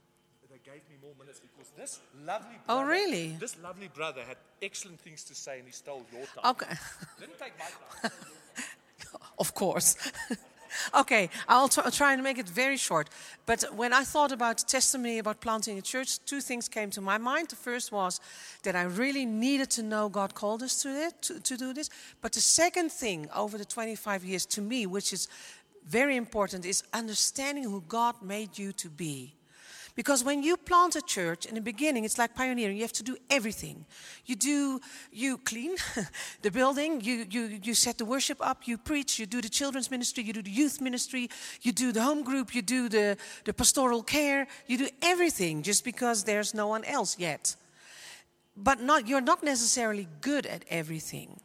more 1.06 1.14
minutes 1.20 1.40
because 1.40 1.72
this 1.78 2.00
lovely 2.26 2.58
oh, 2.68 2.78
brother, 2.78 2.82
Oh, 2.82 2.88
really? 2.88 3.28
This 3.40 3.58
lovely 3.62 3.90
brother 3.90 4.22
had 4.28 4.38
excellent 4.62 5.00
things 5.00 5.24
to 5.26 5.36
say 5.36 5.60
and 5.60 5.68
he 5.68 5.72
stole 5.72 6.04
your 6.12 6.26
time. 6.26 6.52
Okay. 6.52 6.74
Didn't 7.20 7.38
take 7.38 7.54
my 7.60 7.66
time. 8.02 8.12
of 9.40 9.54
course. 9.54 9.96
okay, 10.96 11.30
I'll 11.48 11.68
t- 11.68 11.82
try 11.92 12.14
and 12.14 12.24
make 12.24 12.40
it 12.40 12.50
very 12.50 12.78
short. 12.78 13.10
But 13.46 13.66
when 13.76 13.94
I 13.94 14.04
thought 14.04 14.32
about 14.32 14.58
testimony 14.68 15.20
about 15.20 15.42
planting 15.42 15.78
a 15.78 15.82
church, 15.82 16.18
two 16.26 16.42
things 16.42 16.68
came 16.68 16.90
to 16.92 17.02
my 17.02 17.20
mind. 17.20 17.50
The 17.50 17.56
first 17.56 17.92
was 17.92 18.20
that 18.64 18.76
I 18.76 18.84
really 18.84 19.26
needed 19.26 19.70
to 19.72 19.84
know 19.84 20.10
God 20.10 20.34
called 20.34 20.64
us 20.64 20.82
to, 20.82 20.90
it, 20.90 21.22
to, 21.24 21.40
to 21.40 21.58
do 21.58 21.72
this. 21.72 21.90
But 22.22 22.32
the 22.32 22.42
second 22.42 22.92
thing 22.92 23.30
over 23.36 23.60
the 23.60 23.66
25 23.66 24.24
years 24.24 24.46
to 24.48 24.62
me, 24.62 24.88
which 24.88 25.14
is 25.14 25.28
very 25.88 26.16
important, 26.16 26.66
is 26.66 26.84
understanding 26.94 27.64
who 27.66 27.84
God 27.88 28.16
made 28.24 28.58
you 28.58 28.72
to 28.72 28.90
be. 28.90 29.36
Because 29.96 30.26
when 30.26 30.44
you 30.44 30.58
plant 30.58 30.98
a 30.98 31.02
church 31.02 31.46
in 31.46 31.56
the 31.56 31.62
beginning, 31.62 32.04
it's 32.04 32.18
like 32.18 32.36
pioneering. 32.36 32.76
You 32.76 32.84
have 32.84 32.92
to 32.94 33.04
do 33.04 33.16
everything. 33.30 33.86
You 34.26 34.36
do, 34.36 34.82
you 35.10 35.38
clean 35.38 35.76
the 36.42 36.52
building, 36.52 37.00
you, 37.00 37.26
you, 37.30 37.60
you 37.64 37.74
set 37.74 37.98
the 37.98 38.04
worship 38.04 38.38
up, 38.42 38.68
you 38.68 38.78
preach, 38.78 39.18
you 39.18 39.26
do 39.26 39.42
the 39.42 39.48
children's 39.48 39.90
ministry, 39.90 40.24
you 40.24 40.34
do 40.34 40.42
the 40.42 40.52
youth 40.52 40.82
ministry, 40.82 41.30
you 41.62 41.72
do 41.72 41.94
the 41.94 42.02
home 42.02 42.24
group, 42.24 42.54
you 42.54 42.62
do 42.62 42.90
the, 42.90 43.18
the 43.46 43.54
pastoral 43.54 44.04
care, 44.04 44.48
you 44.68 44.78
do 44.78 44.90
everything 45.02 45.64
just 45.64 45.86
because 45.86 46.26
there's 46.26 46.54
no 46.54 46.68
one 46.68 46.84
else 46.84 47.18
yet. 47.18 47.56
But 48.58 48.82
not, 48.82 49.08
you're 49.08 49.22
not 49.22 49.44
necessarily 49.44 50.10
good 50.20 50.46
at 50.46 50.66
everything. 50.70 51.40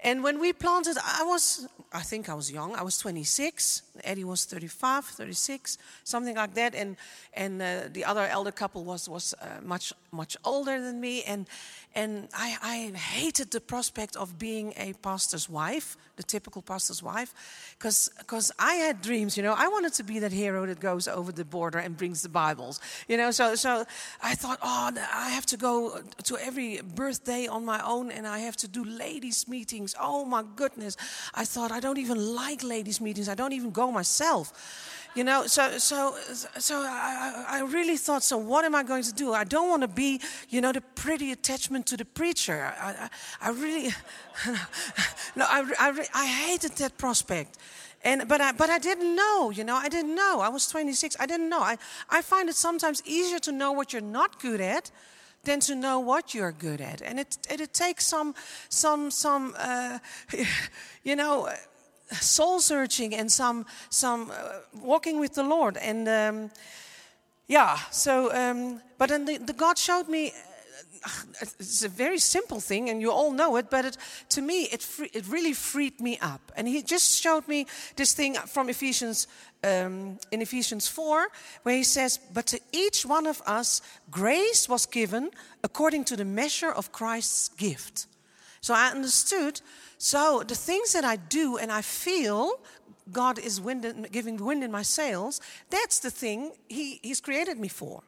And 0.00 0.22
when 0.22 0.38
we 0.38 0.52
planted, 0.52 0.98
I 1.02 1.24
was, 1.24 1.66
I 1.92 2.00
think 2.02 2.28
I 2.28 2.34
was 2.34 2.50
young. 2.50 2.74
I 2.76 2.82
was 2.82 2.98
26. 2.98 3.82
Eddie 4.04 4.24
was 4.24 4.44
35, 4.44 5.04
36, 5.04 5.78
something 6.04 6.36
like 6.36 6.54
that. 6.54 6.74
And 6.74 6.96
and 7.32 7.62
uh, 7.62 7.88
the 7.90 8.04
other 8.04 8.26
elder 8.26 8.52
couple 8.52 8.84
was 8.84 9.08
was 9.08 9.34
uh, 9.40 9.60
much 9.62 9.92
much 10.12 10.36
older 10.44 10.80
than 10.80 11.00
me. 11.00 11.22
And 11.22 11.48
and 11.96 12.28
I, 12.34 12.56
I 12.62 12.96
hated 12.96 13.50
the 13.50 13.60
prospect 13.60 14.16
of 14.16 14.38
being 14.38 14.74
a 14.76 14.92
pastor's 15.02 15.48
wife, 15.48 15.96
the 16.16 16.22
typical 16.22 16.60
pastor's 16.60 17.02
wife, 17.02 17.32
because 17.78 18.52
I 18.58 18.74
had 18.74 19.00
dreams. 19.00 19.36
You 19.36 19.42
know, 19.42 19.54
I 19.56 19.68
wanted 19.68 19.94
to 19.94 20.04
be 20.04 20.18
that 20.18 20.30
hero 20.30 20.66
that 20.66 20.78
goes 20.78 21.08
over 21.08 21.32
the 21.32 21.44
border 21.44 21.78
and 21.78 21.96
brings 21.96 22.20
the 22.20 22.28
Bibles. 22.28 22.80
You 23.08 23.16
know, 23.16 23.30
so 23.30 23.54
so 23.54 23.86
I 24.22 24.34
thought, 24.34 24.58
oh, 24.62 24.92
I 24.94 25.30
have 25.30 25.46
to 25.46 25.56
go 25.56 26.02
to 26.24 26.36
every 26.36 26.82
birthday 26.82 27.46
on 27.46 27.64
my 27.64 27.80
own, 27.82 28.10
and 28.10 28.26
I 28.26 28.40
have 28.40 28.56
to 28.58 28.68
do 28.68 28.84
ladies' 28.84 29.48
meetings. 29.48 29.94
Oh 29.98 30.26
my 30.26 30.44
goodness! 30.54 30.98
I 31.34 31.46
thought 31.46 31.72
I 31.72 31.80
don't 31.80 31.98
even 31.98 32.34
like 32.34 32.62
ladies' 32.62 33.00
meetings. 33.00 33.28
I 33.28 33.34
don't 33.34 33.54
even 33.54 33.70
go 33.70 33.90
myself. 33.90 34.52
You 35.16 35.24
know, 35.24 35.46
so 35.46 35.78
so 35.78 36.14
so 36.58 36.82
I, 36.82 37.46
I 37.48 37.60
really 37.62 37.96
thought. 37.96 38.22
So 38.22 38.36
what 38.36 38.66
am 38.66 38.74
I 38.74 38.82
going 38.82 39.02
to 39.02 39.14
do? 39.14 39.32
I 39.32 39.44
don't 39.44 39.70
want 39.70 39.80
to 39.80 39.88
be, 39.88 40.20
you 40.50 40.60
know, 40.60 40.72
the 40.72 40.82
pretty 40.82 41.32
attachment 41.32 41.86
to 41.86 41.96
the 41.96 42.04
preacher. 42.04 42.70
I, 42.78 42.90
I, 42.90 43.08
I 43.40 43.50
really, 43.50 43.94
no, 45.36 45.46
I, 45.48 45.64
I, 45.78 46.06
I 46.14 46.26
hated 46.26 46.72
that 46.72 46.98
prospect. 46.98 47.56
And, 48.04 48.28
but, 48.28 48.42
I, 48.42 48.52
but 48.52 48.68
I 48.68 48.78
didn't 48.78 49.16
know, 49.16 49.50
you 49.50 49.64
know, 49.64 49.74
I 49.74 49.88
didn't 49.88 50.14
know. 50.14 50.40
I 50.40 50.50
was 50.50 50.68
26, 50.68 51.16
I 51.18 51.24
didn't 51.24 51.48
know. 51.48 51.60
I, 51.60 51.78
I 52.10 52.20
find 52.20 52.50
it 52.50 52.54
sometimes 52.54 53.02
easier 53.06 53.38
to 53.38 53.52
know 53.52 53.72
what 53.72 53.94
you're 53.94 54.02
not 54.02 54.38
good 54.38 54.60
at 54.60 54.90
than 55.44 55.60
to 55.60 55.74
know 55.74 55.98
what 55.98 56.34
you're 56.34 56.52
good 56.52 56.82
at. 56.82 57.00
And 57.00 57.18
it, 57.18 57.38
it, 57.50 57.60
it 57.60 57.72
takes 57.72 58.06
some, 58.06 58.34
some, 58.68 59.10
some 59.10 59.54
uh, 59.58 59.98
you 61.04 61.16
know, 61.16 61.48
soul 62.12 62.60
searching 62.60 63.14
and 63.14 63.30
some 63.30 63.66
some 63.90 64.30
uh, 64.30 64.60
walking 64.82 65.20
with 65.20 65.34
the 65.34 65.42
Lord. 65.42 65.76
And 65.76 66.08
um, 66.08 66.50
yeah, 67.48 67.78
so 67.90 68.32
um, 68.32 68.80
but 68.98 69.08
then 69.08 69.24
the, 69.24 69.38
the, 69.38 69.52
God 69.52 69.78
showed 69.78 70.08
me. 70.08 70.32
Uh, 71.04 71.36
it's 71.60 71.84
a 71.84 71.88
very 71.88 72.18
simple 72.18 72.60
thing, 72.60 72.90
and 72.90 73.00
you 73.00 73.12
all 73.12 73.30
know 73.30 73.56
it. 73.56 73.70
But 73.70 73.84
it, 73.84 73.96
to 74.30 74.42
me, 74.42 74.64
it 74.72 74.82
free, 74.82 75.10
it 75.12 75.26
really 75.28 75.52
freed 75.52 76.00
me 76.00 76.18
up. 76.20 76.52
And 76.56 76.66
He 76.66 76.82
just 76.82 77.22
showed 77.22 77.46
me 77.46 77.66
this 77.94 78.14
thing 78.14 78.34
from 78.34 78.68
Ephesians 78.68 79.28
um, 79.62 80.18
in 80.30 80.42
Ephesians 80.42 80.88
four, 80.88 81.28
where 81.62 81.76
He 81.76 81.84
says, 81.84 82.18
"But 82.32 82.46
to 82.46 82.58
each 82.72 83.04
one 83.06 83.26
of 83.26 83.42
us, 83.46 83.82
grace 84.10 84.68
was 84.68 84.86
given 84.86 85.30
according 85.62 86.04
to 86.04 86.16
the 86.16 86.24
measure 86.24 86.72
of 86.72 86.90
Christ's 86.90 87.50
gift." 87.56 88.06
So 88.60 88.74
I 88.74 88.90
understood 88.90 89.60
so 89.98 90.42
the 90.46 90.54
things 90.54 90.92
that 90.92 91.04
I 91.04 91.16
do 91.16 91.56
and 91.56 91.72
I 91.72 91.82
feel 91.82 92.60
God 93.12 93.38
is 93.38 93.60
wind 93.60 93.84
in, 93.84 94.02
giving 94.10 94.36
wind 94.36 94.64
in 94.64 94.70
my 94.70 94.82
sails, 94.82 95.40
that's 95.70 96.00
the 96.00 96.10
thing 96.10 96.52
he, 96.68 97.00
He's 97.02 97.20
created 97.20 97.58
me 97.58 97.68
for. 97.68 98.02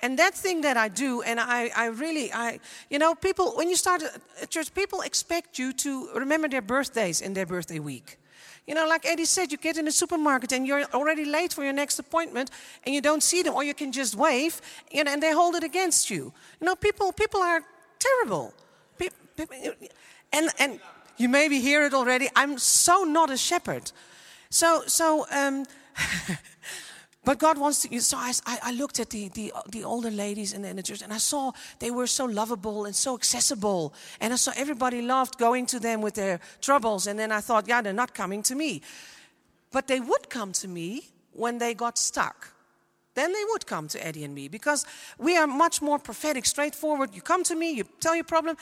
And 0.00 0.18
that 0.18 0.34
thing 0.34 0.62
that 0.62 0.76
I 0.76 0.88
do, 0.88 1.22
and 1.22 1.38
I, 1.38 1.70
I 1.74 1.86
really, 1.86 2.32
I, 2.32 2.58
you 2.90 2.98
know, 2.98 3.14
people, 3.14 3.52
when 3.52 3.70
you 3.70 3.76
start 3.76 4.02
at 4.42 4.50
church, 4.50 4.74
people 4.74 5.02
expect 5.02 5.58
you 5.58 5.72
to 5.74 6.10
remember 6.14 6.48
their 6.48 6.62
birthdays 6.62 7.20
in 7.20 7.32
their 7.32 7.46
birthday 7.46 7.78
week. 7.78 8.18
You 8.66 8.74
know, 8.74 8.88
like 8.88 9.06
Eddie 9.06 9.24
said, 9.24 9.52
you 9.52 9.58
get 9.58 9.76
in 9.76 9.84
the 9.84 9.92
supermarket 9.92 10.52
and 10.52 10.66
you're 10.66 10.84
already 10.94 11.24
late 11.24 11.52
for 11.52 11.62
your 11.62 11.72
next 11.72 11.98
appointment 11.98 12.50
and 12.84 12.94
you 12.94 13.00
don't 13.00 13.22
see 13.22 13.42
them, 13.42 13.54
or 13.54 13.62
you 13.62 13.74
can 13.74 13.92
just 13.92 14.16
wave, 14.16 14.60
you 14.90 15.04
know, 15.04 15.12
and 15.12 15.22
they 15.22 15.32
hold 15.32 15.54
it 15.54 15.62
against 15.62 16.10
you. 16.10 16.32
You 16.60 16.66
know, 16.66 16.74
people, 16.74 17.12
people 17.12 17.40
are 17.40 17.62
terrible. 17.98 18.52
And, 20.32 20.50
and 20.58 20.80
you 21.16 21.28
maybe 21.28 21.60
hear 21.60 21.84
it 21.84 21.94
already. 21.94 22.28
I'm 22.34 22.58
so 22.58 23.04
not 23.04 23.30
a 23.30 23.36
shepherd. 23.36 23.92
So, 24.50 24.82
so, 24.86 25.26
um, 25.30 25.64
but 27.24 27.38
God 27.38 27.58
wants 27.58 27.82
to. 27.82 28.00
So 28.00 28.16
I, 28.16 28.32
I 28.46 28.72
looked 28.72 29.00
at 29.00 29.10
the, 29.10 29.28
the, 29.28 29.52
the 29.68 29.84
older 29.84 30.10
ladies 30.10 30.52
in 30.52 30.62
the, 30.62 30.68
in 30.68 30.76
the 30.76 30.82
church 30.82 31.02
and 31.02 31.12
I 31.12 31.18
saw 31.18 31.52
they 31.78 31.90
were 31.90 32.06
so 32.06 32.24
lovable 32.24 32.84
and 32.84 32.94
so 32.94 33.14
accessible. 33.14 33.94
And 34.20 34.32
I 34.32 34.36
saw 34.36 34.52
everybody 34.56 35.02
loved 35.02 35.38
going 35.38 35.66
to 35.66 35.80
them 35.80 36.00
with 36.00 36.14
their 36.14 36.40
troubles. 36.60 37.06
And 37.06 37.18
then 37.18 37.32
I 37.32 37.40
thought, 37.40 37.68
yeah, 37.68 37.82
they're 37.82 37.92
not 37.92 38.14
coming 38.14 38.42
to 38.44 38.54
me. 38.54 38.82
But 39.72 39.88
they 39.88 40.00
would 40.00 40.30
come 40.30 40.52
to 40.52 40.68
me 40.68 41.08
when 41.32 41.58
they 41.58 41.74
got 41.74 41.98
stuck 41.98 42.54
then 43.14 43.32
they 43.32 43.44
would 43.50 43.66
come 43.66 43.88
to 43.88 44.04
Eddie 44.04 44.24
and 44.24 44.34
me 44.34 44.48
because 44.48 44.84
we 45.18 45.36
are 45.36 45.46
much 45.46 45.80
more 45.80 45.98
prophetic, 45.98 46.44
straightforward. 46.44 47.14
You 47.14 47.22
come 47.22 47.44
to 47.44 47.54
me, 47.54 47.72
you 47.72 47.84
tell 48.00 48.14
your 48.14 48.24
problem, 48.24 48.56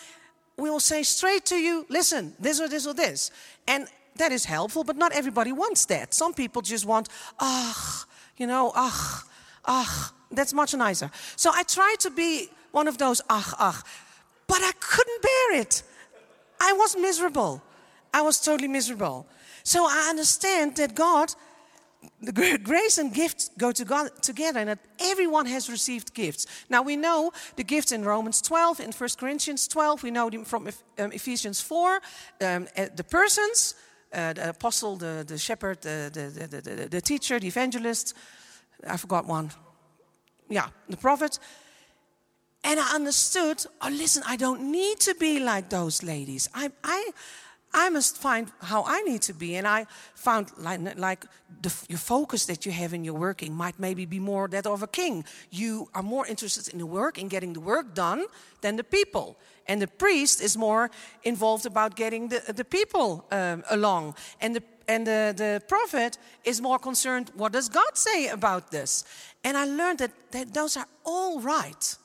we 0.56 0.70
will 0.70 0.80
say 0.80 1.02
straight 1.02 1.44
to 1.46 1.56
you, 1.56 1.86
listen, 1.88 2.34
this 2.38 2.60
or 2.60 2.68
this 2.68 2.86
or 2.86 2.94
this. 2.94 3.30
And 3.66 3.88
that 4.16 4.32
is 4.32 4.44
helpful, 4.44 4.84
but 4.84 4.96
not 4.96 5.12
everybody 5.12 5.52
wants 5.52 5.86
that. 5.86 6.14
Some 6.14 6.34
people 6.34 6.62
just 6.62 6.84
want, 6.84 7.08
ah, 7.40 8.04
you 8.36 8.46
know, 8.46 8.72
ah, 8.74 9.24
ah. 9.64 10.12
That's 10.30 10.54
much 10.54 10.74
nicer. 10.74 11.10
So 11.36 11.50
I 11.54 11.62
tried 11.62 11.96
to 12.00 12.10
be 12.10 12.48
one 12.70 12.88
of 12.88 12.96
those 12.96 13.20
ah, 13.28 13.54
ah, 13.58 13.82
but 14.46 14.58
I 14.62 14.72
couldn't 14.80 15.22
bear 15.22 15.60
it. 15.60 15.82
I 16.60 16.72
was 16.72 16.96
miserable. 16.96 17.62
I 18.14 18.22
was 18.22 18.40
totally 18.40 18.68
miserable. 18.68 19.26
So 19.64 19.84
I 19.84 20.08
understand 20.10 20.76
that 20.76 20.94
God 20.94 21.34
the 22.20 22.58
grace 22.62 22.98
and 22.98 23.12
gifts 23.12 23.50
go 23.58 23.72
to 23.72 23.84
God 23.84 24.10
together 24.22 24.60
and 24.60 24.68
that 24.68 24.78
everyone 25.00 25.46
has 25.46 25.68
received 25.68 26.14
gifts. 26.14 26.46
Now 26.68 26.82
we 26.82 26.96
know 26.96 27.32
the 27.56 27.64
gifts 27.64 27.92
in 27.92 28.04
Romans 28.04 28.40
12, 28.40 28.80
in 28.80 28.92
1 28.92 29.10
Corinthians 29.18 29.68
12, 29.68 30.02
we 30.02 30.10
know 30.10 30.30
them 30.30 30.44
from 30.44 30.68
um, 30.98 31.12
Ephesians 31.12 31.60
4, 31.60 32.00
um, 32.40 32.68
eh, 32.76 32.88
the 32.94 33.04
persons, 33.04 33.74
uh, 34.12 34.32
the 34.32 34.50
apostle, 34.50 34.96
the, 34.96 35.24
the 35.26 35.38
shepherd, 35.38 35.80
the, 35.82 36.10
the, 36.12 36.60
the, 36.60 36.88
the, 36.88 37.00
teacher, 37.00 37.40
the 37.40 37.48
evangelist, 37.48 38.14
I 38.86 38.96
forgot 38.96 39.26
one. 39.26 39.50
Yeah, 40.48 40.68
the 40.88 40.96
prophet. 40.96 41.38
And 42.64 42.78
I 42.78 42.94
understood, 42.94 43.64
oh, 43.80 43.88
listen, 43.88 44.22
I 44.26 44.36
don't 44.36 44.70
need 44.70 45.00
to 45.00 45.14
be 45.14 45.40
like 45.40 45.70
those 45.70 46.02
ladies. 46.02 46.48
I, 46.54 46.70
I, 46.84 47.10
I 47.74 47.88
must 47.90 48.18
find 48.18 48.52
how 48.60 48.84
I 48.86 49.02
need 49.02 49.22
to 49.22 49.34
be. 49.34 49.56
And 49.56 49.66
I 49.66 49.86
found 50.14 50.50
like, 50.58 50.98
like 50.98 51.24
the 51.62 51.72
your 51.88 51.98
focus 51.98 52.46
that 52.46 52.66
you 52.66 52.72
have 52.72 52.92
in 52.92 53.04
your 53.04 53.14
working 53.18 53.54
might 53.54 53.78
maybe 53.78 54.06
be 54.06 54.18
more 54.18 54.48
that 54.48 54.66
of 54.66 54.82
a 54.82 54.86
king. 54.86 55.24
You 55.50 55.88
are 55.94 56.02
more 56.02 56.26
interested 56.26 56.72
in 56.72 56.78
the 56.78 56.86
work, 56.86 57.18
in 57.18 57.28
getting 57.28 57.54
the 57.54 57.60
work 57.60 57.94
done, 57.94 58.26
than 58.60 58.76
the 58.76 58.84
people. 58.84 59.36
And 59.66 59.80
the 59.80 59.86
priest 59.86 60.40
is 60.42 60.56
more 60.56 60.90
involved 61.22 61.66
about 61.66 61.96
getting 61.96 62.28
the, 62.28 62.52
the 62.52 62.64
people 62.64 63.24
um, 63.30 63.62
along. 63.70 64.14
And, 64.40 64.56
the, 64.56 64.62
and 64.88 65.06
the, 65.06 65.32
the 65.36 65.62
prophet 65.68 66.18
is 66.44 66.60
more 66.60 66.78
concerned, 66.78 67.30
what 67.36 67.52
does 67.52 67.68
God 67.68 67.96
say 67.96 68.28
about 68.28 68.70
this? 68.70 69.04
And 69.44 69.56
I 69.56 69.64
learned 69.64 69.98
that, 69.98 70.10
that 70.32 70.52
those 70.52 70.76
are 70.76 70.86
all 71.04 71.40
right. 71.40 71.96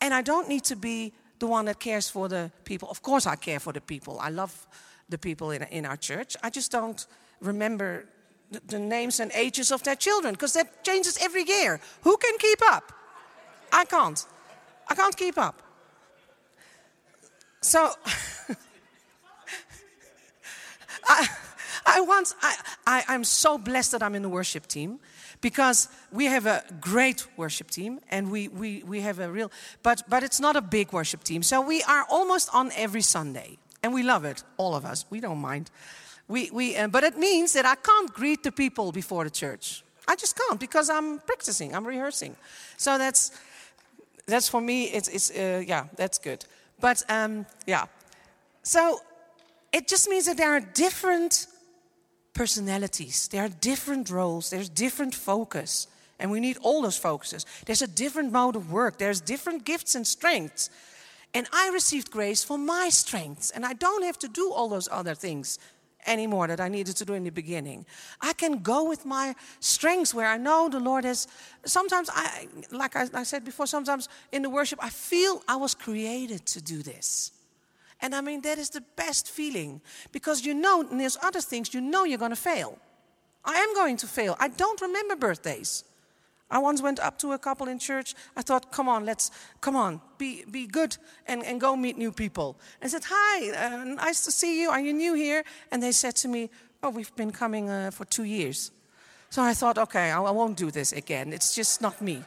And 0.00 0.14
I 0.14 0.22
don't 0.22 0.48
need 0.48 0.64
to 0.64 0.76
be 0.76 1.12
the 1.38 1.46
one 1.46 1.66
that 1.66 1.78
cares 1.78 2.08
for 2.08 2.28
the 2.28 2.50
people. 2.64 2.88
Of 2.88 3.02
course, 3.02 3.26
I 3.26 3.36
care 3.36 3.60
for 3.60 3.72
the 3.72 3.80
people. 3.80 4.18
I 4.20 4.30
love 4.30 4.66
the 5.12 5.18
people 5.18 5.52
in, 5.52 5.62
in 5.70 5.86
our 5.86 5.96
church. 5.96 6.36
I 6.42 6.50
just 6.50 6.72
don't 6.72 7.06
remember 7.40 8.06
the, 8.50 8.60
the 8.66 8.78
names 8.80 9.20
and 9.20 9.30
ages 9.32 9.70
of 9.70 9.84
their 9.84 9.94
children 9.94 10.34
because 10.34 10.54
that 10.54 10.82
changes 10.82 11.16
every 11.22 11.44
year. 11.44 11.80
Who 12.02 12.16
can 12.16 12.36
keep 12.38 12.58
up? 12.72 12.92
I 13.72 13.84
can't. 13.84 14.26
I 14.88 14.94
can't 14.96 15.16
keep 15.16 15.38
up. 15.38 15.62
So, 17.60 17.90
I, 21.04 21.28
I 21.86 22.00
once, 22.00 22.34
I, 22.42 22.56
I, 22.86 23.04
I'm 23.08 23.24
so 23.24 23.56
blessed 23.56 23.92
that 23.92 24.02
I'm 24.02 24.16
in 24.16 24.22
the 24.22 24.28
worship 24.28 24.66
team 24.66 24.98
because 25.40 25.88
we 26.10 26.26
have 26.26 26.46
a 26.46 26.64
great 26.80 27.26
worship 27.36 27.70
team 27.70 28.00
and 28.10 28.30
we, 28.30 28.48
we, 28.48 28.82
we 28.82 29.00
have 29.00 29.20
a 29.20 29.30
real, 29.30 29.50
but, 29.82 30.02
but 30.08 30.22
it's 30.22 30.40
not 30.40 30.56
a 30.56 30.60
big 30.60 30.92
worship 30.92 31.22
team. 31.22 31.42
So 31.42 31.60
we 31.60 31.82
are 31.84 32.04
almost 32.10 32.48
on 32.52 32.72
every 32.76 33.02
Sunday. 33.02 33.58
And 33.82 33.92
we 33.92 34.02
love 34.02 34.24
it, 34.24 34.44
all 34.56 34.74
of 34.74 34.84
us. 34.84 35.04
We 35.10 35.20
don't 35.20 35.40
mind. 35.40 35.70
We, 36.28 36.50
we, 36.50 36.76
uh, 36.76 36.88
but 36.88 37.04
it 37.04 37.18
means 37.18 37.52
that 37.52 37.66
I 37.66 37.74
can't 37.74 38.12
greet 38.12 38.42
the 38.42 38.52
people 38.52 38.92
before 38.92 39.24
the 39.24 39.30
church. 39.30 39.82
I 40.06 40.16
just 40.16 40.36
can't 40.36 40.58
because 40.58 40.90
I'm 40.90 41.18
practicing, 41.20 41.74
I'm 41.74 41.86
rehearsing. 41.86 42.36
So 42.76 42.98
that's, 42.98 43.32
that's 44.26 44.48
for 44.48 44.60
me, 44.60 44.84
it's, 44.84 45.08
it's 45.08 45.30
uh, 45.30 45.62
yeah, 45.66 45.86
that's 45.96 46.18
good. 46.18 46.44
But 46.80 47.02
um, 47.08 47.46
yeah, 47.66 47.86
so 48.62 49.00
it 49.72 49.88
just 49.88 50.08
means 50.08 50.26
that 50.26 50.36
there 50.36 50.52
are 50.52 50.60
different 50.60 51.46
personalities, 52.34 53.28
there 53.28 53.44
are 53.44 53.50
different 53.60 54.10
roles, 54.10 54.50
there's 54.50 54.68
different 54.68 55.14
focus. 55.14 55.86
And 56.18 56.30
we 56.30 56.38
need 56.38 56.56
all 56.62 56.82
those 56.82 56.96
focuses. 56.96 57.44
There's 57.66 57.82
a 57.82 57.88
different 57.88 58.30
mode 58.30 58.54
of 58.54 58.70
work, 58.70 58.98
there's 58.98 59.20
different 59.20 59.64
gifts 59.64 59.94
and 59.94 60.06
strengths. 60.06 60.70
And 61.34 61.46
I 61.52 61.70
received 61.72 62.10
grace 62.10 62.44
for 62.44 62.58
my 62.58 62.88
strengths. 62.90 63.50
And 63.50 63.64
I 63.64 63.72
don't 63.72 64.04
have 64.04 64.18
to 64.20 64.28
do 64.28 64.52
all 64.52 64.68
those 64.68 64.88
other 64.90 65.14
things 65.14 65.58
anymore 66.06 66.46
that 66.48 66.60
I 66.60 66.68
needed 66.68 66.96
to 66.96 67.04
do 67.04 67.14
in 67.14 67.24
the 67.24 67.30
beginning. 67.30 67.86
I 68.20 68.32
can 68.32 68.58
go 68.58 68.88
with 68.88 69.06
my 69.06 69.34
strengths 69.60 70.12
where 70.12 70.26
I 70.26 70.36
know 70.36 70.68
the 70.68 70.80
Lord 70.80 71.04
has. 71.04 71.28
Sometimes, 71.64 72.10
I, 72.12 72.48
like 72.70 72.96
I, 72.96 73.06
I 73.14 73.22
said 73.22 73.44
before, 73.44 73.66
sometimes 73.66 74.08
in 74.32 74.42
the 74.42 74.50
worship, 74.50 74.78
I 74.82 74.90
feel 74.90 75.42
I 75.48 75.56
was 75.56 75.74
created 75.74 76.44
to 76.46 76.62
do 76.62 76.82
this. 76.82 77.32
And 78.00 78.14
I 78.14 78.20
mean, 78.20 78.40
that 78.42 78.58
is 78.58 78.70
the 78.70 78.82
best 78.96 79.30
feeling 79.30 79.80
because 80.10 80.44
you 80.44 80.54
know, 80.54 80.82
there's 80.82 81.16
other 81.22 81.40
things, 81.40 81.72
you 81.72 81.80
know 81.80 82.04
you're 82.04 82.18
going 82.18 82.30
to 82.30 82.36
fail. 82.36 82.78
I 83.44 83.54
am 83.54 83.74
going 83.74 83.96
to 83.98 84.06
fail. 84.06 84.36
I 84.40 84.48
don't 84.48 84.80
remember 84.80 85.16
birthdays. 85.16 85.84
I 86.52 86.58
once 86.58 86.82
went 86.82 87.00
up 87.00 87.18
to 87.20 87.32
a 87.32 87.38
couple 87.38 87.66
in 87.66 87.78
church. 87.78 88.14
I 88.36 88.42
thought, 88.42 88.70
come 88.70 88.86
on, 88.86 89.06
let's, 89.06 89.30
come 89.62 89.74
on, 89.74 90.02
be, 90.18 90.44
be 90.50 90.66
good 90.66 90.98
and, 91.26 91.42
and 91.42 91.58
go 91.58 91.74
meet 91.74 91.96
new 91.96 92.12
people. 92.12 92.58
And 92.82 92.90
said, 92.90 93.04
hi, 93.08 93.50
uh, 93.52 93.84
nice 93.84 94.22
to 94.26 94.30
see 94.30 94.60
you. 94.60 94.68
Are 94.68 94.78
you 94.78 94.92
new 94.92 95.14
here? 95.14 95.44
And 95.70 95.82
they 95.82 95.92
said 95.92 96.14
to 96.16 96.28
me, 96.28 96.50
oh, 96.82 96.90
we've 96.90 97.14
been 97.16 97.30
coming 97.30 97.70
uh, 97.70 97.90
for 97.90 98.04
two 98.04 98.24
years. 98.24 98.70
So 99.30 99.42
I 99.42 99.54
thought, 99.54 99.78
okay, 99.78 100.10
I, 100.10 100.22
I 100.22 100.30
won't 100.30 100.58
do 100.58 100.70
this 100.70 100.92
again. 100.92 101.32
It's 101.32 101.54
just 101.54 101.80
not 101.80 102.02
me. 102.02 102.22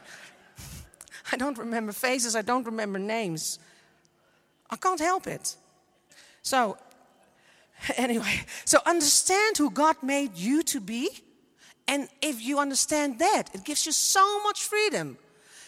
I 1.32 1.36
don't 1.36 1.56
remember 1.56 1.92
faces. 1.92 2.34
I 2.34 2.42
don't 2.42 2.66
remember 2.66 2.98
names. 2.98 3.60
I 4.68 4.74
can't 4.74 4.98
help 4.98 5.28
it. 5.28 5.54
So, 6.42 6.76
anyway, 7.96 8.40
so 8.64 8.80
understand 8.84 9.56
who 9.58 9.70
God 9.70 10.02
made 10.02 10.36
you 10.36 10.64
to 10.64 10.80
be. 10.80 11.10
And 11.88 12.08
if 12.20 12.42
you 12.42 12.58
understand 12.58 13.18
that, 13.18 13.54
it 13.54 13.64
gives 13.64 13.86
you 13.86 13.92
so 13.92 14.42
much 14.42 14.64
freedom. 14.64 15.18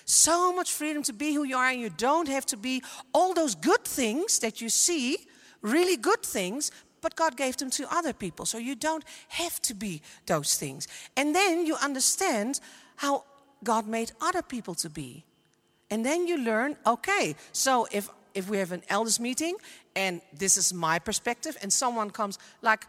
So 0.05 0.53
much 0.53 0.73
freedom 0.73 1.03
to 1.05 1.13
be 1.13 1.35
who 1.35 1.45
you 1.45 1.57
are, 1.57 1.67
and 1.67 1.81
you 1.81 1.91
don't 1.91 2.29
have 2.29 2.47
to 2.47 2.57
be 2.57 2.83
all 3.13 3.35
those 3.35 3.55
good 3.55 3.85
things 3.85 4.39
that 4.39 4.61
you 4.61 4.69
see, 4.69 5.19
really 5.61 5.97
good 5.97 6.23
things, 6.23 6.71
but 7.01 7.15
God 7.15 7.37
gave 7.37 7.57
them 7.57 7.71
to 7.71 7.87
other 7.95 8.13
people. 8.13 8.47
So 8.47 8.59
you 8.59 8.75
don't 8.75 9.05
have 9.29 9.61
to 9.63 9.75
be 9.75 10.03
those 10.27 10.57
things. 10.57 10.89
And 11.17 11.35
then 11.35 11.67
you 11.67 11.77
understand 11.77 12.61
how 12.97 13.25
God 13.63 13.87
made 13.87 14.13
other 14.21 14.43
people 14.43 14.75
to 14.77 14.91
be. 14.91 15.25
And 15.91 16.05
then 16.05 16.27
you 16.27 16.39
learn 16.39 16.77
okay, 16.87 17.37
so 17.53 17.87
if, 17.93 18.09
if 18.35 18.49
we 18.49 18.59
have 18.59 18.73
an 18.73 18.83
elders 18.89 19.21
meeting 19.21 19.57
and 19.95 20.21
this 20.33 20.57
is 20.57 20.73
my 20.73 20.99
perspective, 20.99 21.57
and 21.63 21.73
someone 21.73 22.11
comes 22.11 22.39
like, 22.63 22.87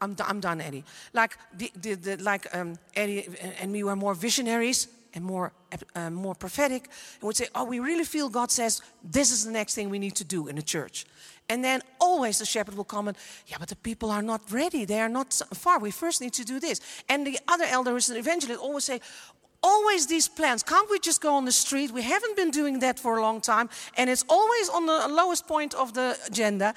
I'm, 0.00 0.16
I'm 0.24 0.40
done, 0.40 0.60
Eddie. 0.60 0.84
Like, 1.12 1.38
the, 1.56 1.72
the, 1.74 1.94
the, 1.94 2.16
like 2.22 2.54
um, 2.54 2.78
Eddie 2.94 3.28
and 3.60 3.72
me 3.72 3.82
were 3.84 3.96
more 3.96 4.14
visionaries 4.14 4.88
and 5.14 5.24
more, 5.24 5.52
uh, 5.94 6.10
more 6.10 6.34
prophetic, 6.34 6.88
and 7.14 7.22
would 7.22 7.36
say, 7.36 7.48
Oh, 7.54 7.64
we 7.64 7.80
really 7.80 8.04
feel 8.04 8.28
God 8.28 8.50
says 8.50 8.82
this 9.02 9.32
is 9.32 9.44
the 9.44 9.50
next 9.50 9.74
thing 9.74 9.88
we 9.88 9.98
need 9.98 10.14
to 10.16 10.24
do 10.24 10.46
in 10.48 10.56
the 10.56 10.62
church. 10.62 11.06
And 11.48 11.64
then 11.64 11.80
always 12.00 12.38
the 12.38 12.44
shepherd 12.44 12.76
will 12.76 12.84
come 12.84 13.08
and, 13.08 13.16
Yeah, 13.46 13.56
but 13.58 13.68
the 13.68 13.76
people 13.76 14.10
are 14.10 14.22
not 14.22 14.42
ready. 14.52 14.84
They 14.84 15.00
are 15.00 15.08
not 15.08 15.32
far. 15.54 15.78
We 15.78 15.90
first 15.90 16.20
need 16.20 16.34
to 16.34 16.44
do 16.44 16.60
this. 16.60 16.80
And 17.08 17.26
the 17.26 17.38
other 17.48 17.64
elders 17.64 18.10
and 18.10 18.18
evangelists 18.18 18.58
always 18.58 18.84
say, 18.84 19.00
Always 19.62 20.06
these 20.06 20.28
plans. 20.28 20.62
Can't 20.62 20.88
we 20.90 20.98
just 20.98 21.22
go 21.22 21.34
on 21.34 21.44
the 21.46 21.52
street? 21.52 21.90
We 21.90 22.02
haven't 22.02 22.36
been 22.36 22.50
doing 22.50 22.80
that 22.80 23.00
for 23.00 23.16
a 23.16 23.22
long 23.22 23.40
time. 23.40 23.70
And 23.96 24.10
it's 24.10 24.24
always 24.28 24.68
on 24.68 24.86
the 24.86 25.08
lowest 25.08 25.48
point 25.48 25.74
of 25.74 25.94
the 25.94 26.16
agenda. 26.26 26.74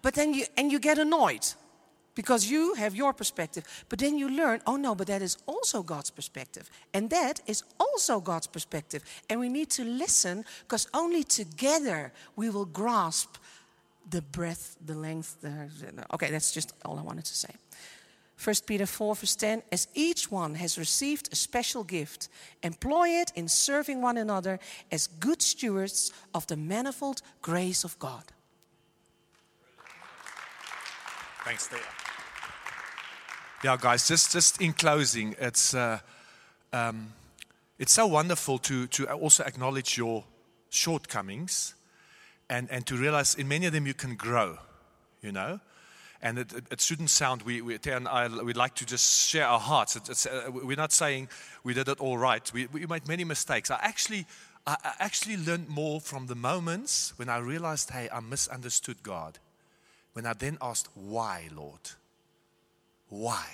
But 0.00 0.14
then 0.14 0.32
you, 0.32 0.46
and 0.56 0.72
you 0.72 0.78
get 0.78 0.98
annoyed 0.98 1.46
because 2.16 2.50
you 2.50 2.74
have 2.74 2.96
your 2.96 3.12
perspective. 3.12 3.62
But 3.88 4.00
then 4.00 4.18
you 4.18 4.28
learn, 4.28 4.60
oh 4.66 4.74
no, 4.74 4.96
but 4.96 5.06
that 5.06 5.22
is 5.22 5.38
also 5.46 5.84
God's 5.84 6.10
perspective. 6.10 6.68
And 6.92 7.08
that 7.10 7.40
is 7.46 7.62
also 7.78 8.18
God's 8.18 8.48
perspective. 8.48 9.04
And 9.30 9.38
we 9.38 9.48
need 9.48 9.70
to 9.70 9.84
listen 9.84 10.44
because 10.62 10.88
only 10.92 11.22
together 11.22 12.12
we 12.34 12.50
will 12.50 12.64
grasp 12.64 13.36
the 14.10 14.22
breadth, 14.22 14.76
the 14.84 14.94
length. 14.94 15.40
The, 15.42 15.68
okay, 16.14 16.30
that's 16.30 16.52
just 16.52 16.72
all 16.84 16.98
I 16.98 17.02
wanted 17.02 17.26
to 17.26 17.34
say. 17.36 17.50
1 18.42 18.54
Peter 18.66 18.86
4, 18.86 19.14
verse 19.14 19.36
10 19.36 19.62
As 19.70 19.88
each 19.94 20.30
one 20.30 20.54
has 20.54 20.78
received 20.78 21.32
a 21.32 21.36
special 21.36 21.84
gift, 21.84 22.28
employ 22.62 23.08
it 23.08 23.32
in 23.34 23.48
serving 23.48 24.00
one 24.00 24.16
another 24.16 24.58
as 24.90 25.06
good 25.06 25.42
stewards 25.42 26.12
of 26.34 26.46
the 26.46 26.56
manifold 26.56 27.22
grace 27.42 27.84
of 27.84 27.98
God. 27.98 28.24
Thanks, 31.44 31.68
Thea. 31.68 32.05
Yeah, 33.64 33.78
guys, 33.80 34.06
just, 34.06 34.32
just 34.32 34.60
in 34.60 34.74
closing, 34.74 35.34
it's, 35.40 35.72
uh, 35.72 35.98
um, 36.74 37.14
it's 37.78 37.92
so 37.92 38.06
wonderful 38.06 38.58
to, 38.58 38.86
to 38.88 39.10
also 39.10 39.44
acknowledge 39.44 39.96
your 39.96 40.24
shortcomings 40.68 41.74
and, 42.50 42.70
and 42.70 42.86
to 42.86 42.96
realize 42.96 43.34
in 43.34 43.48
many 43.48 43.64
of 43.64 43.72
them 43.72 43.86
you 43.86 43.94
can 43.94 44.14
grow, 44.14 44.58
you 45.22 45.32
know? 45.32 45.58
And 46.20 46.38
it, 46.38 46.52
it, 46.52 46.64
it 46.70 46.80
shouldn't 46.82 47.08
sound, 47.08 47.42
we, 47.42 47.62
we, 47.62 47.78
and 47.86 48.06
I, 48.06 48.28
we'd 48.28 48.58
like 48.58 48.74
to 48.74 48.84
just 48.84 49.26
share 49.26 49.46
our 49.46 49.58
hearts. 49.58 49.96
It, 49.96 50.26
uh, 50.30 50.50
we're 50.50 50.76
not 50.76 50.92
saying 50.92 51.28
we 51.64 51.72
did 51.72 51.88
it 51.88 51.98
all 51.98 52.18
right. 52.18 52.52
We, 52.52 52.66
we 52.66 52.84
made 52.84 53.08
many 53.08 53.24
mistakes. 53.24 53.70
I 53.70 53.78
actually, 53.80 54.26
I 54.66 54.76
actually 54.98 55.38
learned 55.38 55.68
more 55.68 56.00
from 56.00 56.26
the 56.26 56.34
moments 56.34 57.14
when 57.16 57.30
I 57.30 57.38
realized, 57.38 57.90
hey, 57.90 58.10
I 58.12 58.20
misunderstood 58.20 59.02
God. 59.02 59.38
When 60.12 60.26
I 60.26 60.34
then 60.34 60.58
asked, 60.60 60.88
why, 60.94 61.48
Lord? 61.54 61.80
Why? 63.08 63.44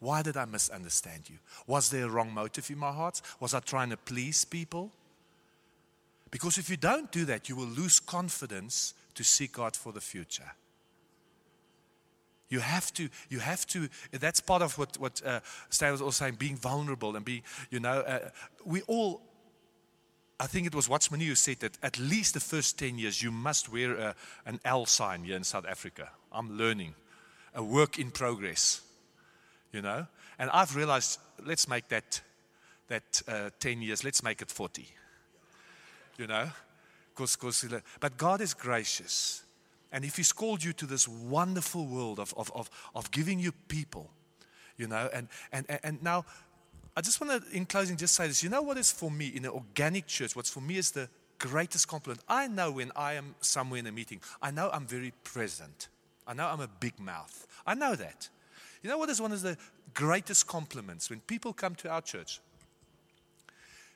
Why 0.00 0.22
did 0.22 0.36
I 0.36 0.46
misunderstand 0.46 1.28
you? 1.28 1.36
Was 1.66 1.90
there 1.90 2.06
a 2.06 2.08
wrong 2.08 2.32
motive 2.32 2.70
in 2.70 2.78
my 2.78 2.92
heart? 2.92 3.20
Was 3.38 3.54
I 3.54 3.60
trying 3.60 3.90
to 3.90 3.96
please 3.96 4.44
people? 4.44 4.90
Because 6.30 6.58
if 6.58 6.70
you 6.70 6.76
don't 6.76 7.10
do 7.10 7.24
that, 7.26 7.48
you 7.48 7.56
will 7.56 7.66
lose 7.66 8.00
confidence 8.00 8.94
to 9.14 9.24
seek 9.24 9.52
God 9.52 9.76
for 9.76 9.92
the 9.92 10.00
future. 10.00 10.52
You 12.48 12.60
have 12.60 12.92
to, 12.94 13.08
you 13.28 13.38
have 13.38 13.66
to, 13.68 13.88
that's 14.12 14.40
part 14.40 14.62
of 14.62 14.76
what, 14.78 14.98
what 14.98 15.22
uh, 15.24 15.40
Stan 15.68 15.92
was 15.92 16.02
also 16.02 16.24
saying, 16.24 16.34
being 16.34 16.56
vulnerable 16.56 17.14
and 17.14 17.24
being, 17.24 17.42
you 17.70 17.78
know, 17.78 18.00
uh, 18.00 18.30
we 18.64 18.82
all, 18.82 19.22
I 20.38 20.46
think 20.46 20.66
it 20.66 20.74
was 20.74 20.88
Watchman 20.88 21.20
who 21.20 21.34
said 21.34 21.60
that 21.60 21.78
at 21.82 21.98
least 21.98 22.34
the 22.34 22.40
first 22.40 22.78
10 22.78 22.98
years 22.98 23.22
you 23.22 23.30
must 23.30 23.70
wear 23.70 23.94
a, 23.94 24.14
an 24.46 24.58
L 24.64 24.86
sign 24.86 25.24
here 25.24 25.36
in 25.36 25.44
South 25.44 25.66
Africa. 25.66 26.10
I'm 26.32 26.56
learning 26.56 26.94
a 27.54 27.62
work 27.62 27.98
in 27.98 28.10
progress, 28.10 28.80
you 29.72 29.82
know. 29.82 30.06
And 30.38 30.50
I've 30.50 30.74
realized, 30.74 31.18
let's 31.44 31.68
make 31.68 31.88
that, 31.88 32.20
that 32.88 33.22
uh, 33.28 33.50
10 33.60 33.82
years, 33.82 34.04
let's 34.04 34.22
make 34.22 34.42
it 34.42 34.50
40, 34.50 34.86
you 36.18 36.26
know. 36.26 36.50
Cause, 37.14 37.36
cause, 37.36 37.66
but 37.98 38.16
God 38.16 38.40
is 38.40 38.54
gracious. 38.54 39.42
And 39.92 40.04
if 40.04 40.16
He's 40.16 40.32
called 40.32 40.62
you 40.62 40.72
to 40.74 40.86
this 40.86 41.06
wonderful 41.06 41.86
world 41.86 42.18
of, 42.20 42.32
of, 42.36 42.50
of, 42.54 42.70
of 42.94 43.10
giving 43.10 43.38
you 43.38 43.52
people, 43.68 44.10
you 44.76 44.86
know, 44.86 45.10
and, 45.12 45.28
and, 45.52 45.66
and 45.82 46.02
now 46.02 46.24
I 46.96 47.02
just 47.02 47.20
want 47.20 47.44
to, 47.44 47.56
in 47.56 47.66
closing, 47.66 47.96
just 47.96 48.14
say 48.14 48.26
this. 48.26 48.42
You 48.42 48.48
know 48.48 48.62
what 48.62 48.76
is 48.76 48.90
for 48.90 49.10
me 49.10 49.28
in 49.28 49.44
an 49.44 49.50
organic 49.50 50.06
church? 50.06 50.34
What's 50.34 50.50
for 50.50 50.60
me 50.60 50.76
is 50.76 50.90
the 50.90 51.08
greatest 51.38 51.88
compliment. 51.88 52.22
I 52.28 52.46
know 52.46 52.70
when 52.70 52.92
I 52.94 53.14
am 53.14 53.34
somewhere 53.40 53.80
in 53.80 53.86
a 53.86 53.92
meeting, 53.92 54.20
I 54.40 54.50
know 54.50 54.70
I'm 54.72 54.86
very 54.86 55.12
present. 55.24 55.88
I 56.30 56.32
know 56.32 56.46
I'm 56.46 56.60
a 56.60 56.68
big 56.68 57.00
mouth. 57.00 57.48
I 57.66 57.74
know 57.74 57.96
that. 57.96 58.28
You 58.82 58.88
know 58.88 58.98
what 58.98 59.10
is 59.10 59.20
one 59.20 59.32
of 59.32 59.42
the 59.42 59.56
greatest 59.94 60.46
compliments 60.46 61.10
when 61.10 61.18
people 61.22 61.52
come 61.52 61.74
to 61.74 61.90
our 61.90 62.00
church? 62.00 62.40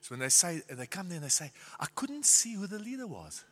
It's 0.01 0.11
when 0.11 0.19
they 0.19 0.29
say, 0.31 0.61
and 0.69 0.77
they 0.77 0.87
come 0.87 1.09
there 1.09 1.17
and 1.17 1.25
they 1.25 1.31
say, 1.31 1.53
I 1.79 1.87
couldn't 1.95 2.27
see 2.27 2.55
who 2.55 2.67
the 2.67 2.81
leader 2.81 3.07
was. 3.07 3.45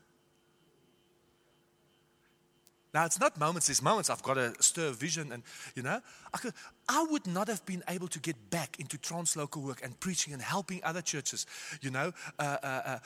Now, 2.92 3.06
it's 3.06 3.20
not 3.20 3.38
moments, 3.38 3.68
there's 3.68 3.80
moments 3.80 4.10
I've 4.10 4.22
got 4.22 4.34
to 4.34 4.52
stir 4.58 4.90
vision, 4.90 5.30
and 5.30 5.44
you 5.76 5.84
know, 5.84 6.00
I, 6.34 6.38
could, 6.38 6.52
I 6.88 7.06
would 7.08 7.28
not 7.28 7.46
have 7.46 7.64
been 7.64 7.84
able 7.88 8.08
to 8.08 8.18
get 8.18 8.50
back 8.50 8.80
into 8.80 8.98
translocal 8.98 9.62
work 9.62 9.80
and 9.82 9.98
preaching 10.00 10.32
and 10.32 10.42
helping 10.42 10.80
other 10.82 11.02
churches, 11.02 11.46
you 11.80 11.92
know, 11.92 12.12
uh, 12.40 12.56
uh, 12.62 12.82
uh, 12.84 12.98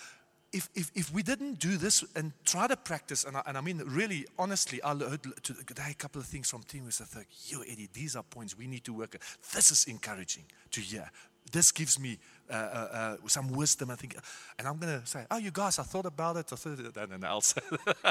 if, 0.56 0.70
if, 0.74 0.90
if 0.94 1.12
we 1.12 1.22
didn't 1.22 1.58
do 1.58 1.76
this 1.76 2.02
and 2.14 2.32
try 2.44 2.66
to 2.66 2.76
practice, 2.76 3.24
and 3.24 3.36
I, 3.36 3.42
and 3.46 3.58
I 3.58 3.60
mean, 3.60 3.82
really, 3.84 4.26
honestly, 4.38 4.82
I 4.82 4.94
heard 4.94 5.22
today 5.42 5.90
a 5.90 5.94
couple 5.94 6.20
of 6.20 6.26
things 6.26 6.50
from 6.50 6.62
team 6.62 6.84
I 6.86 6.90
thought, 6.90 7.26
yo, 7.44 7.60
Eddie, 7.60 7.90
these 7.92 8.16
are 8.16 8.22
points 8.22 8.56
we 8.56 8.66
need 8.66 8.84
to 8.84 8.94
work. 8.94 9.16
This 9.54 9.70
is 9.70 9.84
encouraging 9.84 10.44
to 10.70 10.80
hear. 10.80 11.10
This 11.52 11.72
gives 11.72 12.00
me 12.00 12.18
uh, 12.50 12.54
uh, 12.54 12.56
uh, 12.92 13.16
some 13.26 13.52
wisdom, 13.52 13.90
I 13.90 13.96
think. 13.96 14.16
And 14.58 14.66
I'm 14.66 14.78
going 14.78 14.98
to 15.00 15.06
say, 15.06 15.26
oh, 15.30 15.36
you 15.36 15.50
guys, 15.50 15.78
I 15.78 15.82
thought 15.82 16.06
about 16.06 16.38
it. 16.38 16.50
I 16.50 16.56
thought, 16.56 16.78
and 16.78 17.12
then 17.12 17.24
I'll 17.24 17.42
say, 17.42 17.60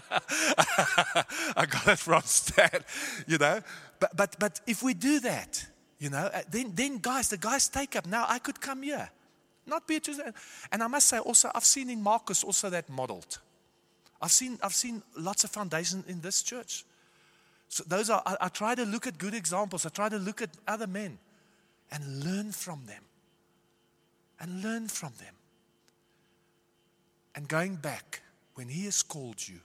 I 1.57 1.65
got 1.65 1.87
it 1.87 1.99
from 1.99 2.21
Stan, 2.21 2.83
you 3.27 3.39
know. 3.39 3.59
But, 3.99 4.15
but, 4.15 4.35
but 4.39 4.61
if 4.67 4.83
we 4.83 4.93
do 4.93 5.19
that, 5.21 5.65
you 5.97 6.11
know, 6.11 6.29
uh, 6.31 6.41
then, 6.49 6.73
then 6.75 6.99
guys, 7.01 7.29
the 7.29 7.37
guys 7.37 7.67
take 7.67 7.95
up. 7.95 8.05
Now 8.05 8.25
I 8.29 8.37
could 8.37 8.61
come 8.61 8.83
here. 8.83 9.09
Not 9.66 9.88
be 9.88 9.95
Beatrice. 9.95 10.20
Eh? 10.20 10.32
And 10.72 10.84
I 10.84 10.88
must 10.88 11.07
say 11.07 11.20
also, 11.20 11.49
I've 11.53 11.66
seen 11.66 11.89
in 11.89 12.01
Marcus 12.01 12.43
also 12.43 12.70
that 12.70 12.89
modeled. 12.89 13.39
I've 14.22 14.32
seen, 14.32 14.57
I've 14.61 14.74
seen 14.74 15.01
lots 15.18 15.43
of 15.43 15.49
foundations 15.49 16.05
in 16.07 16.22
this 16.22 16.41
church. 16.43 16.86
So 17.68 17.84
those 17.88 18.09
are, 18.09 18.22
I, 18.26 18.38
I 18.41 18.47
try 18.49 18.76
to 18.76 18.84
look 18.84 19.07
at 19.07 19.18
good 19.18 19.34
examples. 19.34 19.86
I 19.86 19.89
try 19.89 20.09
to 20.09 20.18
look 20.18 20.41
at 20.41 20.49
other 20.68 20.88
men 20.88 21.18
and 21.91 22.24
learn 22.24 22.51
from 22.51 22.84
them. 22.86 23.03
And 24.39 24.61
learn 24.63 24.88
from 24.88 25.13
them. 25.18 25.34
And 27.36 27.47
going 27.47 27.76
back, 27.76 28.22
when 28.55 28.68
He 28.68 28.86
has 28.86 29.01
called 29.01 29.47
you, 29.47 29.59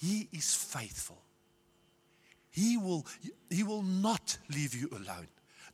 He 0.00 0.28
is 0.32 0.54
faithful. 0.54 1.18
He 2.54 2.76
will, 2.76 3.04
he 3.50 3.64
will 3.64 3.82
not 3.82 4.38
leave 4.48 4.76
you 4.76 4.88
alone. 4.92 5.26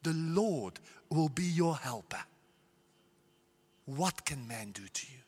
The 0.02 0.14
Lord 0.14 0.80
will 1.10 1.28
be 1.28 1.44
your 1.44 1.76
helper. 1.76 2.22
What 3.96 4.24
can 4.24 4.46
man 4.46 4.70
do 4.72 4.82
to 4.86 5.06
you? 5.06 5.18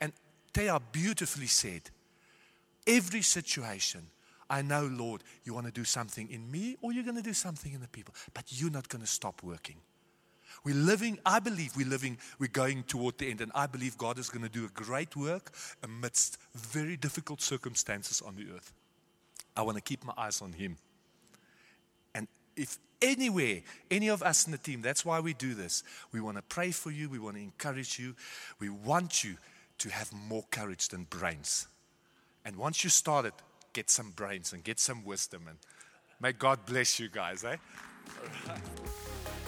And 0.00 0.12
they 0.54 0.68
are 0.68 0.80
beautifully 0.80 1.46
said, 1.46 1.82
every 2.86 3.22
situation, 3.22 4.06
I 4.48 4.62
know, 4.62 4.86
Lord, 4.90 5.22
you 5.44 5.52
want 5.52 5.66
to 5.66 5.72
do 5.72 5.84
something 5.84 6.30
in 6.30 6.50
me 6.50 6.76
or 6.80 6.92
you're 6.92 7.04
going 7.04 7.16
to 7.16 7.22
do 7.22 7.34
something 7.34 7.72
in 7.72 7.80
the 7.80 7.88
people, 7.88 8.14
but 8.32 8.44
you're 8.48 8.70
not 8.70 8.88
going 8.88 9.02
to 9.02 9.06
stop 9.08 9.42
working. 9.42 9.76
We're 10.64 10.74
living, 10.74 11.18
I 11.26 11.40
believe 11.40 11.76
we're 11.76 11.86
living, 11.86 12.18
we're 12.38 12.48
going 12.48 12.84
toward 12.84 13.18
the 13.18 13.30
end, 13.30 13.42
and 13.42 13.52
I 13.54 13.66
believe 13.66 13.98
God 13.98 14.18
is 14.18 14.30
going 14.30 14.42
to 14.42 14.48
do 14.48 14.64
a 14.64 14.68
great 14.68 15.14
work 15.14 15.52
amidst 15.82 16.38
very 16.54 16.96
difficult 16.96 17.42
circumstances 17.42 18.22
on 18.22 18.34
the 18.34 18.46
earth. 18.54 18.72
I 19.54 19.62
want 19.62 19.76
to 19.76 19.82
keep 19.82 20.04
my 20.04 20.14
eyes 20.16 20.40
on 20.40 20.52
Him. 20.52 20.78
If 22.58 22.78
anywhere, 23.00 23.62
any 23.90 24.08
of 24.08 24.22
us 24.22 24.46
in 24.46 24.52
the 24.52 24.58
team, 24.58 24.82
that's 24.82 25.04
why 25.04 25.20
we 25.20 25.32
do 25.32 25.54
this. 25.54 25.84
We 26.12 26.20
want 26.20 26.36
to 26.36 26.42
pray 26.42 26.72
for 26.72 26.90
you, 26.90 27.08
we 27.08 27.18
want 27.18 27.36
to 27.36 27.42
encourage 27.42 27.98
you, 27.98 28.14
we 28.58 28.68
want 28.68 29.22
you 29.22 29.36
to 29.78 29.88
have 29.90 30.12
more 30.12 30.44
courage 30.50 30.88
than 30.88 31.04
brains. 31.04 31.68
And 32.44 32.56
once 32.56 32.82
you 32.82 32.90
start 32.90 33.26
it, 33.26 33.34
get 33.72 33.90
some 33.90 34.10
brains 34.10 34.52
and 34.52 34.64
get 34.64 34.80
some 34.80 35.04
wisdom, 35.04 35.42
and 35.48 35.58
may 36.20 36.32
God 36.32 36.66
bless 36.66 36.98
you 36.98 37.08
guys, 37.08 37.44
eh? 37.44 37.56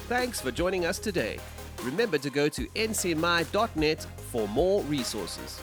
Thanks 0.08 0.40
for 0.40 0.50
joining 0.50 0.86
us 0.86 0.98
today. 0.98 1.38
Remember 1.82 2.18
to 2.18 2.30
go 2.30 2.48
to 2.48 2.66
ncmi.net 2.68 4.06
for 4.30 4.46
more 4.48 4.82
resources. 4.82 5.60